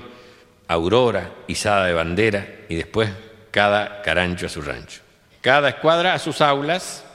aurora, 0.67 1.29
izada 1.45 1.85
de 1.85 1.93
bandera 1.93 2.47
y 2.67 2.77
después 2.77 3.11
cada 3.51 4.01
carancho 4.01 4.47
a 4.47 4.49
su 4.49 4.63
rancho. 4.63 5.01
Cada 5.41 5.69
escuadra 5.69 6.15
a 6.15 6.19
sus 6.19 6.41
aulas 6.41 7.05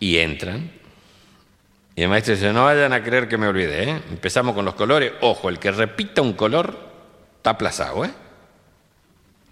y 0.00 0.16
entran. 0.16 0.72
Y 1.94 2.02
el 2.02 2.08
maestro 2.08 2.34
dice, 2.34 2.52
no 2.52 2.64
vayan 2.64 2.92
a 2.92 3.02
creer 3.02 3.28
que 3.28 3.36
me 3.36 3.46
olvide, 3.46 3.90
¿eh? 3.90 4.02
Empezamos 4.10 4.54
con 4.54 4.64
los 4.64 4.74
colores. 4.74 5.12
Ojo, 5.20 5.48
el 5.48 5.58
que 5.58 5.70
repita 5.70 6.22
un 6.22 6.32
color 6.32 6.76
está 7.36 7.50
aplazado, 7.50 8.04
¿eh? 8.04 8.10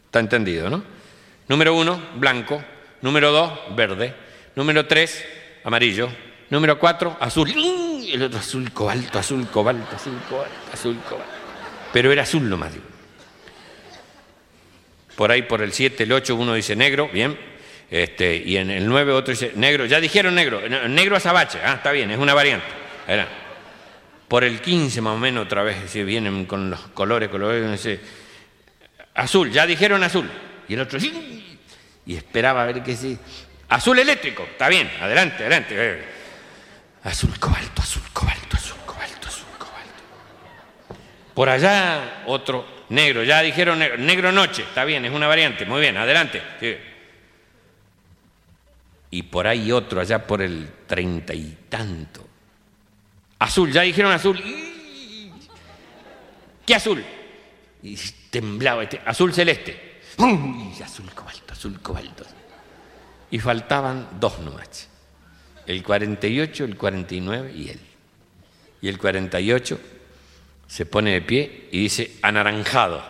Está 0.07 0.20
entendido, 0.20 0.70
¿no? 0.70 0.82
Número 1.49 1.74
uno, 1.74 2.01
blanco. 2.16 2.62
Número 3.03 3.30
dos, 3.30 3.53
verde. 3.76 4.14
Número 4.57 4.86
tres, 4.86 5.24
amarillo. 5.64 6.09
Número 6.49 6.78
cuatro, 6.78 7.16
azul. 7.20 7.51
Y 7.51 8.12
el 8.12 8.22
otro 8.22 8.38
azul 8.38 8.72
cobalto, 8.72 9.18
azul 9.18 9.47
cobalto, 9.49 9.97
azul 9.97 10.18
cobalto, 10.28 10.55
azul 10.72 10.99
cobalto. 11.09 11.32
Pero 11.93 12.11
era 12.11 12.22
azul 12.22 12.49
nomás, 12.49 12.72
digo. 12.72 12.84
Por 15.16 15.30
ahí, 15.30 15.43
por 15.43 15.61
el 15.61 15.72
7, 15.72 16.05
el 16.05 16.12
8, 16.12 16.34
uno 16.34 16.55
dice 16.55 16.74
negro, 16.74 17.11
bien. 17.12 17.38
Este, 17.91 18.36
y 18.36 18.57
en 18.57 18.70
el 18.70 18.86
9 18.86 19.12
otro 19.12 19.32
dice 19.32 19.53
negro. 19.57 19.84
Ya 19.84 20.01
dijeron 20.01 20.34
negro. 20.34 20.61
Negro 20.88 21.16
azabache. 21.16 21.59
Ah, 21.64 21.74
está 21.74 21.91
bien, 21.93 22.11
es 22.11 22.18
una 22.18 22.34
variante. 22.34 22.66
Por 24.28 24.45
el 24.45 24.61
15 24.61 25.01
más 25.01 25.14
o 25.14 25.18
menos 25.18 25.45
otra 25.45 25.62
vez, 25.64 25.76
si 25.91 26.05
vienen 26.05 26.47
con 26.47 26.70
los 26.70 26.80
colores, 26.95 27.28
colores, 27.28 27.68
dice 27.72 28.01
azul, 29.14 29.51
ya 29.51 29.66
dijeron 29.66 30.05
azul. 30.05 30.30
Y 30.68 30.74
el 30.74 30.80
otro, 30.80 31.01
"Sí". 31.01 31.59
y 32.07 32.14
esperaba 32.16 32.62
a 32.62 32.66
ver 32.66 32.82
qué 32.82 32.95
sí. 32.97 33.18
Azul 33.68 33.99
eléctrico, 33.99 34.45
está 34.51 34.68
bien, 34.68 34.88
adelante, 35.01 35.43
adelante. 35.43 35.74
eh. 35.76 36.05
Azul 37.03 37.36
cobalto, 37.41 37.82
azul 37.82 38.03
cobalto, 38.12 38.57
azul 38.57 38.76
cobalto, 38.86 39.28
azul 39.28 39.47
cobalto. 39.59 41.01
Por 41.34 41.49
allá 41.49 42.22
otro 42.26 42.84
negro, 42.91 43.24
ya 43.24 43.41
dijeron 43.43 43.78
negro, 43.80 43.97
negro 43.99 44.30
noche, 44.32 44.62
está 44.62 44.84
bien, 44.84 45.05
es 45.05 45.12
una 45.12 45.26
variante, 45.26 45.64
muy 45.66 45.80
bien, 45.80 45.97
adelante. 45.97 46.41
Y 49.11 49.24
por 49.24 49.46
ahí 49.46 49.72
otro, 49.72 50.00
allá 50.00 50.26
por 50.26 50.40
el 50.40 50.68
treinta 50.86 51.34
y 51.34 51.58
tanto. 51.68 52.26
Azul, 53.38 53.72
ya 53.72 53.82
dijeron 53.82 54.12
azul. 54.12 54.38
¿Qué 56.64 56.74
azul? 56.74 57.04
Y 57.82 57.96
temblaba, 58.30 58.84
este, 58.84 59.00
azul 59.04 59.32
celeste. 59.32 60.00
Y 60.18 60.82
azul 60.82 61.11
cobalto, 61.14 61.52
azul 61.52 61.80
cobalto. 61.80 62.24
Y 63.30 63.38
faltaban 63.38 64.08
dos 64.20 64.38
nomás. 64.40 64.88
El 65.66 65.82
48, 65.82 66.64
el 66.64 66.76
49 66.76 67.52
y 67.56 67.70
él. 67.70 67.80
Y 68.82 68.88
el 68.88 68.98
48 68.98 69.80
se 70.66 70.86
pone 70.86 71.12
de 71.12 71.22
pie 71.22 71.68
y 71.72 71.82
dice 71.82 72.18
anaranjado. 72.22 73.02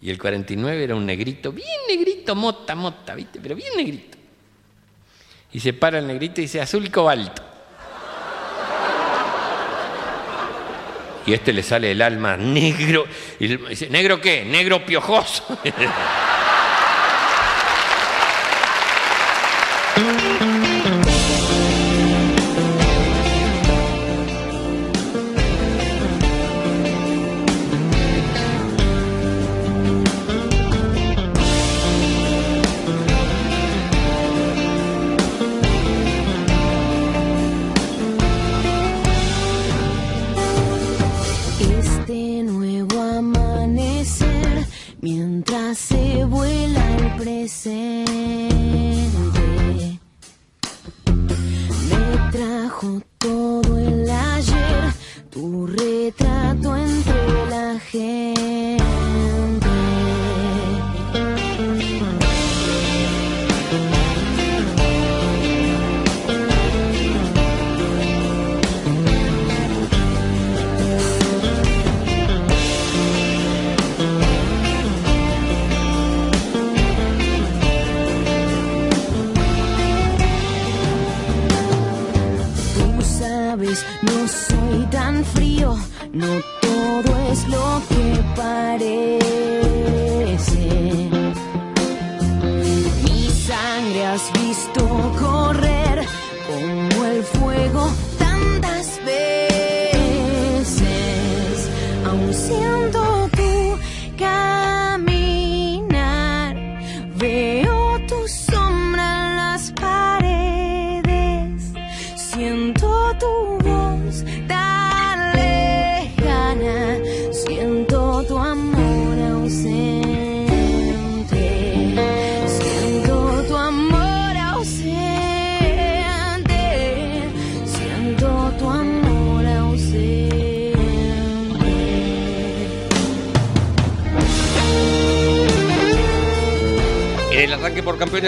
Y 0.00 0.10
el 0.10 0.18
49 0.18 0.84
era 0.84 0.94
un 0.94 1.04
negrito, 1.04 1.52
bien 1.52 1.80
negrito, 1.88 2.34
mota, 2.34 2.74
mota, 2.74 3.14
¿viste? 3.14 3.40
Pero 3.40 3.56
bien 3.56 3.70
negrito. 3.76 4.17
Y 5.52 5.60
se 5.60 5.72
para 5.72 5.98
el 5.98 6.06
negrito 6.06 6.40
y 6.40 6.44
dice 6.44 6.60
azul 6.60 6.90
cobalto. 6.90 7.42
Y 11.26 11.34
este 11.34 11.52
le 11.52 11.62
sale 11.62 11.90
el 11.90 12.00
alma 12.00 12.36
negro. 12.36 13.06
Y 13.38 13.56
dice, 13.56 13.90
¿negro 13.90 14.20
qué? 14.20 14.44
Negro 14.44 14.84
piojoso. 14.84 15.44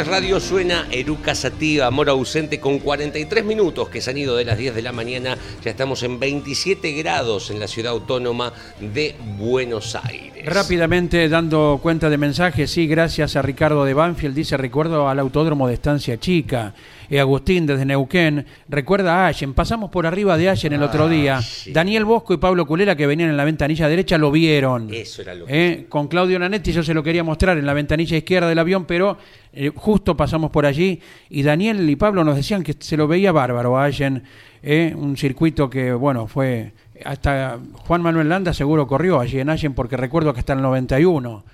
Radio 0.07 0.40
suena 0.40 0.88
Eruca 0.90 1.34
Sativa, 1.34 1.86
Amor 1.86 2.09
Ausente, 2.09 2.59
con 2.59 2.78
43 2.78 3.44
minutos 3.44 3.88
que 3.88 4.01
se 4.01 4.11
han 4.11 4.18
ido 4.18 4.34
de 4.34 4.44
las 4.44 4.57
10 4.57 4.74
de 4.74 4.82
la 4.82 4.92
mañana. 4.92 5.36
Ya 5.62 5.70
estamos 5.70 6.03
en 6.03 6.18
27 6.18 6.92
grados 6.92 7.51
en 7.51 7.61
la 7.61 7.68
ciudad 7.68 7.92
autónoma 7.92 8.53
de 8.80 9.14
Buenos 9.36 9.94
Aires. 9.94 10.09
Rápidamente 10.51 11.28
dando 11.28 11.78
cuenta 11.80 12.11
de 12.11 12.18
mensajes, 12.18 12.72
sí, 12.72 12.88
gracias 12.88 13.36
a 13.36 13.42
Ricardo 13.42 13.84
de 13.84 13.94
Banfield, 13.94 14.34
dice 14.34 14.57
recuerdo 14.57 15.09
al 15.09 15.20
autódromo 15.20 15.68
de 15.68 15.74
Estancia 15.74 16.18
Chica. 16.18 16.74
Eh, 17.09 17.20
Agustín 17.20 17.66
desde 17.66 17.84
Neuquén, 17.84 18.44
recuerda 18.68 19.14
a 19.14 19.28
Allen, 19.28 19.55
pasamos 19.55 19.90
por 19.90 20.07
arriba 20.07 20.36
de 20.36 20.48
Allen 20.48 20.72
el 20.72 20.82
otro 20.82 21.09
día. 21.09 21.38
Daniel 21.72 22.05
Bosco 22.05 22.34
y 22.34 22.38
Pablo 22.38 22.66
Culera 22.66 22.96
que 22.96 23.07
venían 23.07 23.30
en 23.30 23.36
la 23.36 23.44
ventanilla 23.44 23.88
derecha 23.88 24.18
lo 24.18 24.32
vieron. 24.32 24.92
Eso 24.92 25.22
era 25.22 25.36
lo 25.36 25.46
que... 25.46 25.68
Eh, 25.68 25.86
Con 25.88 26.09
Claudio 26.09 26.36
Nanetti 26.40 26.72
yo 26.72 26.82
se 26.82 26.94
lo 26.94 27.05
quería 27.05 27.22
mostrar 27.22 27.57
en 27.57 27.64
la 27.64 27.72
ventanilla 27.72 28.16
izquierda 28.16 28.48
del 28.48 28.59
avión, 28.59 28.86
pero 28.86 29.18
eh, 29.53 29.70
justo 29.72 30.16
pasamos 30.16 30.51
por 30.51 30.66
allí 30.66 31.01
y 31.28 31.44
Daniel 31.44 31.88
y 31.88 31.94
Pablo 31.94 32.24
nos 32.24 32.34
decían 32.34 32.64
que 32.64 32.74
se 32.76 32.96
lo 32.96 33.07
veía 33.07 33.30
bárbaro 33.30 33.78
a 33.78 33.84
Allen, 33.84 34.24
eh, 34.64 34.92
un 34.96 35.16
circuito 35.16 35.70
que, 35.70 35.92
bueno, 35.92 36.26
fue 36.26 36.72
hasta 37.05 37.59
Juan 37.86 38.03
Manuel 38.03 38.28
Landa 38.28 38.53
seguro 38.55 38.86
corrió 38.86 39.20
allí 39.20 39.40
en 39.40 39.51
Allen 39.51 39.74
porque 39.74 39.96
recuerdo 39.96 40.32
que 40.32 40.40
hasta 40.40 40.53
el 40.53 40.62
91 40.62 41.44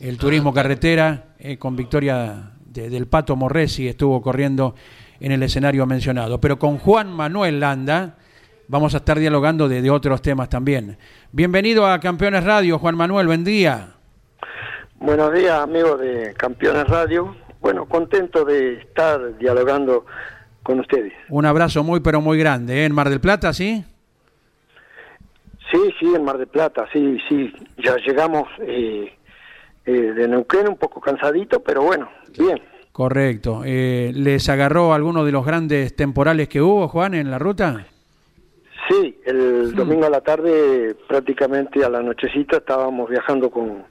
el 0.00 0.16
turismo 0.18 0.52
carretera 0.54 1.24
eh, 1.38 1.58
con 1.58 1.76
victoria 1.76 2.52
de- 2.64 2.88
del 2.90 3.06
Pato 3.06 3.36
Morresi 3.36 3.88
estuvo 3.88 4.20
corriendo 4.22 4.74
en 5.20 5.32
el 5.32 5.42
escenario 5.42 5.84
mencionado. 5.86 6.40
Pero 6.40 6.58
con 6.58 6.78
Juan 6.78 7.12
Manuel 7.12 7.60
Landa 7.60 8.16
vamos 8.68 8.94
a 8.94 8.98
estar 8.98 9.18
dialogando 9.18 9.68
de, 9.68 9.82
de 9.82 9.90
otros 9.90 10.22
temas 10.22 10.48
también. 10.48 10.96
Bienvenido 11.32 11.86
a 11.86 11.98
Campeones 12.00 12.44
Radio, 12.44 12.78
Juan 12.78 12.96
Manuel, 12.96 13.26
buen 13.26 13.44
día. 13.44 13.88
Buenos 14.98 15.32
días, 15.32 15.60
amigos 15.60 16.00
de 16.00 16.34
Campeones 16.36 16.86
Radio. 16.86 17.34
Bueno, 17.60 17.86
contento 17.86 18.44
de 18.44 18.74
estar 18.80 19.36
dialogando 19.38 20.06
con 20.62 20.80
ustedes. 20.80 21.12
Un 21.28 21.46
abrazo 21.46 21.82
muy 21.82 22.00
pero 22.00 22.20
muy 22.20 22.38
grande, 22.38 22.82
¿eh? 22.82 22.84
En 22.84 22.94
Mar 22.94 23.08
del 23.10 23.20
Plata, 23.20 23.52
¿sí? 23.52 23.84
Sí, 25.70 25.78
sí, 25.98 26.06
en 26.14 26.24
Mar 26.24 26.38
del 26.38 26.48
Plata, 26.48 26.86
sí, 26.92 27.18
sí. 27.28 27.52
Ya 27.78 27.96
llegamos 27.96 28.48
eh, 28.60 29.12
eh, 29.86 29.92
de 29.92 30.28
Neuquén 30.28 30.68
un 30.68 30.76
poco 30.76 31.00
cansadito, 31.00 31.60
pero 31.60 31.82
bueno, 31.82 32.08
bien. 32.38 32.60
Correcto. 32.92 33.62
Eh, 33.64 34.12
¿Les 34.14 34.48
agarró 34.48 34.92
alguno 34.92 35.24
de 35.24 35.32
los 35.32 35.46
grandes 35.46 35.94
temporales 35.94 36.48
que 36.48 36.60
hubo, 36.60 36.88
Juan, 36.88 37.14
en 37.14 37.30
la 37.30 37.38
ruta? 37.38 37.86
Sí, 38.88 39.16
el 39.24 39.72
domingo 39.74 40.06
a 40.06 40.10
la 40.10 40.20
tarde, 40.20 40.96
prácticamente 41.06 41.84
a 41.84 41.88
la 41.88 42.02
nochecita, 42.02 42.56
estábamos 42.56 43.08
viajando 43.08 43.48
con, 43.48 43.84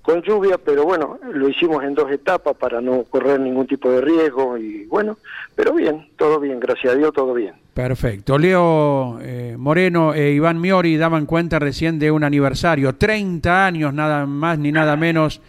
con 0.00 0.22
lluvia, 0.22 0.56
pero 0.56 0.84
bueno, 0.84 1.18
lo 1.30 1.50
hicimos 1.50 1.84
en 1.84 1.94
dos 1.94 2.10
etapas 2.10 2.56
para 2.56 2.80
no 2.80 3.04
correr 3.04 3.38
ningún 3.38 3.66
tipo 3.66 3.90
de 3.90 4.00
riesgo 4.00 4.56
y 4.56 4.86
bueno, 4.86 5.18
pero 5.54 5.74
bien, 5.74 6.08
todo 6.16 6.40
bien, 6.40 6.58
gracias 6.58 6.94
a 6.94 6.96
Dios, 6.96 7.12
todo 7.12 7.34
bien. 7.34 7.54
Perfecto. 7.78 8.38
Leo 8.38 9.20
eh, 9.22 9.54
Moreno 9.56 10.12
e 10.12 10.32
Iván 10.32 10.60
Miori 10.60 10.96
daban 10.96 11.26
cuenta 11.26 11.60
recién 11.60 12.00
de 12.00 12.10
un 12.10 12.24
aniversario, 12.24 12.96
30 12.96 13.66
años 13.66 13.94
nada 13.94 14.26
más 14.26 14.58
ni 14.58 14.72
nada 14.72 14.96
menos 14.96 15.40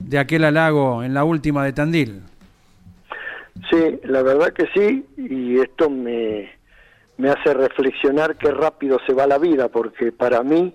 de 0.00 0.18
aquel 0.18 0.42
halago 0.42 1.04
en 1.04 1.14
la 1.14 1.22
última 1.22 1.64
de 1.64 1.72
Tandil. 1.72 2.22
Sí, 3.70 4.00
la 4.02 4.22
verdad 4.24 4.52
que 4.52 4.66
sí, 4.74 5.06
y 5.18 5.60
esto 5.60 5.88
me, 5.88 6.50
me 7.16 7.30
hace 7.30 7.54
reflexionar 7.54 8.34
qué 8.34 8.50
rápido 8.50 8.98
se 9.06 9.12
va 9.12 9.28
la 9.28 9.38
vida, 9.38 9.68
porque 9.68 10.10
para 10.10 10.42
mí 10.42 10.74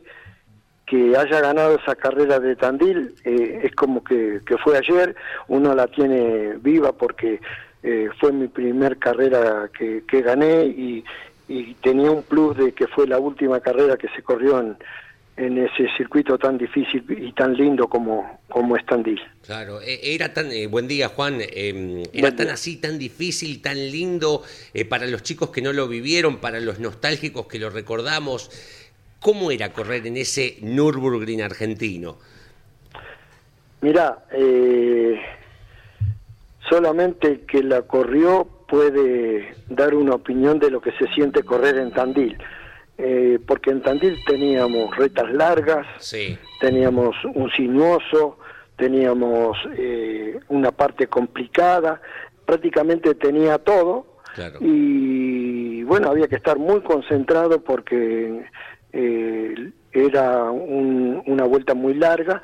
que 0.86 1.18
haya 1.18 1.42
ganado 1.42 1.76
esa 1.76 1.96
carrera 1.96 2.40
de 2.40 2.56
Tandil 2.56 3.14
eh, 3.26 3.60
es 3.66 3.76
como 3.76 4.06
que, 4.06 4.40
que 4.46 4.58
fue 4.60 4.78
ayer, 4.78 5.18
uno 5.50 5.76
la 5.76 5.88
tiene 5.88 6.54
viva 6.62 6.94
porque 6.94 7.42
eh, 7.84 8.10
fue 8.20 8.32
mi 8.32 8.48
primer 8.48 8.98
carrera 8.98 9.70
que, 9.78 10.04
que 10.08 10.22
gané 10.22 10.66
y, 10.66 11.04
y 11.48 11.74
tenía 11.76 12.10
un 12.10 12.24
plus 12.24 12.58
de 12.58 12.72
que 12.72 12.88
fue 12.88 13.08
la 13.08 13.20
última 13.20 13.60
carrera 13.60 13.98
que 13.98 14.08
se 14.16 14.24
corrió 14.24 14.60
en, 14.60 14.78
en 15.36 15.58
ese 15.58 15.88
circuito 15.98 16.38
tan 16.38 16.58
difícil 16.58 17.04
y 17.10 17.32
tan 17.34 17.56
lindo 17.56 17.88
como, 17.88 18.40
como 18.50 18.78
es 18.78 18.86
Tandil. 18.86 19.20
Claro, 19.46 19.82
eh, 19.82 20.00
era 20.04 20.34
tan, 20.34 20.52
eh, 20.52 20.68
buen 20.68 20.88
día 20.88 21.10
Juan, 21.10 21.40
eh, 21.42 22.04
era 22.14 22.36
tan 22.36 22.50
así, 22.50 22.78
tan 22.78 23.00
difícil, 23.00 23.62
tan 23.62 23.78
lindo 23.78 24.44
eh, 24.74 24.86
para 24.86 25.08
los 25.08 25.24
chicos 25.24 25.50
que 25.50 25.62
no 25.62 25.74
lo 25.74 25.88
vivieron, 25.88 26.38
para 26.38 26.60
los 26.60 26.80
nostálgicos 26.80 27.48
que 27.48 27.60
lo 27.60 27.70
recordamos. 27.70 28.52
¿Cómo 29.20 29.52
era 29.52 29.72
correr 29.72 30.06
en 30.06 30.18
ese 30.18 30.58
Nürburgring 30.62 31.42
argentino? 31.42 32.18
Mira, 33.82 34.26
eh, 34.32 35.20
solamente 36.70 37.28
el 37.28 37.40
que 37.46 37.64
la 37.64 37.82
corrió 37.84 38.48
puede 38.68 39.54
dar 39.70 39.94
una 39.96 40.16
opinión 40.16 40.60
de 40.60 40.72
lo 40.72 40.82
que 40.82 40.92
se 40.94 41.08
siente 41.14 41.44
correr 41.44 41.78
en 41.78 41.92
Tandil. 41.92 42.38
Eh, 42.98 43.40
porque 43.48 43.72
en 43.72 43.82
Tandil 43.82 44.18
teníamos 44.26 44.96
retas 44.96 45.32
largas, 45.32 45.86
Sí, 46.00 46.38
teníamos 46.60 47.16
un 47.34 47.50
sinuoso, 47.52 48.38
teníamos 48.78 49.58
eh, 49.78 50.40
una 50.50 50.72
parte 50.72 51.08
complicada, 51.08 52.02
prácticamente 52.46 53.16
tenía 53.16 53.58
todo. 53.58 54.06
claro. 54.36 54.60
Y 54.62 55.84
bueno, 55.84 56.10
había 56.10 56.28
que 56.28 56.36
estar 56.36 56.58
muy 56.58 56.82
concentrado 56.82 57.62
porque 57.62 58.46
eh, 58.92 59.72
era 59.92 60.50
un- 60.52 61.22
una 61.26 61.46
vuelta 61.46 61.74
muy 61.74 61.94
larga 61.96 62.42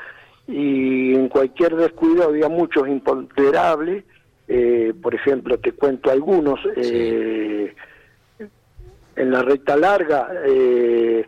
y 0.47 1.13
en 1.15 1.29
cualquier 1.29 1.75
descuido 1.75 2.23
había 2.23 2.49
muchos 2.49 2.87
imponderables. 2.87 4.03
Eh, 4.51 4.93
por 4.99 5.13
ejemplo, 5.13 5.59
te 5.59 5.73
cuento 5.73 6.09
algunos. 6.11 6.59
eh, 6.75 7.75
En 9.15 9.31
la 9.31 9.41
recta 9.43 9.75
larga 9.75 10.29
eh, 10.45 11.25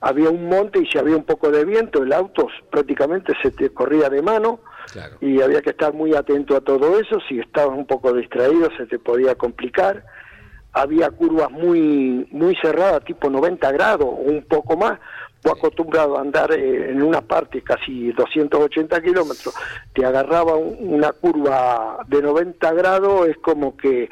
había 0.00 0.30
un 0.30 0.48
monte 0.48 0.78
y 0.78 0.86
si 0.86 0.96
había 0.98 1.16
un 1.16 1.24
poco 1.24 1.50
de 1.50 1.64
viento, 1.64 2.02
el 2.02 2.12
auto 2.12 2.46
prácticamente 2.70 3.32
se 3.42 3.50
te 3.50 3.70
corría 3.70 4.08
de 4.08 4.22
mano 4.22 4.60
Claro. 4.92 5.16
y 5.20 5.40
había 5.42 5.60
que 5.60 5.70
estar 5.70 5.92
muy 5.92 6.14
atento 6.14 6.56
a 6.56 6.60
todo 6.60 6.98
eso. 7.00 7.18
Si 7.28 7.38
estabas 7.40 7.76
un 7.76 7.86
poco 7.86 8.12
distraído 8.12 8.68
se 8.76 8.86
te 8.86 8.98
podía 8.98 9.34
complicar. 9.34 10.04
Había 10.72 11.10
curvas 11.10 11.50
muy 11.50 12.26
muy 12.30 12.56
cerradas, 12.62 13.04
tipo 13.04 13.28
90 13.30 13.70
grados 13.72 14.06
o 14.08 14.30
un 14.30 14.42
poco 14.44 14.76
más. 14.76 14.98
Vos 15.44 15.52
acostumbrado 15.58 16.16
a 16.16 16.22
andar 16.22 16.50
eh, 16.52 16.90
en 16.90 17.02
una 17.02 17.20
parte 17.20 17.60
casi 17.62 18.10
280 18.12 19.00
kilómetros, 19.02 19.54
te 19.94 20.04
agarraba 20.04 20.56
un- 20.56 20.76
una 20.94 21.12
curva 21.12 21.98
de 22.08 22.22
90 22.22 22.72
grados, 22.72 23.28
es 23.28 23.36
como 23.36 23.76
que, 23.76 24.08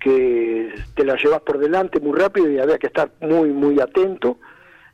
que 0.00 0.74
te 0.94 1.04
la 1.04 1.16
llevas 1.16 1.42
por 1.42 1.58
delante 1.58 2.00
muy 2.00 2.18
rápido 2.18 2.50
y 2.50 2.58
había 2.58 2.78
que 2.78 2.86
estar 2.86 3.10
muy, 3.20 3.50
muy 3.50 3.78
atento 3.78 4.38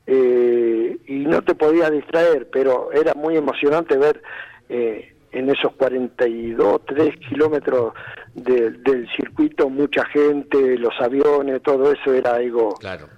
eh, 0.07 0.99
y 1.07 1.25
no 1.25 1.43
te 1.43 1.55
podías 1.55 1.91
distraer, 1.91 2.49
pero 2.51 2.91
era 2.93 3.15
muy 3.15 3.37
emocionante 3.37 3.97
ver 3.97 4.23
eh, 4.69 5.13
en 5.33 5.51
esos 5.51 5.73
42, 5.75 6.81
3 6.87 7.17
kilómetros 7.29 7.93
de- 8.35 8.71
del 8.71 9.09
circuito 9.17 9.69
mucha 9.69 10.05
gente, 10.07 10.79
los 10.79 10.95
aviones, 11.01 11.63
todo 11.63 11.93
eso 11.93 12.13
era 12.13 12.35
algo 12.35 12.75
Claro. 12.75 13.09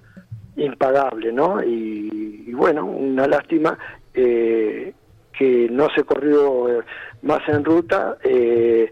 Impagable, 0.63 1.31
¿no? 1.31 1.63
Y, 1.63 2.43
y 2.47 2.53
bueno, 2.53 2.85
una 2.85 3.27
lástima 3.27 3.77
eh, 4.13 4.93
que 5.37 5.67
no 5.71 5.87
se 5.95 6.03
corrió 6.03 6.79
eh, 6.79 6.83
más 7.23 7.41
en 7.47 7.63
ruta. 7.63 8.17
eh, 8.23 8.91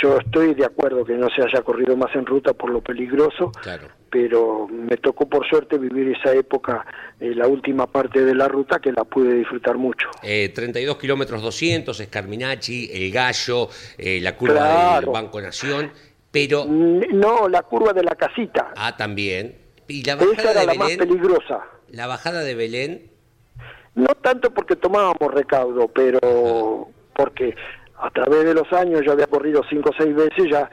yo 0.00 0.16
estoy 0.18 0.54
de 0.54 0.64
acuerdo 0.64 1.04
que 1.04 1.14
no 1.14 1.28
se 1.28 1.42
haya 1.42 1.60
corrido 1.62 1.96
más 1.96 2.14
en 2.14 2.24
ruta 2.24 2.52
por 2.52 2.70
lo 2.70 2.80
peligroso, 2.80 3.50
Claro. 3.60 3.88
pero 4.08 4.68
me 4.68 4.96
tocó 4.96 5.28
por 5.28 5.44
suerte 5.48 5.76
vivir 5.76 6.14
esa 6.16 6.32
época, 6.34 6.86
eh, 7.18 7.34
la 7.34 7.48
última 7.48 7.88
parte 7.88 8.24
de 8.24 8.32
la 8.32 8.46
ruta, 8.46 8.78
que 8.78 8.92
la 8.92 9.02
pude 9.02 9.34
disfrutar 9.34 9.76
mucho. 9.76 10.08
Eh, 10.22 10.50
32 10.54 10.98
kilómetros 10.98 11.42
200, 11.42 11.98
Escarminachi, 11.98 12.90
El 12.92 13.10
Gallo, 13.10 13.68
eh, 13.96 14.20
la 14.22 14.36
curva 14.36 14.54
Claro. 14.54 15.00
del 15.00 15.10
Banco 15.10 15.40
Nación, 15.40 15.90
pero... 16.30 16.64
No, 16.66 17.48
la 17.48 17.62
curva 17.62 17.92
de 17.92 18.04
la 18.04 18.14
casita. 18.14 18.72
Ah, 18.76 18.96
también. 18.96 19.56
Y 19.88 20.04
la 20.04 20.12
Esa 20.14 20.26
bajada 20.26 20.50
era 20.52 20.60
de 20.60 20.66
la 20.66 20.74
más 20.74 20.88
Belén, 20.88 20.98
peligrosa. 21.08 21.60
la 21.88 22.06
bajada 22.06 22.40
de 22.40 22.54
Belén, 22.54 23.10
No 23.94 24.06
tanto 24.22 24.52
porque 24.52 24.76
tomábamos 24.76 25.32
recaudo, 25.34 25.88
pero 25.88 26.88
porque 27.14 27.56
a 28.00 28.10
través 28.10 28.44
de 28.44 28.54
los 28.54 28.72
años 28.72 29.00
yo 29.04 29.12
había 29.12 29.26
corrido 29.26 29.62
cinco 29.68 29.90
o 29.90 29.92
seis 29.98 30.14
veces, 30.14 30.44
ya 30.50 30.70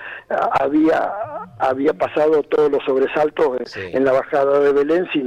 había 0.60 1.12
había 1.58 1.94
pasado 1.94 2.44
todos 2.44 2.72
los 2.72 2.84
sobresaltos 2.84 3.76
en, 3.78 3.98
en 3.98 4.06
la 4.06 4.12
bajada 4.12 4.60
de 4.60 4.74
Belén 4.74 5.08
si, 5.14 5.24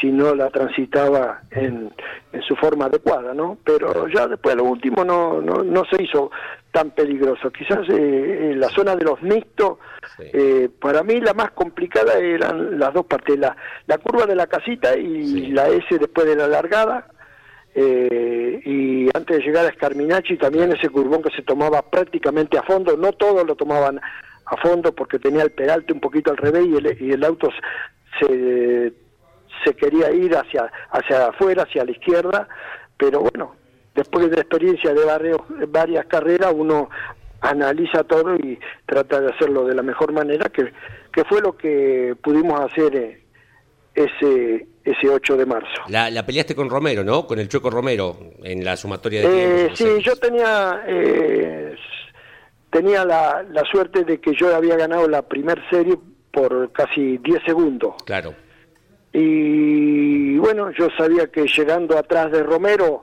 si 0.00 0.10
no 0.10 0.34
la 0.34 0.50
transitaba 0.50 1.42
en, 1.50 1.92
en 2.32 2.42
su 2.42 2.56
forma 2.56 2.86
adecuada, 2.86 3.34
¿no? 3.34 3.58
Pero 3.64 4.08
ya 4.08 4.26
después 4.26 4.56
lo 4.56 4.64
último 4.64 5.04
no, 5.04 5.40
no, 5.40 5.62
no 5.62 5.84
se 5.84 6.02
hizo 6.02 6.30
tan 6.72 6.90
peligroso. 6.90 7.50
Quizás 7.50 7.88
eh, 7.88 8.50
en 8.52 8.60
la 8.60 8.68
zona 8.68 8.96
de 8.96 9.04
los 9.04 9.22
mixtos, 9.22 9.78
eh, 10.18 10.68
para 10.80 11.02
mí 11.02 11.20
la 11.20 11.34
más 11.34 11.52
complicada 11.52 12.18
eran 12.18 12.78
las 12.78 12.92
dos 12.92 13.06
partes, 13.06 13.38
la, 13.38 13.56
la 13.86 13.98
curva 13.98 14.26
de 14.26 14.34
la 14.34 14.46
casita 14.46 14.96
y 14.96 15.48
la 15.52 15.68
S 15.68 15.98
después 15.98 16.26
de 16.26 16.36
la 16.36 16.48
largada, 16.48 17.06
eh, 17.74 18.60
y 18.64 19.08
antes 19.16 19.38
de 19.38 19.42
llegar 19.44 19.64
a 19.64 19.68
Escarminachi 19.68 20.36
también 20.36 20.72
ese 20.72 20.88
curvón 20.88 21.22
que 21.22 21.30
se 21.36 21.42
tomaba 21.42 21.82
prácticamente 21.82 22.58
a 22.58 22.62
fondo, 22.62 22.96
no 22.96 23.12
todos 23.12 23.46
lo 23.46 23.54
tomaban 23.54 24.00
a 24.50 24.56
fondo 24.56 24.92
porque 24.94 25.18
tenía 25.18 25.42
el 25.42 25.50
peralte 25.52 25.92
un 25.92 26.00
poquito 26.00 26.30
al 26.30 26.36
revés 26.36 26.66
y 26.66 26.76
el, 26.76 26.96
y 27.02 27.12
el 27.12 27.24
auto 27.24 27.50
se, 28.18 28.92
se 29.64 29.74
quería 29.74 30.10
ir 30.10 30.34
hacia, 30.34 30.70
hacia 30.90 31.26
afuera, 31.26 31.64
hacia 31.64 31.84
la 31.84 31.90
izquierda, 31.90 32.48
pero 32.96 33.20
bueno, 33.20 33.54
después 33.94 34.30
de 34.30 34.36
la 34.36 34.42
experiencia 34.42 34.94
de 34.94 35.04
varios, 35.04 35.40
varias 35.68 36.06
carreras 36.06 36.52
uno 36.54 36.88
analiza 37.40 38.04
todo 38.04 38.34
y 38.36 38.58
trata 38.86 39.20
de 39.20 39.30
hacerlo 39.32 39.64
de 39.64 39.74
la 39.74 39.82
mejor 39.82 40.12
manera, 40.12 40.48
que, 40.48 40.72
que 41.12 41.24
fue 41.24 41.40
lo 41.40 41.56
que 41.56 42.16
pudimos 42.22 42.60
hacer 42.60 42.96
eh, 42.96 43.22
ese, 43.94 44.66
ese 44.84 45.08
8 45.08 45.36
de 45.36 45.46
marzo. 45.46 45.82
la, 45.88 46.10
la 46.10 46.24
peleaste 46.24 46.54
con 46.54 46.70
Romero, 46.70 47.04
¿no? 47.04 47.26
Con 47.26 47.38
el 47.38 47.48
Choco 47.48 47.70
Romero 47.70 48.16
en 48.42 48.64
la 48.64 48.76
sumatoria 48.76 49.28
de 49.28 49.66
Eh, 49.66 49.70
sí, 49.74 49.98
yo 50.02 50.16
tenía 50.16 50.82
eh, 50.86 51.74
tenía 52.70 53.04
la, 53.04 53.44
la 53.50 53.64
suerte 53.64 54.04
de 54.04 54.20
que 54.20 54.34
yo 54.34 54.54
había 54.54 54.76
ganado 54.76 55.08
la 55.08 55.22
primer 55.22 55.62
serie 55.70 55.96
por 56.32 56.70
casi 56.72 57.18
10 57.18 57.42
segundos. 57.44 57.94
Claro. 58.04 58.34
Y 59.12 60.36
bueno, 60.38 60.70
yo 60.70 60.88
sabía 60.96 61.26
que 61.28 61.46
llegando 61.46 61.98
atrás 61.98 62.30
de 62.30 62.42
Romero, 62.42 63.02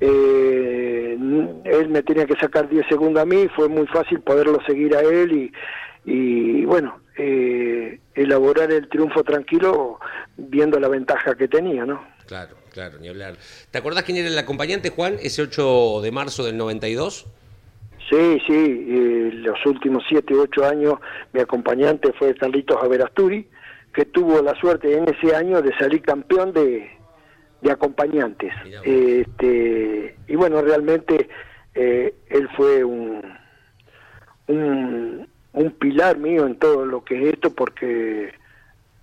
eh, 0.00 1.16
él 1.64 1.88
me 1.88 2.02
tenía 2.02 2.26
que 2.26 2.36
sacar 2.36 2.68
10 2.68 2.86
segundos 2.88 3.22
a 3.22 3.26
mí, 3.26 3.48
fue 3.54 3.68
muy 3.68 3.86
fácil 3.86 4.20
poderlo 4.20 4.58
seguir 4.66 4.94
a 4.94 5.00
él 5.00 5.32
y, 5.32 5.52
y 6.04 6.64
bueno, 6.66 7.00
eh, 7.16 7.98
elaborar 8.14 8.70
el 8.70 8.88
triunfo 8.88 9.24
tranquilo 9.24 9.98
viendo 10.36 10.78
la 10.78 10.88
ventaja 10.88 11.34
que 11.34 11.48
tenía, 11.48 11.86
¿no? 11.86 12.06
Claro, 12.26 12.56
claro, 12.72 12.98
ni 12.98 13.08
hablar. 13.08 13.36
¿Te 13.70 13.78
acordás 13.78 14.04
quién 14.04 14.18
era 14.18 14.28
el 14.28 14.38
acompañante, 14.38 14.90
Juan, 14.90 15.16
ese 15.20 15.42
8 15.42 16.00
de 16.02 16.12
marzo 16.12 16.44
del 16.44 16.56
92? 16.58 17.26
Sí, 18.08 18.40
sí, 18.46 18.86
eh, 18.88 19.30
los 19.34 19.64
últimos 19.66 20.04
siete, 20.08 20.34
ocho 20.34 20.64
años 20.64 20.94
mi 21.32 21.40
acompañante 21.40 22.12
fue 22.12 22.34
Carlitos 22.34 22.80
Averasturi, 22.82 23.48
que 23.92 24.04
tuvo 24.04 24.40
la 24.42 24.54
suerte 24.60 24.96
en 24.96 25.08
ese 25.08 25.34
año 25.34 25.60
de 25.60 25.76
salir 25.76 26.02
campeón 26.02 26.52
de, 26.52 26.88
de 27.62 27.70
acompañantes. 27.70 28.52
Este, 28.84 30.16
y 30.28 30.36
bueno, 30.36 30.62
realmente 30.62 31.28
eh, 31.74 32.14
él 32.28 32.48
fue 32.56 32.84
un, 32.84 33.22
un, 34.46 35.28
un 35.52 35.70
pilar 35.72 36.18
mío 36.18 36.46
en 36.46 36.56
todo 36.58 36.84
lo 36.84 37.02
que 37.04 37.20
es 37.20 37.34
esto, 37.34 37.54
porque 37.54 38.32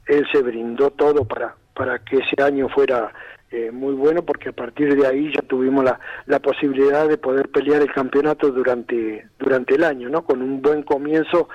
él 0.06 0.28
se 0.32 0.42
brindó 0.42 0.92
todo 0.92 1.26
para, 1.26 1.56
para 1.74 2.00
que 2.00 2.18
ese 2.18 2.42
año 2.42 2.70
fuera 2.70 3.12
eh, 3.54 3.70
muy 3.72 3.94
bueno, 3.94 4.24
porque 4.24 4.50
a 4.50 4.52
partir 4.52 4.96
de 4.96 5.06
ahí 5.06 5.32
ya 5.32 5.44
tuvimos 5.44 5.86
la, 5.86 6.00
la 6.26 6.40
posibilidad 6.40 7.08
de 7.08 7.20
poder 7.20 7.50
pelear 7.50 7.84
el 7.84 7.94
campeonato 7.94 8.50
durante, 8.50 9.28
durante 9.38 9.76
el 9.76 9.84
año, 9.84 10.10
¿no? 10.10 10.24
Con 10.26 10.42
un 10.42 10.60
buen 10.60 10.82
comienzo, 10.82 11.50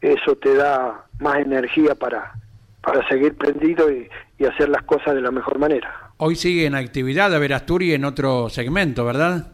eso 0.00 0.36
te 0.36 0.54
da 0.54 1.06
más 1.18 1.38
energía 1.38 1.96
para, 1.96 2.34
para 2.82 3.04
seguir 3.08 3.34
prendido 3.36 3.90
y, 3.90 4.08
y 4.38 4.44
hacer 4.44 4.68
las 4.68 4.84
cosas 4.84 5.16
de 5.16 5.22
la 5.22 5.32
mejor 5.32 5.58
manera. 5.58 6.12
Hoy 6.18 6.36
sigue 6.36 6.66
en 6.66 6.76
actividad 6.76 7.32
Verasturi 7.40 7.94
en 7.94 8.04
otro 8.04 8.48
segmento, 8.48 9.04
¿verdad? 9.04 9.48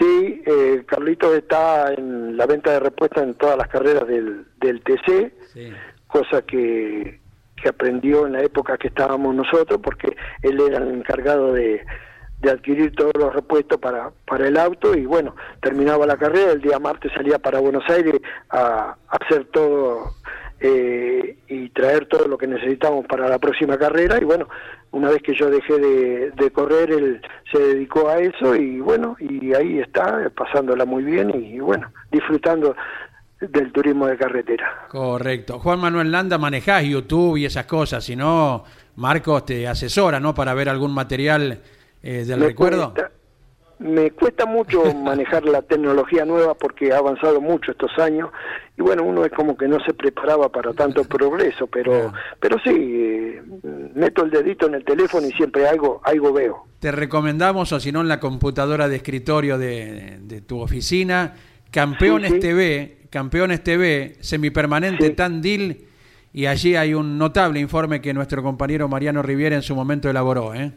Sí, 0.00 0.42
eh, 0.44 0.82
Carlitos 0.84 1.32
está 1.36 1.94
en 1.94 2.36
la 2.36 2.46
venta 2.46 2.72
de 2.72 2.80
repuestos 2.80 3.22
en 3.22 3.34
todas 3.34 3.56
las 3.56 3.68
carreras 3.68 4.08
del, 4.08 4.46
del 4.60 4.82
TC, 4.82 5.32
cosa 6.08 6.42
que, 6.42 7.21
que 7.62 7.68
aprendió 7.68 8.26
en 8.26 8.32
la 8.32 8.42
época 8.42 8.76
que 8.76 8.88
estábamos 8.88 9.34
nosotros, 9.34 9.80
porque 9.82 10.16
él 10.42 10.60
era 10.60 10.78
el 10.78 10.90
encargado 10.90 11.52
de, 11.52 11.84
de 12.42 12.50
adquirir 12.50 12.94
todos 12.94 13.12
los 13.16 13.32
repuestos 13.32 13.78
para, 13.78 14.10
para 14.26 14.48
el 14.48 14.56
auto 14.58 14.94
y 14.94 15.06
bueno, 15.06 15.36
terminaba 15.60 16.06
la 16.06 16.16
carrera, 16.16 16.52
el 16.52 16.60
día 16.60 16.78
martes 16.78 17.12
salía 17.14 17.38
para 17.38 17.60
Buenos 17.60 17.88
Aires 17.88 18.20
a, 18.50 18.96
hacer 19.08 19.44
todo 19.52 20.14
eh, 20.60 21.36
y 21.48 21.68
traer 21.70 22.06
todo 22.06 22.26
lo 22.26 22.36
que 22.36 22.48
necesitamos 22.48 23.06
para 23.06 23.28
la 23.28 23.38
próxima 23.38 23.78
carrera 23.78 24.18
y 24.20 24.24
bueno, 24.24 24.48
una 24.90 25.08
vez 25.08 25.22
que 25.22 25.34
yo 25.34 25.50
dejé 25.50 25.78
de, 25.78 26.30
de 26.32 26.50
correr, 26.50 26.90
él 26.90 27.22
se 27.50 27.58
dedicó 27.58 28.08
a 28.08 28.18
eso 28.18 28.56
y 28.56 28.80
bueno, 28.80 29.16
y 29.20 29.54
ahí 29.54 29.78
está, 29.78 30.28
pasándola 30.34 30.84
muy 30.84 31.04
bien 31.04 31.30
y, 31.30 31.60
bueno, 31.60 31.90
disfrutando 32.10 32.74
del 33.50 33.72
turismo 33.72 34.06
de 34.06 34.16
carretera. 34.16 34.86
Correcto. 34.88 35.58
Juan 35.58 35.80
Manuel 35.80 36.10
Landa, 36.12 36.38
manejás 36.38 36.84
YouTube 36.84 37.36
y 37.38 37.44
esas 37.46 37.66
cosas, 37.66 38.04
si 38.04 38.14
no, 38.16 38.64
Marcos 38.96 39.44
te 39.46 39.66
asesora, 39.66 40.20
¿no? 40.20 40.34
Para 40.34 40.54
ver 40.54 40.68
algún 40.68 40.92
material 40.92 41.60
eh, 42.02 42.24
del 42.24 42.40
Me 42.40 42.46
recuerdo. 42.46 42.92
cuesta- 42.94 43.10
me 43.78 44.12
cuesta 44.12 44.46
mucho 44.46 44.94
manejar 44.94 45.44
la 45.44 45.60
tecnología 45.62 46.24
nueva 46.24 46.54
porque 46.54 46.92
ha 46.92 46.98
avanzado 46.98 47.40
mucho 47.40 47.72
estos 47.72 47.90
años 47.98 48.30
y 48.78 48.82
bueno, 48.82 49.02
uno 49.02 49.24
es 49.24 49.32
como 49.32 49.56
que 49.56 49.66
no 49.66 49.78
se 49.84 49.92
preparaba 49.92 50.48
para 50.50 50.72
tanto 50.72 51.02
progreso, 51.08 51.66
pero 51.66 52.12
pero 52.38 52.58
sí, 52.62 52.70
eh, 52.70 53.42
meto 53.94 54.22
el 54.24 54.30
dedito 54.30 54.66
en 54.66 54.74
el 54.74 54.84
teléfono 54.84 55.26
y 55.26 55.32
siempre 55.32 55.66
algo 55.66 56.00
algo 56.04 56.32
veo. 56.32 56.64
Te 56.78 56.92
recomendamos, 56.92 57.72
o 57.72 57.80
si 57.80 57.90
no, 57.92 58.00
en 58.02 58.08
la 58.08 58.20
computadora 58.20 58.88
de 58.88 58.96
escritorio 58.96 59.58
de, 59.58 60.18
de 60.20 60.40
tu 60.42 60.60
oficina, 60.60 61.34
Campeones 61.72 62.30
Sí, 62.30 62.36
sí. 62.36 62.40
TV, 62.40 62.96
Campeones 63.10 63.64
TV, 63.64 64.16
semipermanente 64.20 65.10
Tandil, 65.10 65.86
y 66.32 66.46
allí 66.46 66.76
hay 66.76 66.94
un 66.94 67.18
notable 67.18 67.58
informe 67.60 68.00
que 68.00 68.14
nuestro 68.14 68.42
compañero 68.42 68.86
Mariano 68.88 69.22
Riviera 69.22 69.56
en 69.56 69.62
su 69.62 69.74
momento 69.74 70.08
elaboró. 70.08 70.54
¿eh? 70.54 70.70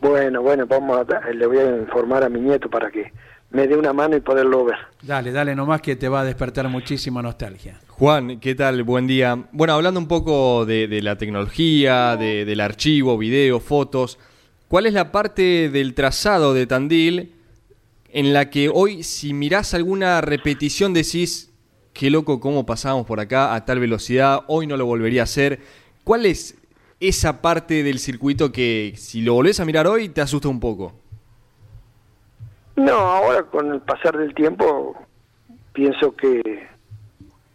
Bueno, 0.00 0.42
bueno, 0.42 0.66
vamos 0.66 0.98
a, 1.08 1.30
le 1.30 1.46
voy 1.46 1.58
a 1.58 1.76
informar 1.76 2.24
a 2.24 2.28
mi 2.28 2.40
nieto 2.40 2.68
para 2.70 2.90
que 2.90 3.12
me 3.50 3.66
dé 3.66 3.76
una 3.76 3.92
mano 3.92 4.16
y 4.16 4.20
poderlo 4.20 4.64
ver. 4.64 4.76
Dale, 5.02 5.30
dale 5.32 5.54
nomás 5.54 5.80
que 5.82 5.96
te 5.96 6.08
va 6.08 6.20
a 6.20 6.24
despertar 6.24 6.68
muchísima 6.68 7.20
nostalgia. 7.22 7.78
Juan, 7.88 8.40
¿qué 8.40 8.54
tal? 8.54 8.82
Buen 8.84 9.06
día. 9.06 9.36
Bueno, 9.52 9.74
hablando 9.74 10.00
un 10.00 10.08
poco 10.08 10.64
de, 10.66 10.86
de 10.88 11.02
la 11.02 11.16
tecnología, 11.16 12.16
de- 12.16 12.44
del 12.44 12.60
archivo, 12.60 13.16
video, 13.18 13.60
fotos, 13.60 14.18
¿cuál 14.68 14.86
es 14.86 14.92
la 14.94 15.12
parte 15.12 15.68
del 15.70 15.94
trazado 15.94 16.54
de 16.54 16.66
Tandil 16.66 17.32
en 18.10 18.32
la 18.32 18.50
que 18.50 18.68
hoy, 18.68 19.02
si 19.02 19.34
mirás 19.34 19.74
alguna 19.74 20.20
repetición, 20.20 20.94
decís, 20.94 21.52
qué 21.92 22.10
loco 22.10 22.40
cómo 22.40 22.64
pasábamos 22.64 23.06
por 23.06 23.20
acá 23.20 23.54
a 23.54 23.64
tal 23.64 23.80
velocidad, 23.80 24.44
hoy 24.46 24.66
no 24.66 24.76
lo 24.76 24.86
volvería 24.86 25.22
a 25.22 25.24
hacer? 25.24 25.60
¿Cuál 26.04 26.26
es 26.26 26.56
esa 27.00 27.42
parte 27.42 27.82
del 27.82 27.98
circuito 27.98 28.50
que, 28.50 28.94
si 28.96 29.22
lo 29.22 29.34
volvés 29.34 29.60
a 29.60 29.64
mirar 29.64 29.86
hoy, 29.86 30.08
te 30.08 30.20
asusta 30.20 30.48
un 30.48 30.60
poco? 30.60 30.92
No, 32.76 32.92
ahora 32.92 33.42
con 33.42 33.72
el 33.72 33.80
pasar 33.80 34.16
del 34.16 34.34
tiempo 34.34 34.96
pienso 35.72 36.14
que 36.14 36.68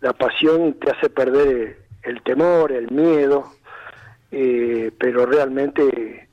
la 0.01 0.13
pasión 0.13 0.73
te 0.73 0.91
hace 0.91 1.09
perder 1.09 1.79
el 2.03 2.21
temor, 2.23 2.73
el 2.73 2.91
miedo, 2.91 3.45
eh, 4.31 4.91
pero 4.99 5.25
realmente 5.25 6.27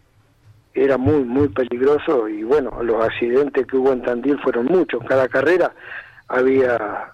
era 0.75 0.97
muy, 0.99 1.25
muy 1.25 1.49
peligroso 1.49 2.29
y 2.29 2.43
bueno, 2.45 2.83
los 2.83 3.03
accidentes 3.05 3.67
que 3.67 3.77
hubo 3.77 3.93
en 3.93 4.03
Tandil 4.03 4.39
fueron 4.41 4.67
muchos. 4.67 5.03
Cada 5.05 5.29
carrera 5.29 5.73
había 6.29 7.13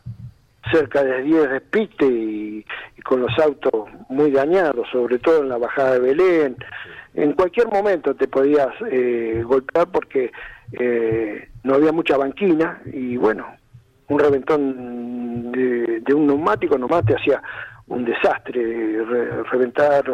cerca 0.70 1.02
de 1.02 1.22
10 1.22 1.50
despistes 1.50 2.11
y, 2.11 2.64
y 2.96 3.02
con 3.02 3.20
los 3.20 3.38
autos 3.38 3.88
muy 4.09 4.30
dañados, 4.30 4.86
sobre 4.90 5.18
todo 5.18 5.42
en 5.42 5.48
la 5.48 5.59
bajada 5.59 5.92
de 5.94 6.00
Belén. 6.00 6.57
En 7.14 7.32
cualquier 7.32 7.68
momento 7.68 8.14
te 8.14 8.28
podías 8.28 8.68
eh, 8.90 9.42
golpear 9.44 9.86
porque 9.90 10.32
eh, 10.72 11.48
no 11.62 11.74
había 11.74 11.92
mucha 11.92 12.16
banquina 12.16 12.80
y 12.92 13.16
bueno, 13.16 13.46
un 14.09 14.18
reventón 14.18 15.52
de, 15.52 16.00
de 16.00 16.14
un 16.14 16.26
neumático 16.26 16.76
nomás 16.76 17.04
te 17.07 17.14
hacía 17.14 17.42
un 17.88 18.04
desastre, 18.04 19.04
re- 19.04 19.42
reventar 19.44 20.04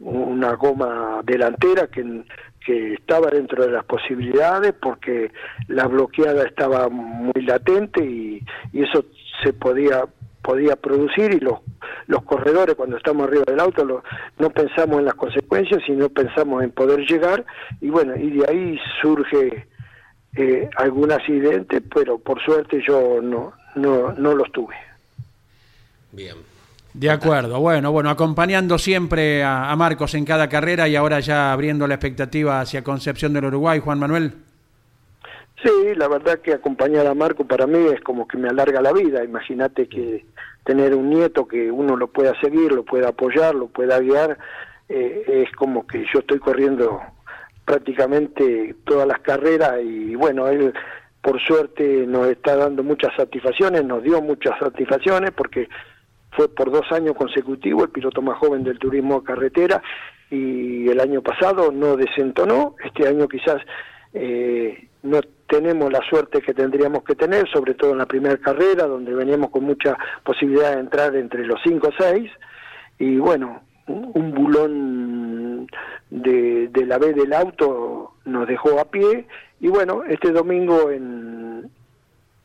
una 0.00 0.54
goma 0.54 1.20
delantera 1.24 1.86
que, 1.86 2.22
que 2.70 2.94
estaba 2.94 3.28
dentro 3.30 3.64
de 3.64 3.72
las 3.72 3.84
posibilidades 3.84 4.72
porque 4.80 5.32
la 5.68 5.86
bloqueada 5.88 6.44
estaba 6.44 6.88
muy 6.88 7.42
latente 7.42 8.04
y, 8.04 8.40
eso 8.72 9.04
se 9.42 9.52
podía 9.52 10.04
podía 10.42 10.76
producir 10.76 11.32
y 11.34 11.40
los 11.40 11.58
los 12.06 12.22
corredores 12.22 12.74
cuando 12.76 12.96
estamos 12.96 13.26
arriba 13.26 13.44
del 13.46 13.60
auto 13.60 13.84
lo- 13.84 14.02
no 14.38 14.50
pensamos 14.50 14.98
en 15.00 15.04
las 15.06 15.14
consecuencias 15.14 15.82
sino 15.84 16.08
pensamos 16.08 16.62
en 16.62 16.70
poder 16.70 17.00
llegar 17.06 17.44
y 17.80 17.90
bueno 17.90 18.14
y 18.16 18.30
de 18.30 18.46
ahí 18.48 18.78
surge 19.02 19.66
eh, 20.36 20.68
algún 20.76 21.10
accidente 21.12 21.80
pero 21.80 22.18
por 22.18 22.40
suerte 22.42 22.80
yo 22.86 23.20
no 23.20 23.52
no 23.74 24.12
no 24.12 24.34
los 24.34 24.50
tuve 24.52 24.74
Bien. 26.12 26.36
De 26.92 27.08
acuerdo, 27.08 27.60
bueno, 27.60 27.92
bueno, 27.92 28.10
acompañando 28.10 28.76
siempre 28.78 29.44
a, 29.44 29.70
a 29.70 29.76
Marcos 29.76 30.14
en 30.14 30.24
cada 30.24 30.48
carrera 30.48 30.88
y 30.88 30.96
ahora 30.96 31.20
ya 31.20 31.52
abriendo 31.52 31.86
la 31.86 31.94
expectativa 31.94 32.60
hacia 32.60 32.82
Concepción 32.82 33.32
del 33.32 33.44
Uruguay, 33.44 33.78
Juan 33.78 33.98
Manuel. 33.98 34.32
Sí, 35.62 35.94
la 35.94 36.08
verdad 36.08 36.38
que 36.38 36.54
acompañar 36.54 37.06
a 37.06 37.14
Marco 37.14 37.44
para 37.44 37.66
mí 37.66 37.78
es 37.92 38.00
como 38.00 38.26
que 38.26 38.38
me 38.38 38.48
alarga 38.48 38.80
la 38.80 38.92
vida. 38.92 39.22
Imagínate 39.22 39.88
que 39.88 40.24
tener 40.64 40.94
un 40.94 41.10
nieto 41.10 41.46
que 41.46 41.70
uno 41.70 41.96
lo 41.96 42.08
pueda 42.08 42.38
seguir, 42.40 42.72
lo 42.72 42.84
pueda 42.84 43.08
apoyar, 43.08 43.54
lo 43.54 43.68
pueda 43.68 43.98
guiar, 43.98 44.38
eh, 44.88 45.44
es 45.46 45.52
como 45.56 45.86
que 45.86 46.04
yo 46.12 46.20
estoy 46.20 46.38
corriendo 46.38 47.00
prácticamente 47.64 48.74
todas 48.84 49.06
las 49.06 49.20
carreras 49.20 49.80
y 49.84 50.14
bueno, 50.14 50.48
él 50.48 50.72
por 51.22 51.38
suerte 51.40 52.06
nos 52.06 52.28
está 52.28 52.56
dando 52.56 52.82
muchas 52.82 53.14
satisfacciones, 53.14 53.84
nos 53.84 54.02
dio 54.02 54.20
muchas 54.22 54.58
satisfacciones 54.58 55.30
porque 55.32 55.68
fue 56.32 56.48
por 56.48 56.70
dos 56.70 56.90
años 56.92 57.14
consecutivos 57.16 57.84
el 57.84 57.90
piloto 57.90 58.22
más 58.22 58.38
joven 58.38 58.64
del 58.64 58.78
turismo 58.78 59.20
de 59.20 59.26
carretera 59.26 59.82
y 60.30 60.88
el 60.88 61.00
año 61.00 61.22
pasado 61.22 61.72
no 61.72 61.96
desentonó, 61.96 62.76
este 62.84 63.08
año 63.08 63.26
quizás 63.28 63.56
eh, 64.12 64.88
no 65.02 65.20
tenemos 65.48 65.90
la 65.92 66.00
suerte 66.08 66.40
que 66.40 66.54
tendríamos 66.54 67.02
que 67.02 67.14
tener, 67.14 67.48
sobre 67.50 67.74
todo 67.74 67.92
en 67.92 67.98
la 67.98 68.06
primera 68.06 68.36
carrera, 68.36 68.86
donde 68.86 69.12
veníamos 69.12 69.50
con 69.50 69.64
mucha 69.64 69.96
posibilidad 70.22 70.74
de 70.74 70.80
entrar 70.80 71.16
entre 71.16 71.44
los 71.44 71.60
5 71.64 71.88
o 71.88 71.92
6, 71.98 72.30
y 72.98 73.16
bueno, 73.16 73.62
un 73.88 74.32
bulón 74.32 75.66
de, 76.10 76.68
de 76.68 76.86
la 76.86 76.98
B 76.98 77.12
del 77.12 77.32
auto 77.32 78.12
nos 78.24 78.46
dejó 78.46 78.78
a 78.78 78.84
pie, 78.84 79.26
y 79.58 79.68
bueno, 79.68 80.04
este 80.04 80.30
domingo 80.30 80.90
en, 80.90 81.39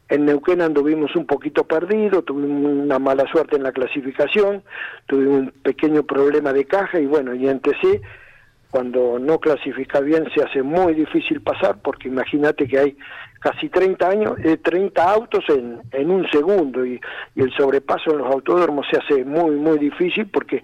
en 0.09 0.25
Neuquén 0.25 0.61
anduvimos 0.61 1.15
un 1.15 1.25
poquito 1.25 1.63
perdidos, 1.63 2.25
tuvimos 2.25 2.71
una 2.71 2.99
mala 2.99 3.25
suerte 3.31 3.55
en 3.55 3.63
la 3.63 3.71
clasificación, 3.71 4.63
tuvimos 5.07 5.39
un 5.39 5.51
pequeño 5.63 6.03
problema 6.03 6.53
de 6.53 6.65
caja 6.65 6.99
y 6.99 7.05
bueno, 7.05 7.33
y 7.33 7.47
en 7.47 7.59
TC 7.59 8.01
cuando 8.69 9.19
no 9.19 9.39
clasifica 9.39 10.01
bien 10.01 10.27
se 10.35 10.43
hace 10.43 10.61
muy 10.61 10.93
difícil 10.93 11.41
pasar 11.41 11.77
porque 11.81 12.09
imagínate 12.09 12.67
que 12.67 12.77
hay 12.77 12.97
casi 13.39 13.69
30 13.69 14.09
años, 14.09 14.33
eh, 14.43 14.57
30 14.57 15.01
autos 15.01 15.45
en, 15.47 15.79
en 15.91 16.11
un 16.11 16.29
segundo 16.29 16.85
y, 16.85 16.99
y 17.35 17.41
el 17.41 17.53
sobrepaso 17.53 18.11
en 18.11 18.17
los 18.17 18.27
autódromos 18.27 18.85
se 18.91 18.97
hace 18.97 19.23
muy 19.23 19.55
muy 19.55 19.79
difícil 19.79 20.27
porque 20.27 20.61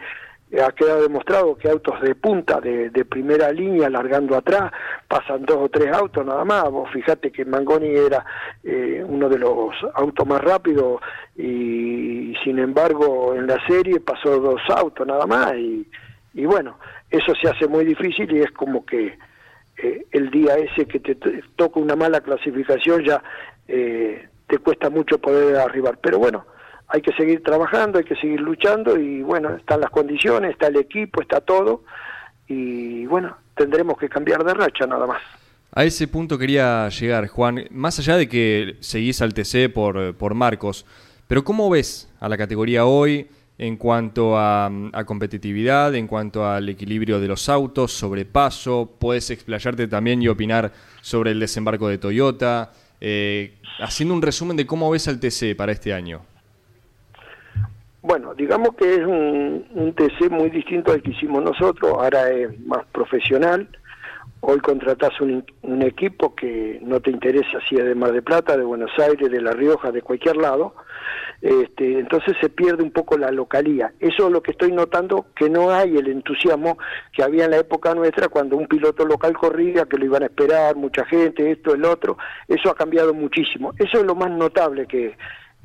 ha 0.60 0.72
quedado 0.74 1.04
demostrado 1.04 1.56
que 1.56 1.70
autos 1.70 2.02
de 2.02 2.16
punta, 2.16 2.60
de, 2.60 2.90
de 2.90 3.06
primera 3.06 3.52
línea, 3.52 3.90
largando 3.90 4.36
atrás, 4.36 4.72
pasan 5.08 5.46
dos 5.46 5.58
o 5.58 5.70
tres 5.70 5.94
autos 5.94 6.26
nada 6.26 6.44
más. 6.44 6.70
Vos 6.70 6.90
fijate 6.92 7.32
que 7.32 7.46
Mangoni 7.46 7.90
era 7.90 8.26
eh, 8.64 9.04
uno 9.08 9.30
de 9.30 9.40
los 9.40 9.74
autos 9.94 10.28
más 10.28 10.42
rápidos 10.42 11.02
y, 11.38 12.34
sin 12.44 12.60
embargo 12.60 13.34
en 13.36 13.48
la 13.48 13.66
serie 13.68 14.00
pasó 14.00 14.40
dos 14.40 14.62
autos 14.70 15.08
nada 15.08 15.26
más 15.26 15.54
y, 15.56 15.88
y 16.34 16.46
bueno, 16.46 16.78
eso 17.10 17.34
se 17.36 17.50
hace 17.50 17.68
muy 17.68 17.86
difícil 17.86 18.32
y 18.32 18.42
es 18.42 18.52
como 18.52 18.86
que 18.86 19.18
eh, 19.78 20.06
el 20.12 20.30
día 20.30 20.56
ese 20.56 20.86
que 20.86 21.00
te 21.00 21.16
toca 21.56 21.80
una 21.80 21.96
mala 21.96 22.22
clasificación 22.22 23.04
ya 23.04 23.24
eh, 23.68 24.28
te 24.48 24.58
cuesta 24.58 24.90
mucho 24.90 25.18
poder 25.18 25.58
arribar. 25.58 25.98
Pero 26.02 26.20
bueno, 26.20 26.46
hay 26.92 27.02
que 27.02 27.14
seguir 27.14 27.42
trabajando, 27.42 28.00
hay 28.00 28.04
que 28.04 28.16
seguir 28.16 28.42
luchando 28.42 29.00
y 29.00 29.22
bueno, 29.22 29.56
están 29.56 29.80
las 29.80 29.90
condiciones, 29.90 30.52
está 30.52 30.68
el 30.68 30.76
equipo, 30.76 31.22
está 31.22 31.40
todo 31.40 31.84
y 32.48 33.06
bueno, 33.06 33.38
tendremos 33.56 33.98
que 33.98 34.10
cambiar 34.10 34.44
de 34.44 34.54
racha 34.54 34.86
nada 34.86 35.08
más. 35.08 35.22
A 35.74 35.86
ese 35.86 36.06
punto 36.10 36.38
quería 36.38 36.90
llegar, 36.90 37.28
Juan. 37.28 37.66
Más 37.72 37.98
allá 38.00 38.18
de 38.18 38.28
que 38.28 38.76
seguís 38.82 39.22
al 39.22 39.34
TC 39.34 39.72
por, 39.74 40.16
por 40.16 40.34
Marcos, 40.34 40.86
pero 41.28 41.46
¿cómo 41.46 41.70
ves 41.70 42.10
a 42.20 42.28
la 42.28 42.38
categoría 42.38 42.86
hoy 42.86 43.28
en 43.58 43.78
cuanto 43.78 44.38
a, 44.38 44.70
a 44.92 45.06
competitividad, 45.06 45.96
en 45.96 46.08
cuanto 46.08 46.46
al 46.46 46.68
equilibrio 46.68 47.22
de 47.22 47.30
los 47.30 47.48
autos, 47.48 47.94
sobrepaso? 47.94 48.98
Puedes 49.00 49.30
explayarte 49.30 49.88
también 49.88 50.22
y 50.22 50.28
opinar 50.28 50.74
sobre 51.00 51.32
el 51.32 51.40
desembarco 51.40 51.88
de 51.88 51.98
Toyota. 51.98 52.74
eh, 53.00 53.54
haciendo 53.80 54.14
un 54.14 54.22
resumen 54.22 54.58
de 54.58 54.68
cómo 54.68 54.92
ves 54.92 55.08
al 55.08 55.20
TC 55.22 55.56
para 55.56 55.72
este 55.72 55.94
año. 55.94 56.22
Bueno, 58.04 58.34
digamos 58.34 58.76
que 58.76 58.96
es 58.96 59.06
un, 59.06 59.94
TC 59.96 60.32
muy 60.32 60.50
distinto 60.50 60.92
al 60.92 61.04
que 61.04 61.12
hicimos 61.12 61.44
nosotros, 61.44 61.92
ahora 61.92 62.30
es 62.32 62.60
más 62.62 62.84
profesional. 62.92 63.68
Hoy 64.40 64.60
contratás 64.60 65.22
un, 65.22 65.46
un 65.62 65.84
equipo 65.84 66.34
que 66.34 66.80
no 66.82 67.00
te 67.00 67.12
interesa 67.12 67.60
si 67.70 67.76
es 67.76 67.86
de 67.86 67.94
Mar 67.94 68.12
de 68.12 68.24
Plata, 68.24 68.58
de 68.58 68.64
Buenos 68.64 68.90
Aires, 68.98 69.30
de 69.30 69.40
La 69.40 69.52
Rioja, 69.52 69.92
de 69.92 70.02
cualquier 70.02 70.38
lado. 70.38 70.74
Este, 71.42 72.00
entonces 72.00 72.36
se 72.42 72.50
pierde 72.50 72.82
un 72.82 72.90
poco 72.90 73.20
la 73.20 73.30
localía. 73.30 73.94
Eso 74.00 74.28
es 74.28 74.32
lo 74.32 74.42
que 74.42 74.52
estoy 74.52 74.72
notando, 74.72 75.28
que 75.36 75.48
no 75.48 75.70
hay 75.70 75.96
el 75.96 76.08
entusiasmo 76.08 76.80
que 77.14 77.24
había 77.24 77.46
en 77.46 77.52
la 77.52 77.58
época 77.58 77.94
nuestra 77.94 78.30
cuando 78.30 78.58
un 78.58 78.68
piloto 78.68 79.06
local 79.06 79.34
corría, 79.38 79.86
que 79.86 79.98
lo 79.98 80.06
iban 80.06 80.24
a 80.24 80.28
esperar, 80.28 80.76
mucha 80.76 81.06
gente, 81.06 81.52
esto, 81.52 81.76
el 81.76 81.86
otro. 81.86 82.18
Eso 82.48 82.72
ha 82.72 82.76
cambiado 82.76 83.14
muchísimo. 83.14 83.74
Eso 83.78 84.00
es 84.00 84.06
lo 84.06 84.16
más 84.16 84.32
notable 84.32 84.88
que, 84.88 85.16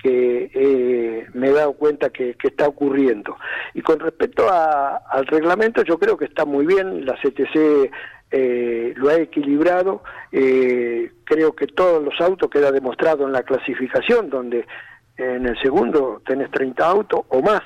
que 0.02 0.50
eh, 0.54 1.26
me 1.34 1.48
he 1.48 1.52
dado 1.52 1.72
cuenta 1.72 2.10
que, 2.10 2.34
que 2.34 2.48
está 2.48 2.68
ocurriendo. 2.68 3.36
Y 3.74 3.82
con 3.82 3.98
respecto 3.98 4.46
al 4.50 5.26
reglamento, 5.26 5.82
yo 5.82 5.98
creo 5.98 6.16
que 6.16 6.26
está 6.26 6.44
muy 6.44 6.66
bien, 6.66 7.04
la 7.04 7.14
CTC 7.14 7.90
eh, 8.30 8.92
lo 8.96 9.08
ha 9.08 9.14
equilibrado, 9.14 10.02
eh, 10.32 11.12
creo 11.24 11.54
que 11.54 11.68
todos 11.68 12.02
los 12.02 12.20
autos 12.20 12.50
queda 12.50 12.72
demostrado 12.72 13.24
en 13.24 13.32
la 13.32 13.42
clasificación, 13.42 14.30
donde 14.30 14.66
en 15.16 15.46
el 15.46 15.56
segundo 15.60 16.20
tenés 16.26 16.50
30 16.50 16.86
autos 16.86 17.20
o 17.28 17.40
más. 17.40 17.62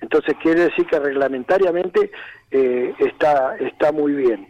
Entonces 0.00 0.36
quiere 0.40 0.62
decir 0.62 0.86
que 0.86 1.00
reglamentariamente 1.00 2.12
eh, 2.50 2.94
está, 3.00 3.56
está 3.56 3.90
muy 3.90 4.12
bien. 4.12 4.48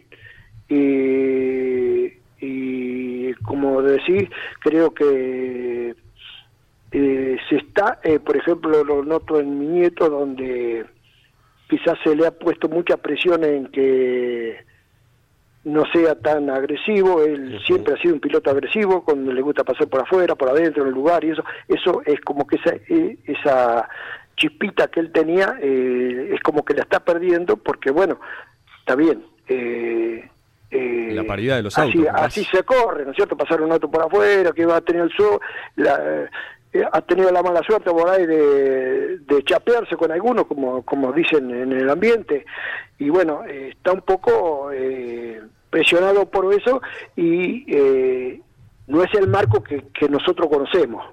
Y, 0.69 2.13
y 2.39 3.33
como 3.43 3.81
decís, 3.81 4.29
creo 4.59 4.93
que 4.93 5.95
eh, 6.91 7.37
se 7.49 7.57
está, 7.57 7.99
eh, 8.03 8.19
por 8.19 8.37
ejemplo, 8.37 8.83
lo 8.83 9.03
noto 9.03 9.39
en 9.39 9.59
mi 9.59 9.67
nieto, 9.67 10.09
donde 10.09 10.85
quizás 11.69 11.97
se 12.03 12.15
le 12.15 12.25
ha 12.25 12.31
puesto 12.31 12.67
mucha 12.67 12.97
presión 12.97 13.43
en 13.43 13.67
que 13.67 14.57
no 15.65 15.83
sea 15.91 16.15
tan 16.15 16.49
agresivo, 16.49 17.21
él 17.21 17.59
siempre 17.65 17.93
ha 17.93 18.01
sido 18.01 18.15
un 18.15 18.19
piloto 18.19 18.49
agresivo, 18.49 19.03
cuando 19.03 19.31
le 19.31 19.41
gusta 19.41 19.63
pasar 19.63 19.87
por 19.87 20.01
afuera, 20.01 20.35
por 20.35 20.49
adentro, 20.49 20.83
en 20.83 20.89
el 20.89 20.95
lugar, 20.95 21.23
y 21.23 21.31
eso, 21.31 21.43
eso 21.67 22.01
es 22.05 22.19
como 22.21 22.47
que 22.47 22.55
esa, 22.55 22.75
eh, 22.75 23.17
esa 23.25 23.87
chispita 24.35 24.87
que 24.87 25.01
él 25.01 25.11
tenía, 25.11 25.57
eh, 25.61 26.31
es 26.33 26.41
como 26.41 26.63
que 26.63 26.73
la 26.73 26.83
está 26.83 27.01
perdiendo, 27.01 27.57
porque 27.57 27.91
bueno, 27.91 28.19
está 28.79 28.95
bien, 28.95 29.23
eh, 29.47 30.27
eh, 30.71 31.11
La 31.13 31.23
paridad 31.23 31.57
de 31.57 31.63
los 31.63 31.77
así, 31.77 32.07
autos, 32.07 32.21
así 32.21 32.45
se 32.45 32.63
corre, 32.63 33.03
¿no 33.03 33.11
es 33.11 33.15
cierto? 33.15 33.35
Pasar 33.35 33.61
un 33.61 33.71
auto 33.71 33.89
por 33.89 34.03
afuera, 34.03 34.51
que 34.51 34.65
va 34.65 34.77
a 34.77 34.81
tener 34.81 35.03
el 35.03 35.11
sol, 35.11 35.39
la, 35.75 36.29
ha 36.91 37.01
tenido 37.01 37.31
la 37.31 37.41
mala 37.41 37.61
suerte 37.63 37.89
por 37.89 38.07
ahí 38.09 38.25
de, 38.25 39.17
de 39.19 39.43
chapearse 39.43 39.95
con 39.95 40.11
algunos, 40.11 40.45
como, 40.45 40.83
como 40.83 41.11
dicen 41.11 41.49
en 41.49 41.71
el 41.71 41.89
ambiente, 41.89 42.45
y 42.99 43.09
bueno, 43.09 43.43
eh, 43.45 43.69
está 43.69 43.93
un 43.93 44.01
poco 44.01 44.71
eh, 44.71 45.41
presionado 45.69 46.25
por 46.25 46.53
eso 46.53 46.81
y 47.15 47.65
eh, 47.67 48.41
no 48.89 49.03
es 49.03 49.13
el 49.13 49.27
marco 49.27 49.63
que, 49.63 49.85
que 49.93 50.09
nosotros 50.09 50.49
conocemos. 50.49 51.05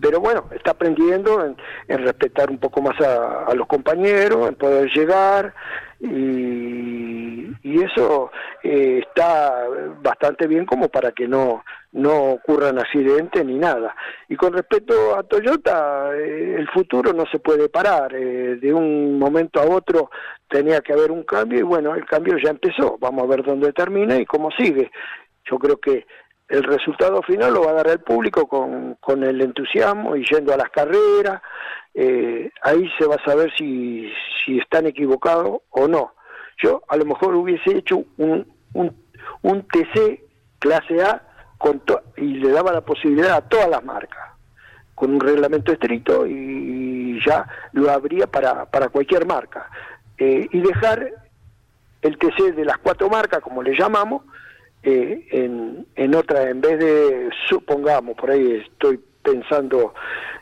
Pero 0.00 0.20
bueno, 0.20 0.44
está 0.52 0.72
aprendiendo 0.72 1.44
en, 1.44 1.56
en 1.88 2.04
respetar 2.04 2.50
un 2.50 2.58
poco 2.58 2.82
más 2.82 3.00
a, 3.00 3.54
los 3.54 3.66
compañeros, 3.66 4.48
en 4.48 4.56
poder 4.56 4.90
llegar 4.90 5.54
y, 6.00 7.46
y 7.62 7.82
eso 7.82 8.30
eh, 8.62 9.00
está 9.06 9.64
bastante 10.02 10.48
bien 10.48 10.66
como 10.66 10.88
para 10.88 11.12
que 11.12 11.28
no, 11.28 11.62
no 11.92 12.32
ocurran 12.32 12.78
accidentes 12.78 13.44
ni 13.44 13.58
nada. 13.58 13.94
Y 14.28 14.34
con 14.34 14.52
respecto 14.52 15.16
a 15.16 15.22
Toyota, 15.22 16.10
eh, 16.16 16.56
el 16.58 16.68
futuro 16.70 17.12
no 17.12 17.24
se 17.26 17.38
puede 17.38 17.68
parar. 17.68 18.12
eh, 18.14 18.56
de 18.60 18.74
un 18.74 19.18
momento 19.20 19.60
a 19.60 19.66
otro 19.66 20.10
tenía 20.48 20.80
que 20.80 20.92
haber 20.92 21.12
un 21.12 21.22
cambio 21.22 21.60
y 21.60 21.62
bueno, 21.62 21.94
el 21.94 22.04
cambio 22.06 22.36
ya 22.42 22.50
empezó. 22.50 22.98
Vamos 22.98 23.22
a 23.22 23.28
ver 23.28 23.44
dónde 23.44 23.72
termina 23.72 24.16
y 24.16 24.26
cómo 24.26 24.50
sigue. 24.50 24.90
Yo 25.44 25.58
creo 25.58 25.76
que 25.78 26.06
el 26.50 26.64
resultado 26.64 27.22
final 27.22 27.54
lo 27.54 27.62
va 27.62 27.70
a 27.70 27.74
dar 27.74 27.88
el 27.88 28.00
público 28.00 28.48
con, 28.48 28.96
con 28.96 29.22
el 29.22 29.40
entusiasmo 29.40 30.16
y 30.16 30.24
yendo 30.26 30.52
a 30.52 30.56
las 30.56 30.68
carreras. 30.70 31.40
Eh, 31.94 32.50
ahí 32.62 32.90
se 32.98 33.06
va 33.06 33.14
a 33.14 33.24
saber 33.24 33.52
si, 33.56 34.12
si 34.44 34.58
están 34.58 34.86
equivocados 34.86 35.60
o 35.70 35.86
no. 35.86 36.12
Yo 36.60 36.82
a 36.88 36.96
lo 36.96 37.04
mejor 37.04 37.36
hubiese 37.36 37.78
hecho 37.78 38.04
un, 38.18 38.52
un, 38.74 38.96
un 39.42 39.62
TC 39.62 40.20
clase 40.58 41.02
A 41.02 41.22
con 41.56 41.82
y 42.16 42.34
le 42.34 42.50
daba 42.50 42.72
la 42.72 42.80
posibilidad 42.80 43.36
a 43.36 43.48
todas 43.48 43.68
las 43.68 43.84
marcas, 43.84 44.30
con 44.94 45.14
un 45.14 45.20
reglamento 45.20 45.72
estricto 45.72 46.26
y 46.26 47.20
ya 47.24 47.46
lo 47.72 47.90
habría 47.90 48.26
para, 48.26 48.64
para 48.66 48.88
cualquier 48.88 49.24
marca. 49.24 49.70
Eh, 50.18 50.48
y 50.50 50.60
dejar 50.60 51.12
el 52.02 52.18
TC 52.18 52.54
de 52.56 52.64
las 52.64 52.78
cuatro 52.78 53.08
marcas, 53.08 53.40
como 53.40 53.62
le 53.62 53.78
llamamos, 53.78 54.22
eh, 54.82 55.26
en, 55.30 55.86
en 55.96 56.14
otra, 56.14 56.48
en 56.48 56.60
vez 56.60 56.78
de, 56.78 57.30
supongamos, 57.48 58.16
por 58.16 58.30
ahí 58.30 58.62
estoy 58.66 59.00
pensando 59.22 59.94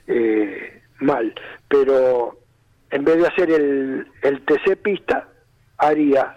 eh, 0.07 0.83
mal, 1.01 1.35
pero 1.69 2.39
en 2.91 3.05
vez 3.05 3.19
de 3.19 3.27
hacer 3.27 3.51
el, 3.51 4.07
el 4.23 4.45
TC 4.45 4.77
pista, 4.77 5.29
haría 5.77 6.37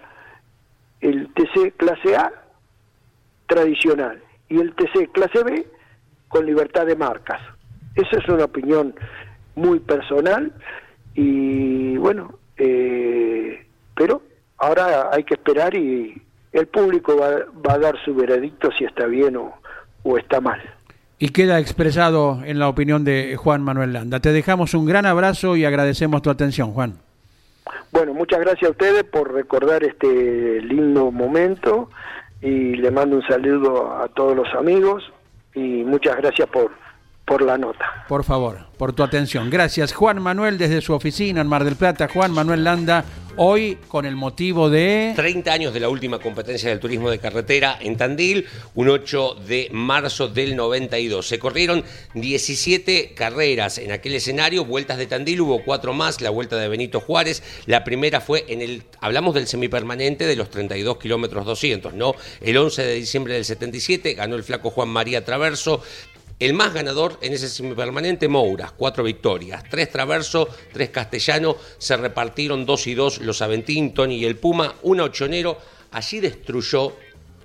el 1.00 1.28
TC 1.34 1.76
clase 1.76 2.16
A 2.16 2.32
tradicional 3.46 4.22
y 4.48 4.60
el 4.60 4.74
TC 4.74 5.10
clase 5.12 5.42
B 5.44 5.66
con 6.28 6.46
libertad 6.46 6.86
de 6.86 6.96
marcas. 6.96 7.40
Esa 7.94 8.18
es 8.18 8.28
una 8.28 8.44
opinión 8.44 8.94
muy 9.54 9.80
personal 9.80 10.52
y 11.14 11.96
bueno, 11.98 12.38
eh, 12.56 13.66
pero 13.94 14.22
ahora 14.58 15.10
hay 15.12 15.24
que 15.24 15.34
esperar 15.34 15.74
y 15.74 16.22
el 16.52 16.66
público 16.66 17.16
va, 17.16 17.46
va 17.66 17.74
a 17.74 17.78
dar 17.78 17.94
su 18.04 18.14
veredicto 18.14 18.70
si 18.76 18.84
está 18.84 19.06
bien 19.06 19.36
o, 19.36 19.54
o 20.02 20.18
está 20.18 20.40
mal. 20.40 20.60
Y 21.18 21.28
queda 21.28 21.60
expresado 21.60 22.40
en 22.44 22.58
la 22.58 22.68
opinión 22.68 23.04
de 23.04 23.36
Juan 23.36 23.62
Manuel 23.62 23.92
Landa. 23.92 24.20
Te 24.20 24.32
dejamos 24.32 24.74
un 24.74 24.86
gran 24.86 25.06
abrazo 25.06 25.56
y 25.56 25.64
agradecemos 25.64 26.20
tu 26.22 26.30
atención, 26.30 26.72
Juan. 26.72 26.94
Bueno, 27.92 28.12
muchas 28.12 28.40
gracias 28.40 28.68
a 28.68 28.72
ustedes 28.72 29.04
por 29.04 29.32
recordar 29.32 29.84
este 29.84 30.60
lindo 30.62 31.12
momento 31.12 31.90
y 32.40 32.74
le 32.74 32.90
mando 32.90 33.16
un 33.16 33.22
saludo 33.22 33.92
a 33.92 34.08
todos 34.08 34.34
los 34.34 34.52
amigos 34.54 35.04
y 35.54 35.84
muchas 35.84 36.16
gracias 36.16 36.48
por, 36.48 36.72
por 37.24 37.42
la 37.42 37.56
nota. 37.56 38.04
Por 38.08 38.24
favor, 38.24 38.66
por 38.76 38.92
tu 38.92 39.02
atención. 39.02 39.48
Gracias, 39.48 39.92
Juan 39.92 40.20
Manuel, 40.20 40.58
desde 40.58 40.80
su 40.80 40.92
oficina 40.92 41.40
en 41.40 41.46
Mar 41.46 41.64
del 41.64 41.76
Plata. 41.76 42.08
Juan 42.08 42.32
Manuel 42.32 42.64
Landa, 42.64 43.04
hoy 43.36 43.78
con 43.88 44.06
el 44.06 44.16
motivo 44.16 44.68
de... 44.68 45.12
30 45.16 45.52
años 45.52 45.74
de 45.74 45.80
la 45.80 45.88
última 45.88 46.18
competencia 46.18 46.68
del 46.68 46.80
turismo 46.80 47.10
de 47.10 47.18
carretera 47.18 47.78
en 47.80 47.96
Tandil, 47.96 48.46
un 48.74 48.88
8 48.88 49.36
de 49.46 49.68
marzo 49.72 50.28
del 50.28 50.56
92. 50.56 51.26
Se 51.26 51.38
corrieron 51.38 51.84
17 52.14 53.14
carreras 53.14 53.78
en 53.78 53.92
aquel 53.92 54.14
escenario, 54.14 54.64
vueltas 54.64 54.98
de 54.98 55.06
Tandil, 55.06 55.40
hubo 55.42 55.64
cuatro 55.64 55.92
más, 55.92 56.20
la 56.20 56.30
vuelta 56.30 56.56
de 56.56 56.68
Benito 56.68 57.00
Juárez, 57.00 57.42
la 57.66 57.84
primera 57.84 58.20
fue 58.20 58.44
en 58.48 58.62
el, 58.62 58.82
hablamos 59.00 59.34
del 59.34 59.46
semipermanente 59.46 60.26
de 60.26 60.36
los 60.36 60.50
32 60.50 60.98
kilómetros 60.98 61.46
200, 61.46 61.94
¿no? 61.94 62.14
El 62.40 62.56
11 62.56 62.82
de 62.82 62.94
diciembre 62.94 63.34
del 63.34 63.44
77 63.44 64.14
ganó 64.14 64.36
el 64.36 64.42
flaco 64.42 64.70
Juan 64.70 64.88
María 64.88 65.24
Traverso, 65.24 65.82
el 66.44 66.54
más 66.54 66.74
ganador 66.74 67.18
en 67.20 67.32
ese 67.32 67.48
semipermanente, 67.48 68.26
Mouras, 68.26 68.72
cuatro 68.72 69.04
victorias, 69.04 69.62
tres 69.70 69.90
Traverso, 69.90 70.48
tres 70.72 70.90
Castellano, 70.90 71.56
se 71.78 71.96
repartieron 71.96 72.66
dos 72.66 72.88
y 72.88 72.94
dos 72.94 73.20
los 73.20 73.42
Aventín, 73.42 73.94
Tony 73.94 74.16
y 74.16 74.24
el 74.24 74.34
Puma, 74.34 74.74
una 74.82 75.04
Ochonero, 75.04 75.56
allí 75.92 76.18
destruyó 76.18 76.96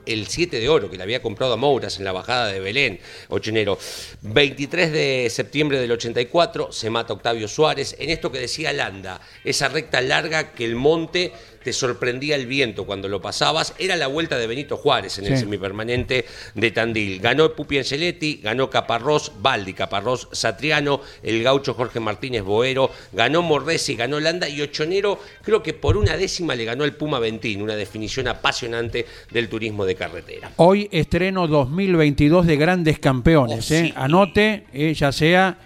el 0.08 0.26
7 0.26 0.60
de 0.60 0.70
oro 0.70 0.90
que 0.90 0.98
le 0.98 1.04
había 1.04 1.22
comprado 1.22 1.54
a 1.54 1.58
Mouras 1.58 2.00
en 2.00 2.06
la 2.06 2.12
bajada 2.12 2.48
de 2.48 2.60
Belén, 2.60 3.00
Ochonero. 3.30 3.78
23 4.22 4.92
de 4.92 5.30
septiembre 5.30 5.80
del 5.80 5.92
84 5.92 6.72
se 6.72 6.90
mata 6.90 7.14
Octavio 7.14 7.48
Suárez, 7.48 7.96
en 8.00 8.10
esto 8.10 8.32
que 8.32 8.40
decía 8.40 8.74
Landa, 8.74 9.22
esa 9.44 9.68
recta 9.68 10.02
larga 10.02 10.54
que 10.54 10.66
el 10.66 10.76
monte 10.76 11.34
te 11.68 11.74
sorprendía 11.74 12.38
el 12.38 12.46
viento 12.46 12.86
cuando 12.86 13.10
lo 13.10 13.22
pasabas, 13.22 13.74
era 13.78 13.98
la 13.98 14.08
vuelta 14.08 14.38
de 14.38 14.48
Benito 14.48 14.78
Juárez 14.78 15.18
en 15.20 15.26
el 15.26 15.38
semipermanente 15.38 16.24
de 16.56 16.72
Tandil. 16.72 17.20
Ganó 17.20 17.52
Pupi 17.52 17.78
Angeletti, 17.78 18.40
ganó 18.42 18.70
Caparrós, 18.70 19.34
Baldi, 19.42 19.74
Caparrós, 19.74 20.30
Satriano, 20.32 21.02
el 21.24 21.44
gaucho 21.44 21.74
Jorge 21.74 22.00
Martínez 22.00 22.44
Boero, 22.44 22.90
ganó 23.12 23.42
Mordesi, 23.42 23.98
ganó 23.98 24.18
Landa 24.22 24.48
y 24.48 24.62
Ochonero, 24.62 25.20
creo 25.44 25.62
que 25.62 25.74
por 25.74 25.98
una 25.98 26.16
décima 26.16 26.56
le 26.56 26.64
ganó 26.64 26.86
el 26.86 26.94
Puma 26.94 27.20
Ventín, 27.20 27.62
una 27.62 27.76
definición 27.76 28.30
apasionante 28.30 29.06
del 29.30 29.50
turismo 29.50 29.84
de 29.84 29.96
carretera. 29.96 30.52
Hoy 30.56 30.88
estreno 30.94 31.50
2022 31.50 32.48
de 32.48 32.56
Grandes 32.56 32.98
Campeones. 33.00 33.70
Oh, 33.70 33.74
¿eh? 33.74 33.94
Anote, 33.94 34.68
eh, 34.72 34.94
ya 34.94 35.12
sea 35.12 35.58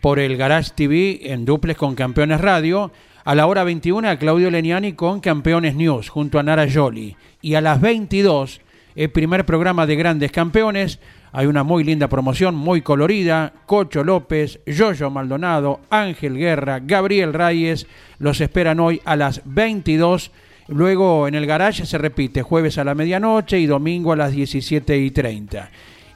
por 0.00 0.18
el 0.18 0.36
Garage 0.36 0.72
TV 0.74 1.32
en 1.32 1.44
duples 1.44 1.76
con 1.76 1.94
Campeones 1.94 2.40
Radio. 2.40 2.92
A 3.24 3.34
la 3.34 3.46
hora 3.46 3.64
21, 3.64 4.18
Claudio 4.18 4.50
Leniani 4.50 4.92
con 4.92 5.20
Campeones 5.20 5.74
News 5.74 6.08
junto 6.08 6.38
a 6.38 6.42
Nara 6.42 6.66
Joli. 6.72 7.16
Y 7.42 7.54
a 7.54 7.60
las 7.60 7.80
22, 7.80 8.60
el 8.94 9.10
primer 9.10 9.44
programa 9.44 9.86
de 9.86 9.96
Grandes 9.96 10.32
Campeones. 10.32 10.98
Hay 11.32 11.46
una 11.46 11.62
muy 11.62 11.84
linda 11.84 12.08
promoción, 12.08 12.54
muy 12.54 12.80
colorida. 12.80 13.52
Cocho 13.66 14.02
López, 14.02 14.60
Yoyo 14.66 15.10
Maldonado, 15.10 15.80
Ángel 15.90 16.38
Guerra, 16.38 16.80
Gabriel 16.80 17.34
Reyes. 17.34 17.86
Los 18.18 18.40
esperan 18.40 18.80
hoy 18.80 19.00
a 19.04 19.14
las 19.16 19.42
22. 19.44 20.30
Luego 20.68 21.28
en 21.28 21.34
el 21.34 21.46
garage 21.46 21.86
se 21.86 21.98
repite 21.98 22.42
jueves 22.42 22.78
a 22.78 22.84
la 22.84 22.94
medianoche 22.94 23.58
y 23.58 23.66
domingo 23.66 24.12
a 24.12 24.16
las 24.16 24.32
17 24.32 24.98
y 24.98 25.10
30. 25.10 25.70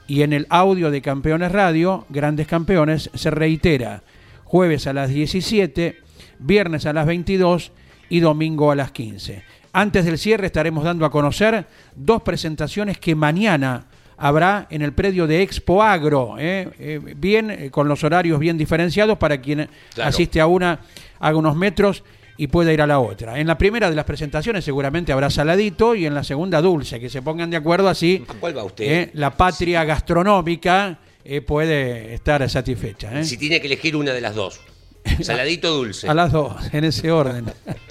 Y 0.07 0.21
en 0.23 0.33
el 0.33 0.47
audio 0.49 0.91
de 0.91 1.01
Campeones 1.01 1.51
Radio, 1.51 2.05
Grandes 2.09 2.47
Campeones, 2.47 3.09
se 3.13 3.31
reitera 3.31 4.03
jueves 4.43 4.85
a 4.87 4.93
las 4.93 5.09
17, 5.09 5.97
viernes 6.39 6.85
a 6.85 6.93
las 6.93 7.05
22 7.05 7.71
y 8.09 8.19
domingo 8.19 8.71
a 8.71 8.75
las 8.75 8.91
15. 8.91 9.43
Antes 9.71 10.05
del 10.05 10.17
cierre 10.19 10.47
estaremos 10.47 10.83
dando 10.83 11.05
a 11.05 11.09
conocer 11.11 11.65
dos 11.95 12.21
presentaciones 12.21 12.99
que 12.99 13.15
mañana 13.15 13.85
habrá 14.17 14.67
en 14.69 14.83
el 14.83 14.93
predio 14.93 15.25
de 15.25 15.41
Expo 15.41 15.81
Agro, 15.81 16.35
¿eh? 16.37 16.69
Eh, 16.77 17.15
bien, 17.17 17.49
eh, 17.49 17.71
con 17.71 17.87
los 17.87 18.03
horarios 18.03 18.39
bien 18.39 18.57
diferenciados 18.57 19.17
para 19.17 19.41
quien 19.41 19.67
Claro. 19.95 20.09
asiste 20.09 20.39
a 20.39 20.45
una, 20.45 20.81
haga 21.19 21.37
unos 21.37 21.55
metros 21.55 22.03
y 22.37 22.47
pueda 22.47 22.73
ir 22.73 22.81
a 22.81 22.87
la 22.87 22.99
otra. 22.99 23.39
En 23.39 23.47
la 23.47 23.57
primera 23.57 23.89
de 23.89 23.95
las 23.95 24.05
presentaciones 24.05 24.65
seguramente 24.65 25.11
habrá 25.11 25.29
saladito 25.29 25.95
y 25.95 26.05
en 26.05 26.13
la 26.13 26.23
segunda 26.23 26.61
dulce, 26.61 26.99
que 26.99 27.09
se 27.09 27.21
pongan 27.21 27.49
de 27.49 27.57
acuerdo 27.57 27.89
así. 27.89 28.23
¿A 28.27 28.33
cuál 28.33 28.57
va 28.57 28.63
usted? 28.63 28.83
eh, 28.85 29.11
la 29.13 29.31
patria 29.35 29.83
gastronómica 29.83 30.99
eh, 31.23 31.41
puede 31.41 32.13
estar 32.13 32.47
satisfecha. 32.49 33.19
¿eh? 33.19 33.23
Si 33.23 33.37
tiene 33.37 33.59
que 33.61 33.67
elegir 33.67 33.95
una 33.95 34.11
de 34.13 34.21
las 34.21 34.35
dos, 34.35 34.59
saladito 35.21 35.73
o 35.73 35.77
dulce. 35.77 36.07
A 36.07 36.13
las 36.13 36.31
dos, 36.31 36.55
en 36.73 36.83
ese 36.85 37.11
orden. 37.11 37.45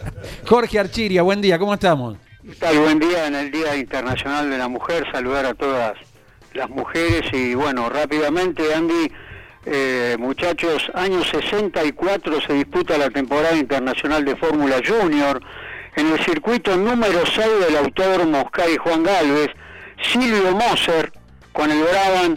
Jorge 0.47 0.79
Archiria, 0.79 1.23
buen 1.23 1.41
día, 1.41 1.59
¿cómo 1.59 1.75
estamos? 1.75 2.17
¿Qué 2.45 2.55
tal? 2.57 2.79
Buen 2.79 2.99
día 2.99 3.29
en 3.29 3.37
el 3.37 3.51
Día 3.53 3.77
Internacional 3.77 4.51
de 4.51 4.59
la 4.59 4.67
Mujer, 4.69 5.05
saludar 5.13 5.47
a 5.47 5.55
todas 5.55 5.97
las 6.55 6.69
mujeres 6.69 7.23
y 7.33 7.55
bueno, 7.55 7.89
rápidamente 7.89 8.75
Andy, 8.75 9.11
eh, 9.65 10.17
muchachos, 10.19 10.91
año 10.95 11.23
64 11.23 12.41
se 12.41 12.53
disputa 12.55 12.99
la 12.99 13.11
temporada 13.11 13.57
internacional 13.57 14.25
de 14.25 14.37
Fórmula 14.37 14.81
Junior. 14.85 15.41
En 15.95 16.11
el 16.11 16.19
circuito 16.25 16.77
número 16.77 17.25
6 17.25 17.47
del 17.67 17.77
Autódromo 17.77 18.43
Oscar 18.43 18.69
y 18.71 18.77
Juan 18.77 19.03
Galvez, 19.03 19.51
Silvio 20.03 20.53
Moser 20.53 21.13
con 21.53 21.71
el 21.71 21.83
Brabham 21.83 22.37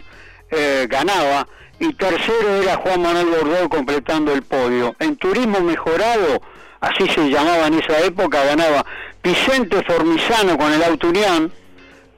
eh, 0.50 0.86
ganaba. 0.88 1.48
Y 1.78 1.92
tercero 1.94 2.62
era 2.62 2.76
Juan 2.76 3.02
Manuel 3.02 3.26
Bordeaux 3.26 3.68
completando 3.68 4.32
el 4.32 4.42
podio. 4.42 4.94
En 4.98 5.16
turismo 5.16 5.60
mejorado, 5.60 6.40
así 6.80 7.06
se 7.08 7.28
llamaba 7.28 7.66
en 7.66 7.74
esa 7.74 7.98
época, 8.00 8.44
ganaba 8.44 8.86
Vicente 9.22 9.82
Formizano 9.82 10.56
con 10.56 10.72
el 10.72 10.82
Auto 10.82 11.08
Unión, 11.08 11.52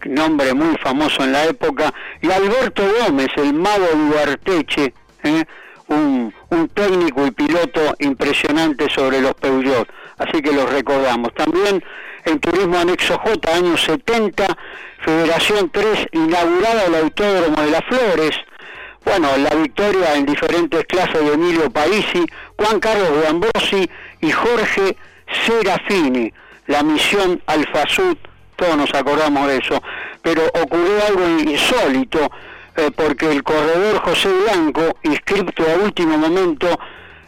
nombre 0.04 0.54
muy 0.54 0.76
famoso 0.78 1.24
en 1.24 1.32
la 1.32 1.44
época, 1.46 1.92
y 2.20 2.30
Alberto 2.30 2.82
Gómez, 3.00 3.28
el 3.36 3.54
mago 3.54 3.86
Duarteche, 3.94 4.94
¿eh? 5.24 5.44
un, 5.88 6.32
un 6.50 6.68
técnico 6.68 7.26
y 7.26 7.30
piloto 7.30 7.80
impresionante 7.98 8.88
sobre 8.90 9.20
los 9.20 9.34
Peugeot, 9.34 9.88
así 10.18 10.42
que 10.42 10.52
los 10.52 10.70
recordamos. 10.70 11.34
También 11.34 11.82
en 12.24 12.40
Turismo 12.40 12.78
Anexo 12.78 13.18
J, 13.18 13.54
años 13.54 13.82
70, 13.82 14.46
Federación 15.04 15.70
3, 15.70 16.08
inaugurada 16.12 16.84
el 16.86 16.94
Autódromo 16.96 17.62
de 17.62 17.70
las 17.70 17.84
Flores, 17.84 18.32
bueno, 19.04 19.28
la 19.38 19.54
victoria 19.54 20.14
en 20.16 20.26
diferentes 20.26 20.84
clases 20.84 21.24
de 21.24 21.32
Emilio 21.32 21.70
Paisi, 21.70 22.26
Juan 22.58 22.78
Carlos 22.78 23.08
de 23.22 23.28
Ambrosi 23.28 23.90
y 24.20 24.30
Jorge 24.30 24.96
Serafini, 25.46 26.32
la 26.66 26.82
misión 26.82 27.42
Alfa 27.46 27.88
Sud, 27.88 28.18
todos 28.58 28.76
nos 28.76 28.92
acordamos 28.92 29.46
de 29.46 29.58
eso, 29.58 29.80
pero 30.20 30.42
ocurrió 30.48 31.06
algo 31.06 31.28
insólito, 31.48 32.18
eh, 32.76 32.90
porque 32.94 33.30
el 33.30 33.44
corredor 33.44 34.00
José 34.00 34.28
Blanco, 34.44 34.98
inscripto 35.04 35.62
a 35.62 35.84
último 35.84 36.18
momento, 36.18 36.66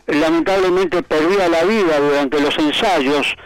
lamentablemente 0.08 1.04
perdía 1.04 1.48
la 1.48 1.62
vida 1.62 2.00
durante 2.00 2.40
los 2.40 2.58
ensayos, 2.58 3.36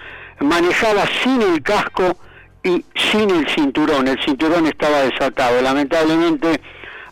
manejaba 0.41 1.05
sin 1.22 1.43
el 1.43 1.62
casco 1.62 2.16
y 2.62 2.82
sin 2.95 3.28
el 3.30 3.47
cinturón, 3.51 4.09
el 4.09 4.18
cinturón 4.24 4.66
estaba 4.66 5.03
desatado, 5.03 5.61
lamentablemente 5.61 6.62